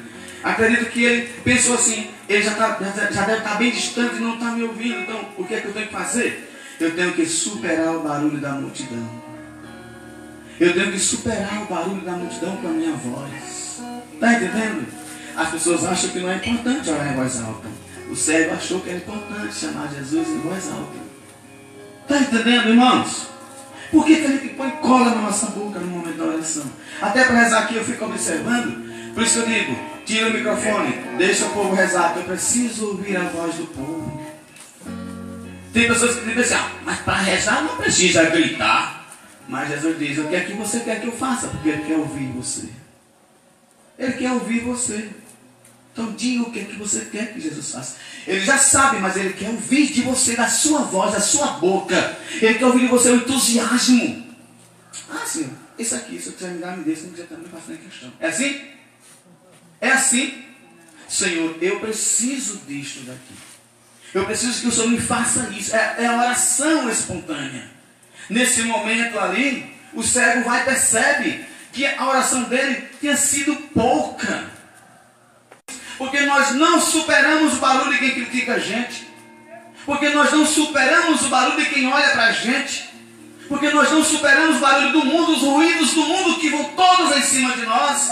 acredito 0.44 0.92
que 0.92 1.04
ele 1.04 1.30
pensou 1.44 1.76
assim: 1.76 2.10
ele 2.28 2.44
já, 2.44 2.56
tá, 2.56 2.78
já, 2.82 3.12
já 3.12 3.22
deve 3.22 3.38
estar 3.38 3.56
bem 3.56 3.72
distante 3.72 4.16
e 4.16 4.20
não 4.20 4.34
está 4.34 4.52
me 4.52 4.64
ouvindo, 4.64 5.00
então 5.00 5.30
o 5.38 5.46
que 5.46 5.54
é 5.54 5.62
que 5.62 5.68
eu 5.68 5.74
tenho 5.74 5.88
que 5.88 5.94
fazer? 5.94 6.52
Eu 6.78 6.94
tenho 6.94 7.14
que 7.14 7.26
superar 7.26 7.96
o 7.96 8.02
barulho 8.02 8.38
da 8.38 8.52
multidão. 8.52 9.25
Eu 10.60 10.74
tenho 10.74 10.92
que 10.92 11.00
superar 11.00 11.64
o 11.64 11.66
barulho 11.66 12.02
da 12.02 12.14
multidão 12.14 12.56
com 12.58 12.68
a 12.68 12.72
minha 12.72 12.94
voz. 12.94 13.82
Está 14.14 14.34
entendendo? 14.34 14.88
As 15.36 15.50
pessoas 15.50 15.84
acham 15.84 16.10
que 16.12 16.20
não 16.20 16.32
é 16.32 16.36
importante 16.36 16.90
orar 16.90 17.12
em 17.12 17.16
voz 17.16 17.42
alta. 17.42 17.68
O 18.10 18.16
cego 18.16 18.54
achou 18.54 18.80
que 18.80 18.90
era 18.90 19.00
importante 19.00 19.54
chamar 19.54 19.90
Jesus 19.94 20.28
em 20.30 20.40
voz 20.40 20.72
alta. 20.72 21.06
Está 22.04 22.20
entendendo, 22.20 22.70
irmãos? 22.70 23.28
Por 23.92 24.06
que, 24.06 24.16
que 24.16 24.26
a 24.26 24.30
gente 24.30 24.50
põe 24.50 24.70
cola 24.72 25.10
na 25.10 25.22
nossa 25.24 25.48
boca 25.48 25.80
no 25.80 25.88
momento 25.88 26.18
da 26.18 26.24
oração? 26.24 26.64
Até 27.02 27.26
para 27.26 27.40
rezar 27.40 27.64
aqui 27.64 27.76
eu 27.76 27.84
fico 27.84 28.06
observando. 28.06 29.14
Por 29.14 29.24
isso 29.24 29.40
eu 29.40 29.46
digo, 29.46 29.78
tira 30.06 30.28
o 30.28 30.34
microfone, 30.34 30.94
deixa 31.18 31.46
o 31.46 31.50
povo 31.50 31.74
rezar, 31.74 32.14
que 32.14 32.20
eu 32.20 32.24
preciso 32.24 32.88
ouvir 32.88 33.18
a 33.18 33.24
voz 33.24 33.56
do 33.56 33.66
povo. 33.68 34.26
Tem 35.74 35.88
pessoas 35.88 36.16
que 36.16 36.26
dizem 36.26 36.44
assim, 36.44 36.54
ah, 36.56 36.72
mas 36.86 37.00
para 37.00 37.18
rezar 37.18 37.64
não 37.64 37.76
precisa 37.76 38.24
gritar. 38.30 38.95
Mas 39.48 39.70
Jesus 39.70 40.00
diz, 40.00 40.18
o 40.18 40.28
que 40.28 40.36
é 40.36 40.44
que 40.44 40.54
você 40.54 40.80
quer 40.80 41.00
que 41.00 41.08
eu 41.08 41.12
faça? 41.12 41.48
Porque 41.48 41.70
Ele 41.70 41.84
quer 41.84 41.98
ouvir 41.98 42.28
você. 42.28 42.70
Ele 43.98 44.14
quer 44.14 44.32
ouvir 44.32 44.62
você. 44.62 45.10
Então 45.94 46.12
diga 46.14 46.44
o 46.44 46.52
que 46.52 46.60
é 46.60 46.64
que 46.66 46.76
você 46.76 47.06
quer 47.06 47.34
que 47.34 47.40
Jesus 47.40 47.72
faça. 47.72 47.96
Ele 48.28 48.42
já 48.42 48.58
sabe, 48.58 49.00
mas 49.00 49.16
Ele 49.16 49.34
quer 49.34 49.50
ouvir 49.50 49.88
de 49.94 50.02
você, 50.02 50.36
da 50.36 50.50
sua 50.50 50.82
voz, 50.82 51.14
da 51.14 51.22
sua 51.22 51.54
boca. 51.54 52.18
Ele 52.42 52.56
quer 52.56 52.66
ouvir 52.66 52.82
de 52.82 52.88
você 52.88 53.12
o 53.12 53.16
entusiasmo. 53.18 54.26
Ah, 55.10 55.26
Senhor, 55.26 55.52
isso 55.78 55.96
aqui, 55.96 56.20
se 56.20 56.28
eu 56.28 56.34
quiser 56.34 56.52
me 56.52 56.60
dar, 56.60 56.76
me 56.76 56.84
dê, 56.84 56.96
se 56.96 57.04
não 57.04 57.12
quiser 57.12 57.28
também 57.28 57.50
faço 57.50 57.70
nem 57.70 57.78
questão. 57.78 58.12
É 58.20 58.28
assim? 58.28 58.62
É 59.80 59.92
assim? 59.92 60.44
Senhor, 61.08 61.58
eu 61.62 61.80
preciso 61.80 62.62
disto 62.68 63.06
daqui. 63.06 63.34
Eu 64.14 64.26
preciso 64.26 64.62
que 64.62 64.68
o 64.68 64.72
Senhor 64.72 64.90
me 64.90 65.00
faça 65.00 65.50
isso. 65.52 65.76
É, 65.76 65.96
é 66.00 66.06
a 66.08 66.18
oração 66.18 66.90
espontânea. 66.90 67.75
Nesse 68.30 68.64
momento 68.64 69.20
ali, 69.20 69.76
o 69.94 70.04
cego 70.04 70.44
vai 70.44 70.62
e 70.62 70.66
percebe 70.66 71.46
que 71.72 71.86
a 71.86 72.08
oração 72.08 72.44
dele 72.44 72.88
tinha 73.00 73.16
sido 73.16 73.56
pouca. 73.74 74.46
Porque 75.98 76.22
nós 76.22 76.52
não 76.52 76.82
superamos 76.82 77.54
o 77.54 77.60
barulho 77.60 77.92
de 77.92 78.00
quem 78.00 78.12
critica 78.12 78.56
a 78.56 78.60
gente. 78.60 79.08
Porque 79.86 80.10
nós 80.10 80.32
não 80.32 80.46
superamos 80.46 81.22
o 81.22 81.30
barulho 81.30 81.58
de 81.58 81.70
quem 81.70 81.92
olha 81.92 82.10
para 82.10 82.26
a 82.26 82.32
gente. 82.32 82.90
Porque 83.48 83.70
nós 83.70 83.92
não 83.92 84.04
superamos 84.04 84.58
o 84.58 84.60
barulho 84.60 84.92
do 84.92 85.06
mundo, 85.06 85.34
os 85.34 85.42
ruídos 85.42 85.94
do 85.94 86.02
mundo 86.02 86.40
que 86.40 86.50
vão 86.50 86.64
todos 86.64 87.18
em 87.18 87.22
cima 87.22 87.56
de 87.56 87.66
nós. 87.66 88.12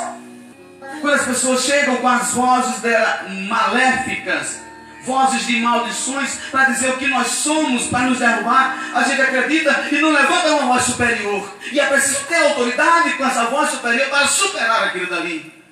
Quando 1.01 1.15
as 1.15 1.25
pessoas 1.25 1.63
chegam 1.63 1.97
com 1.97 2.07
as 2.07 2.31
vozes 2.31 2.79
dela 2.81 3.25
maléficas, 3.47 4.61
vozes 5.05 5.45
de 5.45 5.59
maldições, 5.59 6.37
para 6.51 6.65
dizer 6.65 6.89
o 6.89 6.97
que 6.97 7.07
nós 7.07 7.27
somos, 7.27 7.87
para 7.87 8.07
nos 8.07 8.19
derrubar, 8.19 8.77
a 8.93 9.03
gente 9.03 9.21
acredita 9.21 9.87
e 9.91 9.95
não 9.95 10.11
levanta 10.11 10.51
uma 10.53 10.73
voz 10.73 10.83
superior. 10.83 11.57
E 11.71 11.79
é 11.79 11.85
preciso 11.85 12.23
ter 12.25 12.35
autoridade 12.35 13.13
com 13.13 13.25
essa 13.25 13.45
voz 13.45 13.69
superior 13.69 14.07
para 14.09 14.27
superar 14.27 14.83
aquilo 14.85 15.07
dali. 15.07 15.63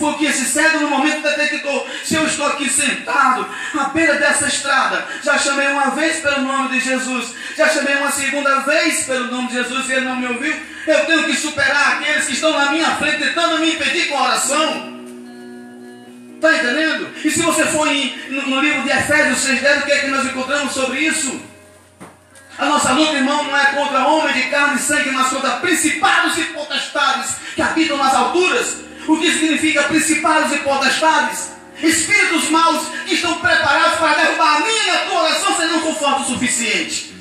Foi 0.00 0.12
o 0.12 0.14
que 0.14 0.24
esse 0.24 0.46
cego 0.46 0.80
no 0.80 0.88
momento 0.88 1.22
detectou. 1.22 1.86
Se 2.02 2.14
eu 2.14 2.24
estou 2.24 2.46
aqui 2.46 2.70
sentado 2.70 3.46
à 3.78 3.84
beira 3.90 4.14
dessa 4.14 4.46
estrada, 4.46 5.06
já 5.22 5.36
chamei 5.36 5.68
uma 5.68 5.90
vez 5.90 6.20
pelo 6.20 6.40
nome 6.40 6.70
de 6.70 6.80
Jesus, 6.80 7.34
já 7.54 7.68
chamei 7.68 7.96
uma 7.96 8.10
segunda 8.10 8.60
vez 8.60 9.04
pelo 9.04 9.26
nome 9.26 9.48
de 9.48 9.54
Jesus 9.54 9.90
e 9.90 9.92
ele 9.92 10.06
não 10.06 10.16
me 10.16 10.26
ouviu, 10.26 10.56
eu 10.86 11.04
tenho 11.04 11.24
que 11.24 11.36
superar 11.36 11.98
aqueles 11.98 12.24
que 12.24 12.32
estão 12.32 12.50
na 12.56 12.72
minha 12.72 12.96
frente 12.96 13.18
tentando 13.18 13.58
me 13.58 13.74
impedir 13.74 14.08
com 14.08 14.22
oração. 14.22 14.99
Está 16.40 16.56
entendendo? 16.56 17.14
E 17.22 17.30
se 17.30 17.42
você 17.42 17.66
for 17.66 17.86
em, 17.86 18.16
no, 18.30 18.48
no 18.48 18.60
livro 18.62 18.82
de 18.82 18.88
Efésios 18.88 19.46
6,10, 19.46 19.82
o 19.82 19.84
que 19.84 19.92
é 19.92 19.98
que 19.98 20.06
nós 20.06 20.24
encontramos 20.24 20.72
sobre 20.72 21.00
isso? 21.00 21.38
A 22.56 22.64
nossa 22.64 22.92
luta, 22.92 23.12
irmão, 23.12 23.44
não 23.44 23.54
é 23.54 23.66
contra 23.66 24.06
homem 24.06 24.32
de 24.32 24.44
carne 24.44 24.76
e 24.76 24.82
sangue, 24.82 25.10
mas 25.10 25.28
contra 25.28 25.58
principados 25.58 26.38
e 26.38 26.44
potestades 26.44 27.34
que 27.54 27.60
habitam 27.60 27.98
nas 27.98 28.14
alturas. 28.14 28.78
O 29.06 29.18
que 29.18 29.30
significa 29.30 29.82
principados 29.82 30.50
e 30.52 30.58
potestades? 30.60 31.50
Espíritos 31.82 32.48
maus 32.48 32.86
que 33.06 33.16
estão 33.16 33.34
preparados 33.34 33.98
para 33.98 34.22
derrubar 34.22 34.56
a 34.56 34.60
minha 34.60 34.84
e 34.84 34.90
a 34.90 34.98
tua 35.00 35.22
oração 35.22 35.56
se 35.56 35.66
não 35.66 35.82
for 35.82 35.94
forte 35.94 36.22
o 36.22 36.34
suficiente. 36.34 37.14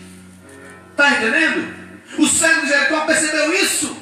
Está 0.91 1.11
entendendo? 1.11 1.75
O 2.17 2.25
cego 2.25 2.61
de 2.61 2.67
Jericó 2.67 3.01
percebeu 3.01 3.53
isso. 3.53 3.97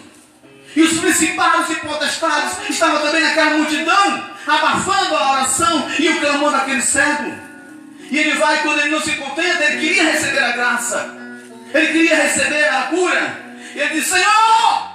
E 0.76 0.82
os 0.84 1.00
principados 1.00 1.72
e 1.72 1.76
potestades 1.76 2.70
estavam 2.70 3.02
também 3.02 3.24
naquela 3.24 3.58
multidão, 3.58 4.37
abafando 4.48 5.16
a 5.16 5.32
oração 5.34 5.90
e 6.00 6.10
o 6.10 6.20
clamor 6.20 6.52
daquele 6.52 6.82
cego. 6.82 7.34
E 8.10 8.18
ele 8.18 8.34
vai, 8.36 8.64
quando 8.64 8.80
ele 8.80 8.90
não 8.90 9.02
se 9.02 9.16
contenta, 9.18 9.64
ele 9.66 9.82
queria 9.82 10.12
receber 10.12 10.40
a 10.40 10.52
graça, 10.54 11.18
ele 11.74 11.88
queria 11.88 12.16
receber 12.16 12.68
a 12.70 12.84
cura. 12.84 13.46
E 13.76 13.80
ele 13.80 13.94
diz: 13.96 14.08
Senhor, 14.08 14.92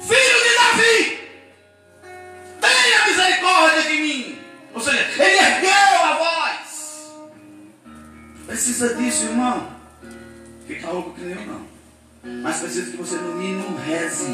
filho 0.00 0.42
de 0.42 0.54
Davi, 0.56 1.18
tenha 2.60 3.06
misericórdia 3.08 3.82
de 3.82 3.96
mim. 3.98 4.38
Ou 4.74 4.80
seja, 4.80 5.10
ele 5.18 5.38
ergueu 5.38 6.04
a 6.04 6.16
voz. 6.16 7.12
Precisa 8.46 8.94
disso, 8.94 9.24
irmão. 9.24 9.70
Fica 10.66 10.90
louco 10.90 11.14
que 11.14 11.22
nem 11.22 11.34
eu 11.34 11.46
não. 11.46 11.72
Mas 12.42 12.60
precisa 12.60 12.90
que 12.92 12.96
você, 12.96 13.16
no 13.16 13.34
mínimo, 13.34 13.76
reze 13.84 14.30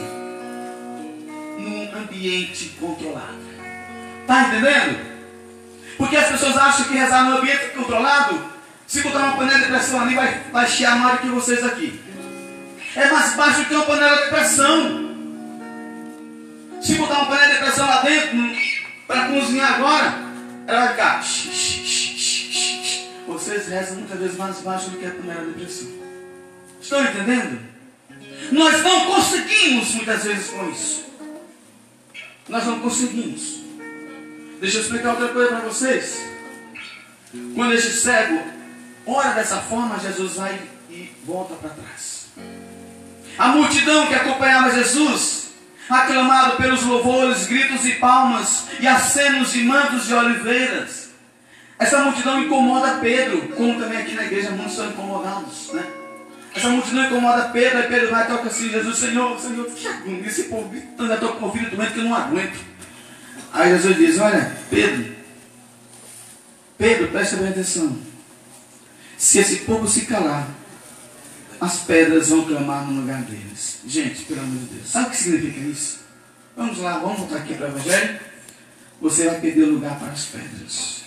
num 1.59 1.99
ambiente 1.99 2.76
controlado. 2.79 3.47
Está 4.29 4.49
entendendo? 4.49 5.01
Porque 5.97 6.14
as 6.14 6.29
pessoas 6.29 6.55
acham 6.59 6.85
que 6.85 6.99
rezar 6.99 7.24
no 7.24 7.39
ambiente 7.39 7.70
controlado, 7.74 8.39
se 8.87 9.01
botar 9.01 9.20
uma 9.20 9.37
panela 9.39 9.61
de 9.61 9.66
pressão 9.68 10.03
ali, 10.03 10.14
vai, 10.14 10.43
vai 10.53 10.68
chiar 10.68 10.99
mais 10.99 11.14
do 11.14 11.22
que 11.22 11.29
vocês 11.29 11.64
aqui. 11.64 11.99
É 12.95 13.11
mais 13.11 13.35
baixo 13.37 13.64
que 13.64 13.74
uma 13.74 13.87
panela 13.87 14.24
de 14.24 14.29
pressão. 14.29 15.16
Se 16.83 16.95
botar 16.97 17.14
uma 17.14 17.26
panela 17.26 17.55
de 17.55 17.59
pressão 17.59 17.87
lá 17.87 18.03
dentro, 18.03 18.37
para 19.07 19.29
cozinhar 19.29 19.74
agora, 19.76 20.14
ela 20.66 20.81
vai 20.81 20.89
ficar. 20.91 21.22
Vocês 23.26 23.68
rezam 23.68 23.97
muitas 23.97 24.18
vezes 24.18 24.37
mais 24.37 24.61
baixo 24.61 24.91
do 24.91 24.99
que 24.99 25.07
a 25.07 25.11
panela 25.11 25.47
de 25.47 25.53
pressão. 25.55 25.89
Estão 26.83 27.03
entendendo? 27.03 27.61
Nós 28.53 28.83
não 28.85 29.07
conseguimos 29.07 29.95
muitas 29.95 30.22
vezes 30.22 30.51
com 30.51 30.68
isso. 30.68 31.07
Nós 32.47 32.66
não 32.66 32.81
conseguimos. 32.81 33.68
Deixa 34.61 34.78
eu 34.78 34.82
explicar 34.82 35.11
outra 35.11 35.28
coisa 35.28 35.50
para 35.50 35.61
vocês. 35.61 36.20
Quando 37.54 37.74
este 37.74 37.92
cego 37.92 38.42
ora 39.06 39.30
dessa 39.30 39.59
forma, 39.59 39.98
Jesus 39.98 40.34
vai 40.34 40.61
e 40.90 41.11
volta 41.24 41.54
para 41.54 41.70
trás. 41.70 42.26
A 43.38 43.48
multidão 43.48 44.06
que 44.09 44.14
acompanhava 44.14 44.74
Jesus, 44.74 45.50
aclamado 45.88 46.56
pelos 46.56 46.82
louvores, 46.82 47.46
gritos 47.46 47.84
e 47.84 47.92
palmas 47.94 48.64
e 48.80 48.86
acenos 48.86 49.52
de 49.52 49.62
mantos 49.62 50.06
de 50.06 50.14
oliveiras, 50.14 51.11
essa 51.78 52.00
multidão 52.00 52.42
incomoda 52.42 52.98
Pedro, 53.00 53.48
como 53.56 53.80
também 53.80 53.98
aqui 53.98 54.14
na 54.14 54.24
igreja 54.24 54.50
muitos 54.50 54.74
são 54.74 54.88
incomodados, 54.88 55.72
né? 55.72 55.84
Essa 56.52 56.70
multidão 56.70 57.04
incomoda 57.04 57.50
Pedro, 57.50 57.78
aí 57.78 57.86
Pedro 57.86 58.11
vai 58.11 58.24
e 58.24 58.26
toca 58.26 58.48
assim, 58.48 58.68
Jesus, 58.68 58.98
Senhor, 58.98 59.38
Senhor, 59.38 59.66
que 59.66 59.86
agonia, 59.86 60.26
esse 60.26 60.44
povo 60.44 60.68
gritando, 60.68 61.09
eu 61.09 61.14
estou 61.14 61.32
com 61.34 61.46
o 61.46 61.52
filho 61.52 61.70
doente 61.70 61.92
que 61.92 61.98
eu 62.00 62.04
não 62.04 62.16
aguento. 62.16 62.68
Aí 63.53 63.70
Jesus 63.70 63.96
diz, 63.96 64.18
olha, 64.18 64.57
Pedro, 64.70 65.16
Pedro, 66.76 67.09
presta 67.09 67.36
bem 67.36 67.49
atenção. 67.49 67.96
Se 69.16 69.38
esse 69.38 69.57
povo 69.61 69.88
se 69.88 70.03
calar, 70.03 70.49
as 71.61 71.78
pedras 71.80 72.28
vão 72.28 72.44
clamar 72.44 72.86
no 72.86 73.01
lugar 73.01 73.22
deles. 73.22 73.80
Gente, 73.86 74.22
pelo 74.22 74.40
amor 74.40 74.59
de 74.59 74.74
Deus, 74.76 74.88
sabe 74.88 75.09
o 75.09 75.11
que 75.11 75.16
significa 75.16 75.61
isso? 75.61 75.99
Vamos 76.57 76.78
lá, 76.78 76.99
vamos 76.99 77.18
voltar 77.18 77.38
aqui 77.38 77.55
para 77.55 77.66
o 77.66 77.70
Evangelho. 77.70 78.20
Você 79.01 79.26
vai 79.26 79.40
perder 79.40 79.64
lugar 79.64 79.99
para 79.99 80.12
as 80.12 80.24
pedras. 80.26 81.03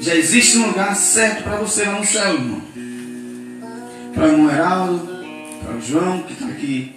Já 0.00 0.14
existe 0.14 0.58
um 0.58 0.68
lugar 0.68 0.94
certo 0.96 1.42
para 1.42 1.56
você 1.56 1.84
lá 1.84 1.98
no 1.98 2.06
céu, 2.06 2.34
irmão. 2.34 2.62
Para 4.14 4.24
o 4.24 4.28
irmão 4.28 4.50
Heraldo, 4.50 5.08
para 5.62 5.76
o 5.76 5.80
João, 5.82 6.22
que 6.22 6.32
está 6.32 6.46
aqui 6.46 6.96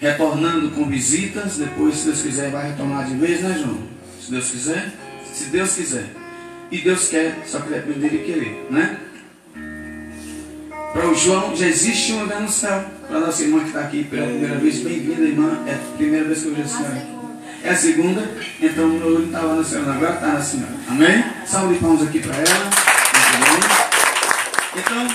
retornando 0.00 0.70
com 0.70 0.86
visitas. 0.86 1.58
Depois, 1.58 1.96
se 1.96 2.06
Deus 2.06 2.22
quiser, 2.22 2.50
vai 2.50 2.70
retornar 2.70 3.06
de 3.06 3.14
vez, 3.14 3.42
né, 3.42 3.60
João? 3.62 3.78
Se 4.20 4.30
Deus 4.30 4.50
quiser. 4.50 4.92
Se 5.32 5.44
Deus 5.44 5.74
quiser. 5.74 6.06
E 6.70 6.78
Deus 6.78 7.08
quer, 7.08 7.42
só 7.46 7.58
que 7.60 7.68
depende 7.68 7.98
dele 7.98 8.18
querer, 8.18 8.66
né? 8.70 8.96
Para 10.92 11.08
o 11.08 11.14
João, 11.14 11.54
já 11.54 11.66
existe 11.66 12.12
um 12.12 12.22
lugar 12.22 12.40
no 12.40 12.48
céu. 12.48 12.84
Para 13.08 13.16
a 13.18 13.20
nossa 13.20 13.42
irmã 13.42 13.60
que 13.60 13.68
está 13.68 13.80
aqui 13.80 14.04
pela 14.04 14.26
primeira 14.26 14.56
vez, 14.56 14.78
bem-vinda, 14.78 15.22
irmã. 15.22 15.64
É 15.66 15.74
a 15.74 15.96
primeira 15.96 16.26
vez 16.26 16.42
que 16.42 16.48
eu 16.48 16.54
vejo 16.54 16.68
a 16.68 16.70
senhora 16.70 16.96
aqui. 16.96 17.20
É 17.62 17.70
a 17.70 17.76
segunda, 17.76 18.30
então 18.60 18.86
o 18.86 18.92
meu 18.98 19.06
olho 19.06 19.26
estava 19.26 19.54
na 19.54 19.64
senhora, 19.64 19.92
agora 19.92 20.14
está 20.14 20.26
na 20.28 20.42
senhora. 20.42 20.72
Amém? 20.88 21.24
Salve 21.44 21.74
de 21.74 21.80
palmas 21.80 22.02
aqui 22.02 22.20
para 22.20 22.36
ela. 22.36 22.70
Muito 23.14 23.50
bem. 23.50 23.80
Então, 24.76 25.08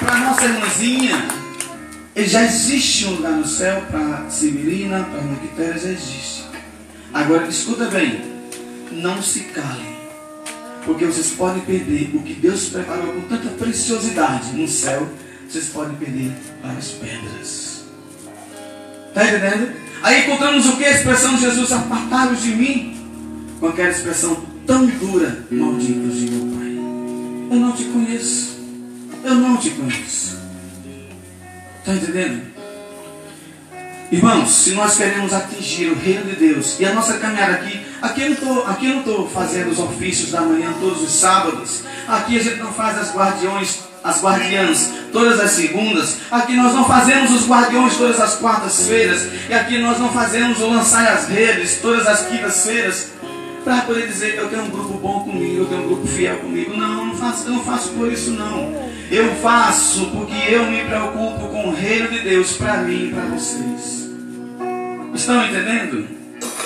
para 0.00 0.12
a 0.12 0.18
nossa 0.18 0.44
irmãzinha, 0.44 1.45
já 2.24 2.44
existe 2.44 3.04
um 3.04 3.16
lugar 3.16 3.32
no 3.32 3.46
céu 3.46 3.82
para 3.90 4.30
Sibilina, 4.30 5.04
para 5.04 5.20
Quitéria, 5.36 5.78
já 5.78 5.88
existe. 5.90 6.44
Agora, 7.12 7.46
escuta 7.46 7.86
bem, 7.86 8.22
não 8.90 9.20
se 9.20 9.40
calem. 9.40 9.96
Porque 10.86 11.04
vocês 11.04 11.30
podem 11.32 11.62
perder 11.62 12.10
o 12.14 12.22
que 12.22 12.32
Deus 12.32 12.70
preparou 12.70 13.12
com 13.12 13.20
tanta 13.22 13.48
preciosidade 13.50 14.52
no 14.54 14.66
céu, 14.66 15.06
vocês 15.46 15.66
podem 15.66 15.96
perder 15.96 16.32
para 16.62 16.72
as 16.72 16.88
pedras. 16.88 17.84
Está 19.08 19.24
entendendo? 19.24 19.72
Aí 20.02 20.24
encontramos 20.24 20.66
o 20.68 20.76
que? 20.76 20.84
A 20.84 20.90
expressão 20.92 21.34
de 21.34 21.40
Jesus, 21.42 21.72
apartados 21.72 22.42
de 22.42 22.50
mim, 22.50 22.96
com 23.60 23.66
aquela 23.66 23.90
expressão 23.90 24.42
tão 24.66 24.86
dura, 24.86 25.44
malditos 25.50 26.16
de 26.16 26.30
meu 26.30 26.56
Pai. 26.56 26.66
Eu 27.50 27.60
não 27.60 27.72
te 27.72 27.84
conheço. 27.84 28.56
Eu 29.24 29.34
não 29.34 29.56
te 29.56 29.70
conheço. 29.70 30.35
Está 31.86 31.94
entendendo? 31.94 32.42
Irmãos, 34.10 34.50
se 34.50 34.72
nós 34.72 34.96
queremos 34.96 35.32
atingir 35.32 35.86
o 35.86 35.94
reino 35.94 36.24
de 36.24 36.34
Deus 36.34 36.80
e 36.80 36.84
a 36.84 36.92
nossa 36.92 37.16
caminhada 37.18 37.52
aqui, 37.52 37.80
aqui 38.02 38.22
eu 38.22 38.90
não 38.90 38.98
estou 38.98 39.30
fazendo 39.30 39.70
os 39.70 39.78
ofícios 39.78 40.32
da 40.32 40.40
manhã 40.40 40.74
todos 40.80 41.00
os 41.00 41.12
sábados, 41.12 41.84
aqui 42.08 42.40
a 42.40 42.42
gente 42.42 42.56
não 42.56 42.72
faz 42.72 42.98
as 42.98 43.14
guardiões, 43.14 43.84
as 44.02 44.20
guardiãs 44.20 44.90
todas 45.12 45.38
as 45.38 45.52
segundas, 45.52 46.16
aqui 46.28 46.56
nós 46.56 46.74
não 46.74 46.84
fazemos 46.84 47.30
os 47.30 47.48
guardiões 47.48 47.96
todas 47.96 48.18
as 48.18 48.34
quartas-feiras, 48.34 49.24
e 49.48 49.54
aqui 49.54 49.78
nós 49.78 49.96
não 50.00 50.12
fazemos 50.12 50.58
o 50.58 50.66
lançar 50.68 51.06
as 51.06 51.28
redes 51.28 51.78
todas 51.80 52.04
as 52.08 52.26
quintas-feiras, 52.26 53.12
para 53.62 53.82
poder 53.82 54.08
dizer 54.08 54.34
eu 54.34 54.48
tenho 54.48 54.64
um 54.64 54.70
grupo 54.70 54.98
bom 54.98 55.20
comigo, 55.20 55.62
eu 55.62 55.66
tenho 55.66 55.82
um 55.82 55.86
grupo 55.86 56.06
fiel 56.08 56.38
comigo. 56.38 56.76
Não, 56.76 57.06
não 57.06 57.16
faço, 57.16 57.46
eu 57.46 57.52
não 57.52 57.64
faço 57.64 57.90
por 57.90 58.12
isso 58.12 58.30
não. 58.30 58.85
Eu 59.10 59.36
faço 59.36 60.06
porque 60.10 60.34
eu 60.52 60.66
me 60.66 60.84
preocupo 60.84 61.48
com 61.48 61.68
o 61.68 61.74
reino 61.74 62.08
de 62.08 62.20
Deus 62.20 62.52
para 62.52 62.78
mim 62.78 63.08
e 63.08 63.12
para 63.12 63.24
vocês. 63.26 64.10
Estão 65.14 65.46
entendendo? 65.46 66.08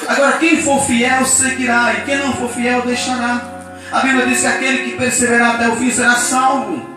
Agora, 0.09 0.39
quem 0.39 0.63
for 0.63 0.85
fiel 0.87 1.25
seguirá, 1.27 1.95
e 1.95 2.05
quem 2.05 2.17
não 2.19 2.33
for 2.33 2.51
fiel 2.51 2.83
deixará. 2.83 3.77
A 3.93 4.01
Bíblia 4.01 4.27
diz 4.27 4.41
que 4.41 4.47
aquele 4.47 4.79
que 4.91 4.97
perseverar 4.97 5.57
até 5.57 5.69
o 5.69 5.77
fim 5.77 5.91
será 5.91 6.15
salvo. 6.15 6.89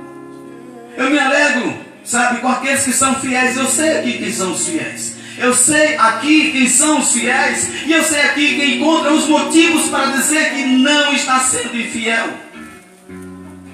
Eu 0.96 1.10
me 1.10 1.20
alegro, 1.20 1.74
sabe, 2.04 2.40
com 2.40 2.48
aqueles 2.48 2.84
que 2.84 2.94
são 2.94 3.16
fiéis. 3.16 3.58
Eu 3.58 3.68
sei 3.68 3.98
aqui 4.00 4.14
quem 4.20 4.32
são 4.32 4.52
os 4.54 4.68
fiéis. 4.68 5.16
Eu 5.38 5.54
sei 5.54 5.98
aqui 5.98 6.52
quem 6.52 6.70
são 6.70 7.00
os 7.00 7.12
fiéis. 7.12 7.70
E 7.86 7.92
eu 7.92 8.04
sei 8.04 8.22
aqui 8.22 8.56
quem 8.56 8.78
encontra 8.78 9.12
os 9.12 9.28
motivos 9.28 9.90
para 9.90 10.12
dizer 10.12 10.54
que 10.54 10.66
não 10.66 11.14
está 11.14 11.40
sendo 11.40 11.76
infiel. 11.76 12.30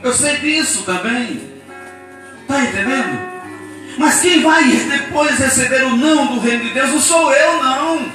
Eu 0.01 0.13
sei 0.13 0.38
disso 0.38 0.84
também. 0.84 1.49
Está 2.50 2.66
entendendo? 2.66 3.30
Mas 4.00 4.22
quem 4.22 4.41
vai 4.41 4.64
depois 4.64 5.38
receber 5.38 5.84
o 5.84 5.95
não 5.95 6.34
do 6.34 6.39
reino 6.39 6.64
de 6.64 6.74
Deus 6.74 6.89
não 6.89 7.00
sou 7.00 7.32
eu, 7.32 7.64
não. 7.64 8.12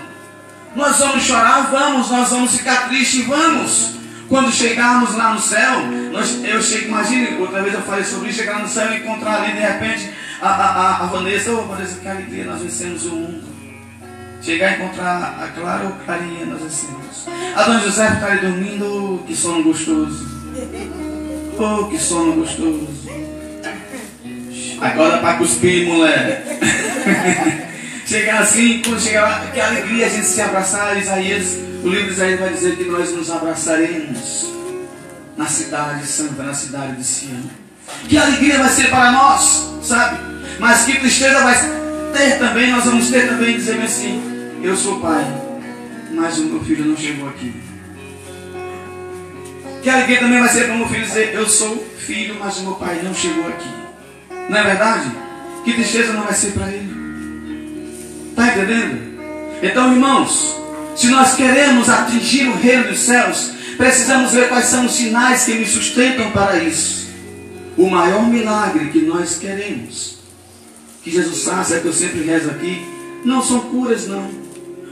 Nós 0.75 0.99
vamos 0.99 1.23
chorar, 1.23 1.71
vamos. 1.71 2.11
Nós 2.11 2.31
vamos 2.31 2.57
ficar 2.57 2.89
tristes, 2.89 3.25
vamos. 3.27 3.95
Quando 4.29 4.51
chegarmos 4.51 5.15
lá 5.15 5.35
no 5.35 5.41
céu, 5.41 5.83
nós, 6.11 6.43
eu 6.43 6.61
chego, 6.61 6.89
imagine, 6.89 7.37
outra 7.37 7.63
vez 7.63 7.75
eu 7.75 7.83
falei 7.83 8.03
sobre 8.03 8.31
isso, 8.31 8.41
chegar 8.41 8.59
no 8.59 8.67
céu 8.67 8.93
e 8.93 8.97
encontrar 8.97 9.43
ali 9.43 9.53
de 9.53 9.61
repente 9.61 10.11
a, 10.43 10.49
a, 10.49 11.05
a, 11.05 11.07
Vanessa, 11.07 11.53
ô 11.53 11.61
oh, 11.61 11.63
Vanessa, 11.69 12.01
que 12.01 12.09
alegria, 12.09 12.45
nós 12.45 12.61
vencemos 12.61 13.07
o 13.07 13.11
mundo. 13.11 13.45
Chegar 14.43 14.73
e 14.73 14.83
encontrar 14.83 15.39
a 15.45 15.49
Clara 15.49 15.85
ou 15.85 15.93
Clarinha, 16.05 16.47
nós 16.47 16.61
vencemos. 16.61 17.29
A 17.55 17.63
Dona 17.63 17.81
José 17.81 18.09
está 18.09 18.27
ali 18.27 18.41
dormindo, 18.41 19.15
oh, 19.15 19.25
que 19.25 19.37
sono 19.37 19.63
gostoso. 19.63 20.27
Oh, 21.57 21.85
que 21.85 21.99
sono 21.99 22.33
gostoso. 22.33 23.04
Agora 24.85 25.17
para 25.17 25.39
cuspir, 25.39 25.87
moleque. 25.87 26.43
chegar 28.07 28.43
assim, 28.43 28.83
quando 28.85 29.01
chegar 29.01 29.23
lá, 29.23 29.47
que 29.51 29.59
alegria 29.59 30.05
a 30.05 30.09
gente 30.11 30.27
se 30.27 30.43
abraçar, 30.43 30.99
Isaías, 30.99 31.57
o 31.83 31.89
livro 31.89 32.09
de 32.09 32.13
Isaías 32.13 32.39
vai 32.39 32.53
dizer 32.53 32.77
que 32.77 32.85
nós 32.85 33.11
nos 33.11 33.31
abraçaremos 33.31 34.53
na 35.39 35.47
cidade 35.47 36.07
santa, 36.07 36.43
na 36.43 36.53
cidade 36.53 36.97
de 36.97 37.05
Sião. 37.05 37.43
Que 38.07 38.19
alegria 38.19 38.59
vai 38.59 38.69
ser 38.69 38.91
para 38.91 39.11
nós, 39.11 39.71
sabe? 39.83 40.19
Mas 40.61 40.85
que 40.85 41.01
tristeza 41.01 41.41
vai 41.41 41.55
ter 42.13 42.39
também, 42.39 42.71
nós 42.71 42.85
vamos 42.85 43.09
ter 43.09 43.27
também 43.27 43.57
dizer 43.57 43.81
assim, 43.81 44.23
eu 44.63 44.77
sou 44.77 45.01
pai, 45.01 45.25
mas 46.11 46.39
o 46.39 46.45
meu 46.45 46.63
filho 46.63 46.85
não 46.85 46.97
chegou 46.97 47.31
aqui. 47.31 47.55
Que 49.83 49.89
alegria 49.89 50.21
também 50.21 50.41
vai 50.41 50.49
ser 50.51 50.65
para 50.65 50.75
o 50.75 50.79
meu 50.79 50.89
filho 50.89 51.07
dizer, 51.07 51.33
eu 51.33 51.49
sou 51.49 51.91
filho, 51.99 52.37
mas 52.39 52.59
o 52.59 52.65
meu 52.65 52.75
pai 52.75 53.01
não 53.03 53.15
chegou 53.15 53.49
aqui. 53.49 53.84
Não 54.49 54.59
é 54.59 54.63
verdade? 54.63 55.11
Que 55.65 55.73
tristeza 55.73 56.13
não 56.13 56.25
vai 56.25 56.35
ser 56.35 56.53
para 56.53 56.69
ele. 56.69 56.93
Está 58.31 58.49
entendendo? 58.49 59.15
Então, 59.63 59.93
irmãos, 59.93 60.57
se 60.95 61.09
nós 61.09 61.35
queremos 61.35 61.89
atingir 61.89 62.49
o 62.49 62.57
reino 62.57 62.89
dos 62.89 62.99
céus, 62.99 63.53
precisamos 63.77 64.33
ver 64.33 64.49
quais 64.49 64.67
são 64.67 64.87
os 64.87 64.93
sinais 64.93 65.45
que 65.45 65.55
me 65.55 65.67
sustentam 65.67 66.31
para 66.31 66.63
isso. 66.63 67.09
O 67.77 67.89
maior 67.89 68.29
milagre 68.29 68.91
que 68.91 69.01
nós 69.01 69.39
queremos, 69.39 70.19
que 71.03 71.11
Jesus 71.11 71.45
faça, 71.45 71.77
é 71.77 71.81
que 71.81 71.87
eu 71.87 71.93
sempre 71.93 72.23
rezo 72.23 72.51
aqui, 72.51 72.85
não 73.25 73.43
são 73.43 73.61
curas, 73.61 74.07
não. 74.07 74.31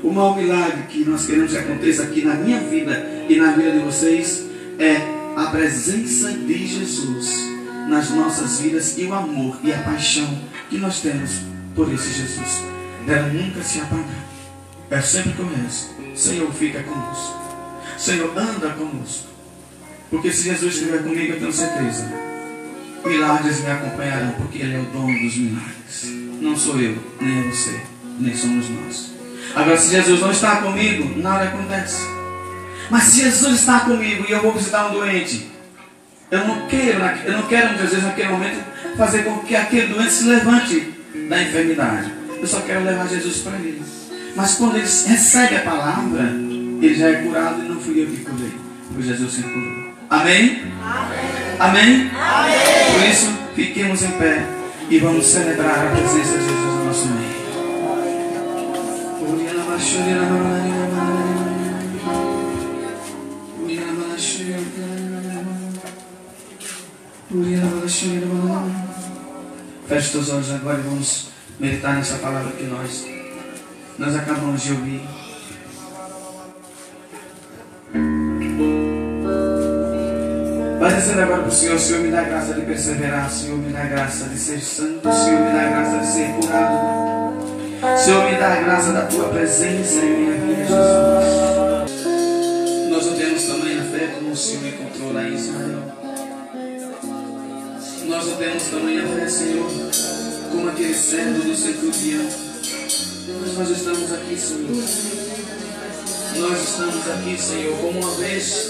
O 0.03 0.11
maior 0.11 0.37
milagre 0.37 0.85
que 0.89 1.05
nós 1.05 1.27
queremos 1.27 1.53
que 1.53 1.59
aconteça 1.59 2.03
aqui 2.05 2.23
na 2.25 2.35
minha 2.35 2.61
vida 2.61 3.07
e 3.29 3.37
na 3.37 3.53
vida 3.53 3.73
de 3.73 3.79
vocês 3.81 4.45
é 4.79 4.97
a 5.37 5.47
presença 5.47 6.33
de 6.33 6.67
Jesus 6.67 7.62
nas 7.89 8.11
nossas 8.11 8.61
vidas 8.61 8.97
e 8.99 9.05
o 9.05 9.15
amor 9.15 9.59
e 9.63 9.73
a 9.73 9.79
paixão 9.79 10.39
que 10.69 10.79
nós 10.79 11.01
temos 11.01 11.41
por 11.75 11.93
esse 11.93 12.13
Jesus. 12.13 12.63
Dela 13.07 13.29
nunca 13.29 13.63
se 13.63 13.81
apagar. 13.81 14.23
É 14.91 15.01
sempre 15.01 15.33
rezo. 15.43 15.91
Senhor, 16.15 16.53
fica 16.53 16.83
conosco. 16.83 17.41
Senhor, 17.99 18.37
anda 18.37 18.71
conosco. 18.71 19.29
Porque 20.11 20.31
se 20.31 20.45
Jesus 20.45 20.75
estiver 20.75 21.03
comigo, 21.03 21.33
eu 21.33 21.39
tenho 21.39 21.53
certeza. 21.53 22.13
Milagres 23.05 23.61
me 23.61 23.71
acompanharão, 23.71 24.33
porque 24.33 24.59
Ele 24.59 24.75
é 24.75 24.79
o 24.79 24.85
dono 24.85 25.19
dos 25.19 25.37
milagres. 25.37 26.05
Não 26.41 26.57
sou 26.57 26.79
eu, 26.79 26.99
nem 27.21 27.41
é 27.41 27.43
você, 27.51 27.81
nem 28.21 28.37
somos 28.37 28.69
nós. 28.69 29.13
Agora, 29.55 29.77
se 29.77 29.91
Jesus 29.91 30.21
não 30.21 30.31
está 30.31 30.57
comigo, 30.57 31.19
nada 31.19 31.45
acontece. 31.45 32.07
Mas 32.91 33.05
se 33.05 33.23
Jesus 33.23 33.61
está 33.61 33.81
comigo 33.81 34.27
e 34.29 34.33
eu 34.33 34.43
vou 34.43 34.53
visitar 34.53 34.89
um 34.89 34.93
doente, 34.93 35.51
eu 36.33 36.47
não 36.49 36.67
quero, 36.67 36.99
eu 37.27 37.33
não 37.33 37.43
quero 37.43 37.69
muitas 37.69 37.91
vezes 37.91 38.05
naquele 38.05 38.29
momento 38.29 38.65
fazer 38.97 39.23
com 39.23 39.41
que 39.41 39.55
aquele 39.55 39.89
doente 39.89 40.11
se 40.11 40.25
levante 40.25 40.95
da 41.29 41.43
enfermidade. 41.43 42.11
Eu 42.41 42.47
só 42.47 42.61
quero 42.61 42.83
levar 42.85 43.07
Jesus 43.07 43.37
para 43.39 43.59
ele. 43.59 43.83
Mas 44.35 44.55
quando 44.55 44.77
ele 44.77 44.87
recebe 44.87 45.57
a 45.57 45.61
palavra, 45.61 46.23
ele 46.81 46.95
já 46.95 47.11
é 47.11 47.15
curado 47.17 47.63
e 47.63 47.69
não 47.69 47.79
fui 47.79 48.03
eu 48.03 48.07
que 48.07 48.25
curei. 48.25 48.53
Foi 48.95 49.03
Jesus 49.03 49.35
que 49.35 49.43
curou. 49.43 49.93
Amém? 50.09 50.63
Amém? 51.59 52.11
Por 52.11 53.09
isso, 53.11 53.31
fiquemos 53.55 54.03
em 54.03 54.11
pé 54.13 54.43
e 54.89 54.99
vamos 54.99 55.27
celebrar 55.27 55.87
a 55.87 55.91
presença 55.91 56.39
de 56.39 56.45
Jesus 56.45 56.51
no 56.51 56.85
nosso 56.87 57.09
meio. 57.09 57.43
Feche 69.89 70.19
os 70.19 70.29
olhos 70.29 70.51
agora 70.51 70.79
e 70.79 70.83
vamos 70.83 71.29
meditar 71.59 71.95
nessa 71.95 72.17
palavra 72.19 72.53
que 72.53 72.65
nós, 72.65 73.07
nós 73.99 74.15
acabamos 74.15 74.63
de 74.63 74.73
ouvir. 74.73 75.01
Vai 80.79 80.95
dizendo 80.95 81.23
agora 81.23 81.41
para 81.41 81.49
o 81.49 81.53
Senhor, 81.53 81.79
Senhor 81.79 82.03
me 82.03 82.11
dá 82.11 82.23
graça 82.23 82.53
de 82.53 82.61
perseverar, 82.61 83.31
Senhor 83.31 83.57
me 83.57 83.73
dá 83.73 83.85
graça 83.85 84.29
de 84.29 84.39
ser 84.39 84.61
santo, 84.61 85.11
Senhor 85.11 85.41
me 85.41 85.53
dá 85.53 85.71
graça 85.71 85.99
de 86.01 86.07
ser 86.13 86.35
curado. 86.35 86.79
Senhor 87.97 88.31
me 88.31 88.37
dá 88.37 88.53
a 88.53 88.57
graça 88.63 88.93
da 88.93 89.07
tua 89.07 89.31
presença 89.31 90.05
em 90.05 90.17
minha 90.19 90.35
vida, 90.35 90.67
Jesus. 90.67 90.83
Nós 92.91 93.07
não 93.07 93.17
temos 93.17 93.43
tamanha 93.45 93.83
fé 93.85 94.09
como 94.19 94.33
o 94.33 94.37
Senhor 94.37 94.67
encontrou 94.67 95.15
lá 95.15 95.23
em 95.25 95.35
Israel. 95.35 95.82
Nós 98.13 98.27
temos 98.37 98.65
tamanha 98.65 99.09
fé, 99.09 99.27
Senhor, 99.27 99.71
como 100.51 100.69
aquele 100.69 100.95
servo 100.95 101.45
do 101.45 101.57
centurião. 101.57 102.29
Mas 103.41 103.57
nós 103.57 103.71
estamos 103.71 104.13
aqui, 104.13 104.39
Senhor. 104.39 104.85
Nós 106.37 106.63
estamos 106.63 107.11
aqui, 107.11 107.43
Senhor, 107.43 107.79
como 107.79 108.01
uma 108.01 108.15
vez 108.17 108.69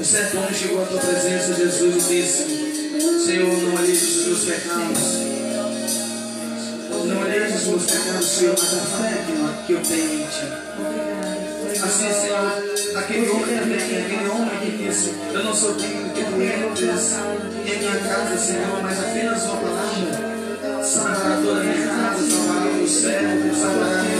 o 0.00 0.04
certo 0.04 0.36
homem 0.36 0.52
chegou 0.52 0.82
à 0.82 0.86
tua 0.86 0.98
presença, 0.98 1.54
Jesus, 1.54 2.10
e 2.10 2.22
disse: 2.22 3.24
Senhor, 3.24 3.56
não 3.56 3.78
alivie 3.78 3.92
os 3.92 4.26
meus 4.26 4.44
pecados. 4.46 4.98
Não 7.06 7.22
alivie 7.22 7.56
os 7.56 7.66
meus 7.66 7.84
pecados, 7.84 8.26
Senhor, 8.26 8.56
mas 8.58 8.74
a 8.74 8.80
fé 8.80 9.24
que 9.64 9.72
eu 9.74 9.80
tenho 9.80 10.14
em 10.14 10.26
ti. 10.26 11.17
Assim, 11.80 12.12
Senhor, 12.12 12.62
aquele 12.96 13.28
homem 13.30 13.56
também, 13.56 13.76
aquele 13.76 14.28
homem 14.28 14.58
que 14.60 14.84
disse: 14.84 15.14
Eu 15.32 15.44
não 15.44 15.54
sou 15.54 15.74
digno 15.74 16.10
que 16.10 16.24
tu 16.24 16.42
entres 16.42 17.12
em 17.66 17.78
minha 17.78 17.98
casa, 18.00 18.36
Senhor, 18.36 18.82
mas 18.82 18.98
apenas 18.98 19.44
uma 19.44 19.56
palavra. 19.56 20.82
Salvará 20.82 21.40
toda 21.42 21.60
a 21.60 21.64
minha 21.64 21.86
casa, 21.86 22.30
salvará 22.30 22.66
o 22.66 22.74
meu 22.74 22.88
servo, 22.88 23.54
salvará 23.54 24.00
a 24.00 24.02
minha 24.02 24.17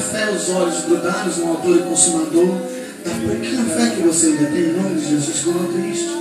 fé 0.00 0.30
os 0.30 0.48
olhos 0.48 0.84
grudados 0.84 1.36
no 1.38 1.50
autor 1.50 1.76
e 1.76 1.82
consumador 1.82 2.60
da 3.04 3.10
pequena 3.10 3.64
fé 3.64 3.90
que 3.90 4.02
você 4.02 4.26
ainda 4.26 4.46
tem 4.46 4.60
em 4.62 4.72
nome 4.72 5.00
de 5.00 5.10
Jesus. 5.10 5.40
Coloca 5.40 5.78
isto. 5.78 6.20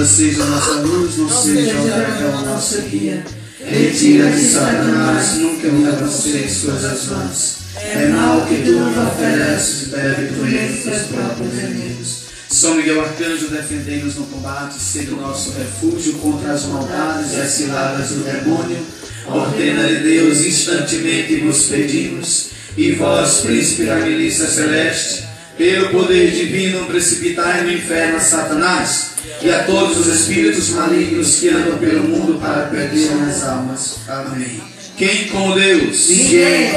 Sagrada 0.00 0.04
seja 0.04 0.42
a 0.42 0.46
nossa 0.46 0.72
luz, 0.80 1.16
não 1.18 1.28
seja 1.28 1.74
o 1.76 2.38
a 2.38 2.42
nossa 2.42 2.80
guia. 2.82 3.24
Retira 3.62 4.30
de 4.30 4.40
Satanás, 4.40 5.34
nunca 5.34 5.68
me 5.68 5.88
aconselhe 5.88 6.54
coisas 6.54 7.04
vãs. 7.06 7.56
É 7.76 8.08
mal 8.08 8.46
que 8.46 8.62
tu 8.62 8.78
ofereces, 9.00 9.88
bebe 9.88 10.28
tu 10.28 10.46
entre 10.46 10.90
teus 10.90 11.02
próprios 11.02 11.52
inimigos. 11.52 12.20
São 12.48 12.74
Miguel 12.74 13.00
Arcanjo, 13.00 13.48
defendei-nos 13.48 14.16
no 14.16 14.26
combate, 14.26 14.74
seja 14.80 15.12
o 15.12 15.20
nosso 15.20 15.52
refúgio 15.52 16.14
contra 16.14 16.52
as 16.52 16.64
maldades 16.64 17.32
e 17.32 17.36
as 17.36 17.50
ciladas 17.50 18.08
do 18.08 18.24
demônio. 18.24 18.84
Ordena 19.26 19.86
de 19.86 20.02
Deus, 20.02 20.40
instantemente 20.40 21.36
vos 21.40 21.64
pedimos, 21.64 22.48
e 22.76 22.92
vós, 22.92 23.42
príncipe 23.42 23.84
da 23.84 23.96
milícia 23.96 24.46
celeste, 24.48 25.29
pelo 25.60 25.90
poder 25.90 26.30
divino, 26.30 26.86
precipitai 26.86 27.64
no 27.64 27.72
inferno 27.72 28.16
a 28.16 28.20
Satanás 28.20 29.10
e 29.42 29.50
a 29.50 29.64
todos 29.64 29.98
os 29.98 30.06
espíritos 30.06 30.70
malignos 30.70 31.36
que 31.36 31.50
andam 31.50 31.76
pelo 31.76 32.04
mundo 32.04 32.40
para 32.40 32.62
perder 32.68 33.10
as 33.28 33.44
almas. 33.44 33.96
Amém. 34.08 34.58
Quem 34.96 35.28
como 35.28 35.54
Deus? 35.54 36.08
Ninguém, 36.08 36.70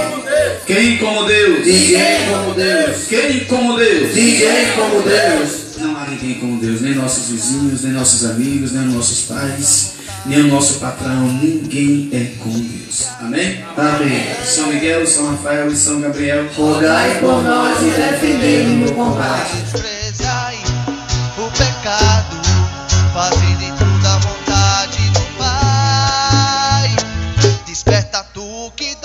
Quem 0.66 0.98
como 0.98 1.24
Deus? 1.24 1.66
ninguém 1.66 2.28
como 2.30 2.54
Deus. 2.56 2.98
Quem 3.08 3.46
como 3.46 3.78
Deus? 3.78 4.16
Ninguém 4.16 4.66
como 4.76 5.02
Deus. 5.02 5.78
Não 5.78 5.98
há 5.98 6.08
ninguém 6.10 6.34
como 6.36 6.60
Deus, 6.60 6.82
nem 6.82 6.94
nossos 6.94 7.30
vizinhos, 7.30 7.84
nem 7.84 7.94
nossos 7.94 8.26
amigos, 8.30 8.74
nem 8.74 8.84
nossos 8.88 9.22
pais, 9.22 9.93
nem 10.26 10.42
o 10.42 10.48
nosso 10.48 10.80
patrão, 10.80 11.28
ninguém 11.28 12.10
é 12.14 12.38
com 12.42 12.50
Deus. 12.50 13.08
Amém? 13.20 13.64
Amém. 13.76 14.26
São 14.46 14.68
Miguel, 14.68 15.06
São 15.06 15.32
Rafael 15.32 15.68
e 15.68 15.76
São 15.76 16.00
Gabriel, 16.00 16.48
rogai 16.56 17.20
por 17.20 17.44
nós 17.44 17.82
e 17.82 17.90
defendei 17.90 18.66
no 18.66 18.92
combate. 18.94 19.56
Desprezai 19.58 20.58
o 21.38 21.52
pecado, 21.52 22.42
fazendo 23.14 23.64
em 23.64 23.76
tudo 23.76 24.08
a 24.08 24.18
vontade 24.20 25.10
do 25.10 25.22
Pai. 25.38 26.96
Desperta 27.66 28.26
tu 28.34 28.72
que 28.76 28.96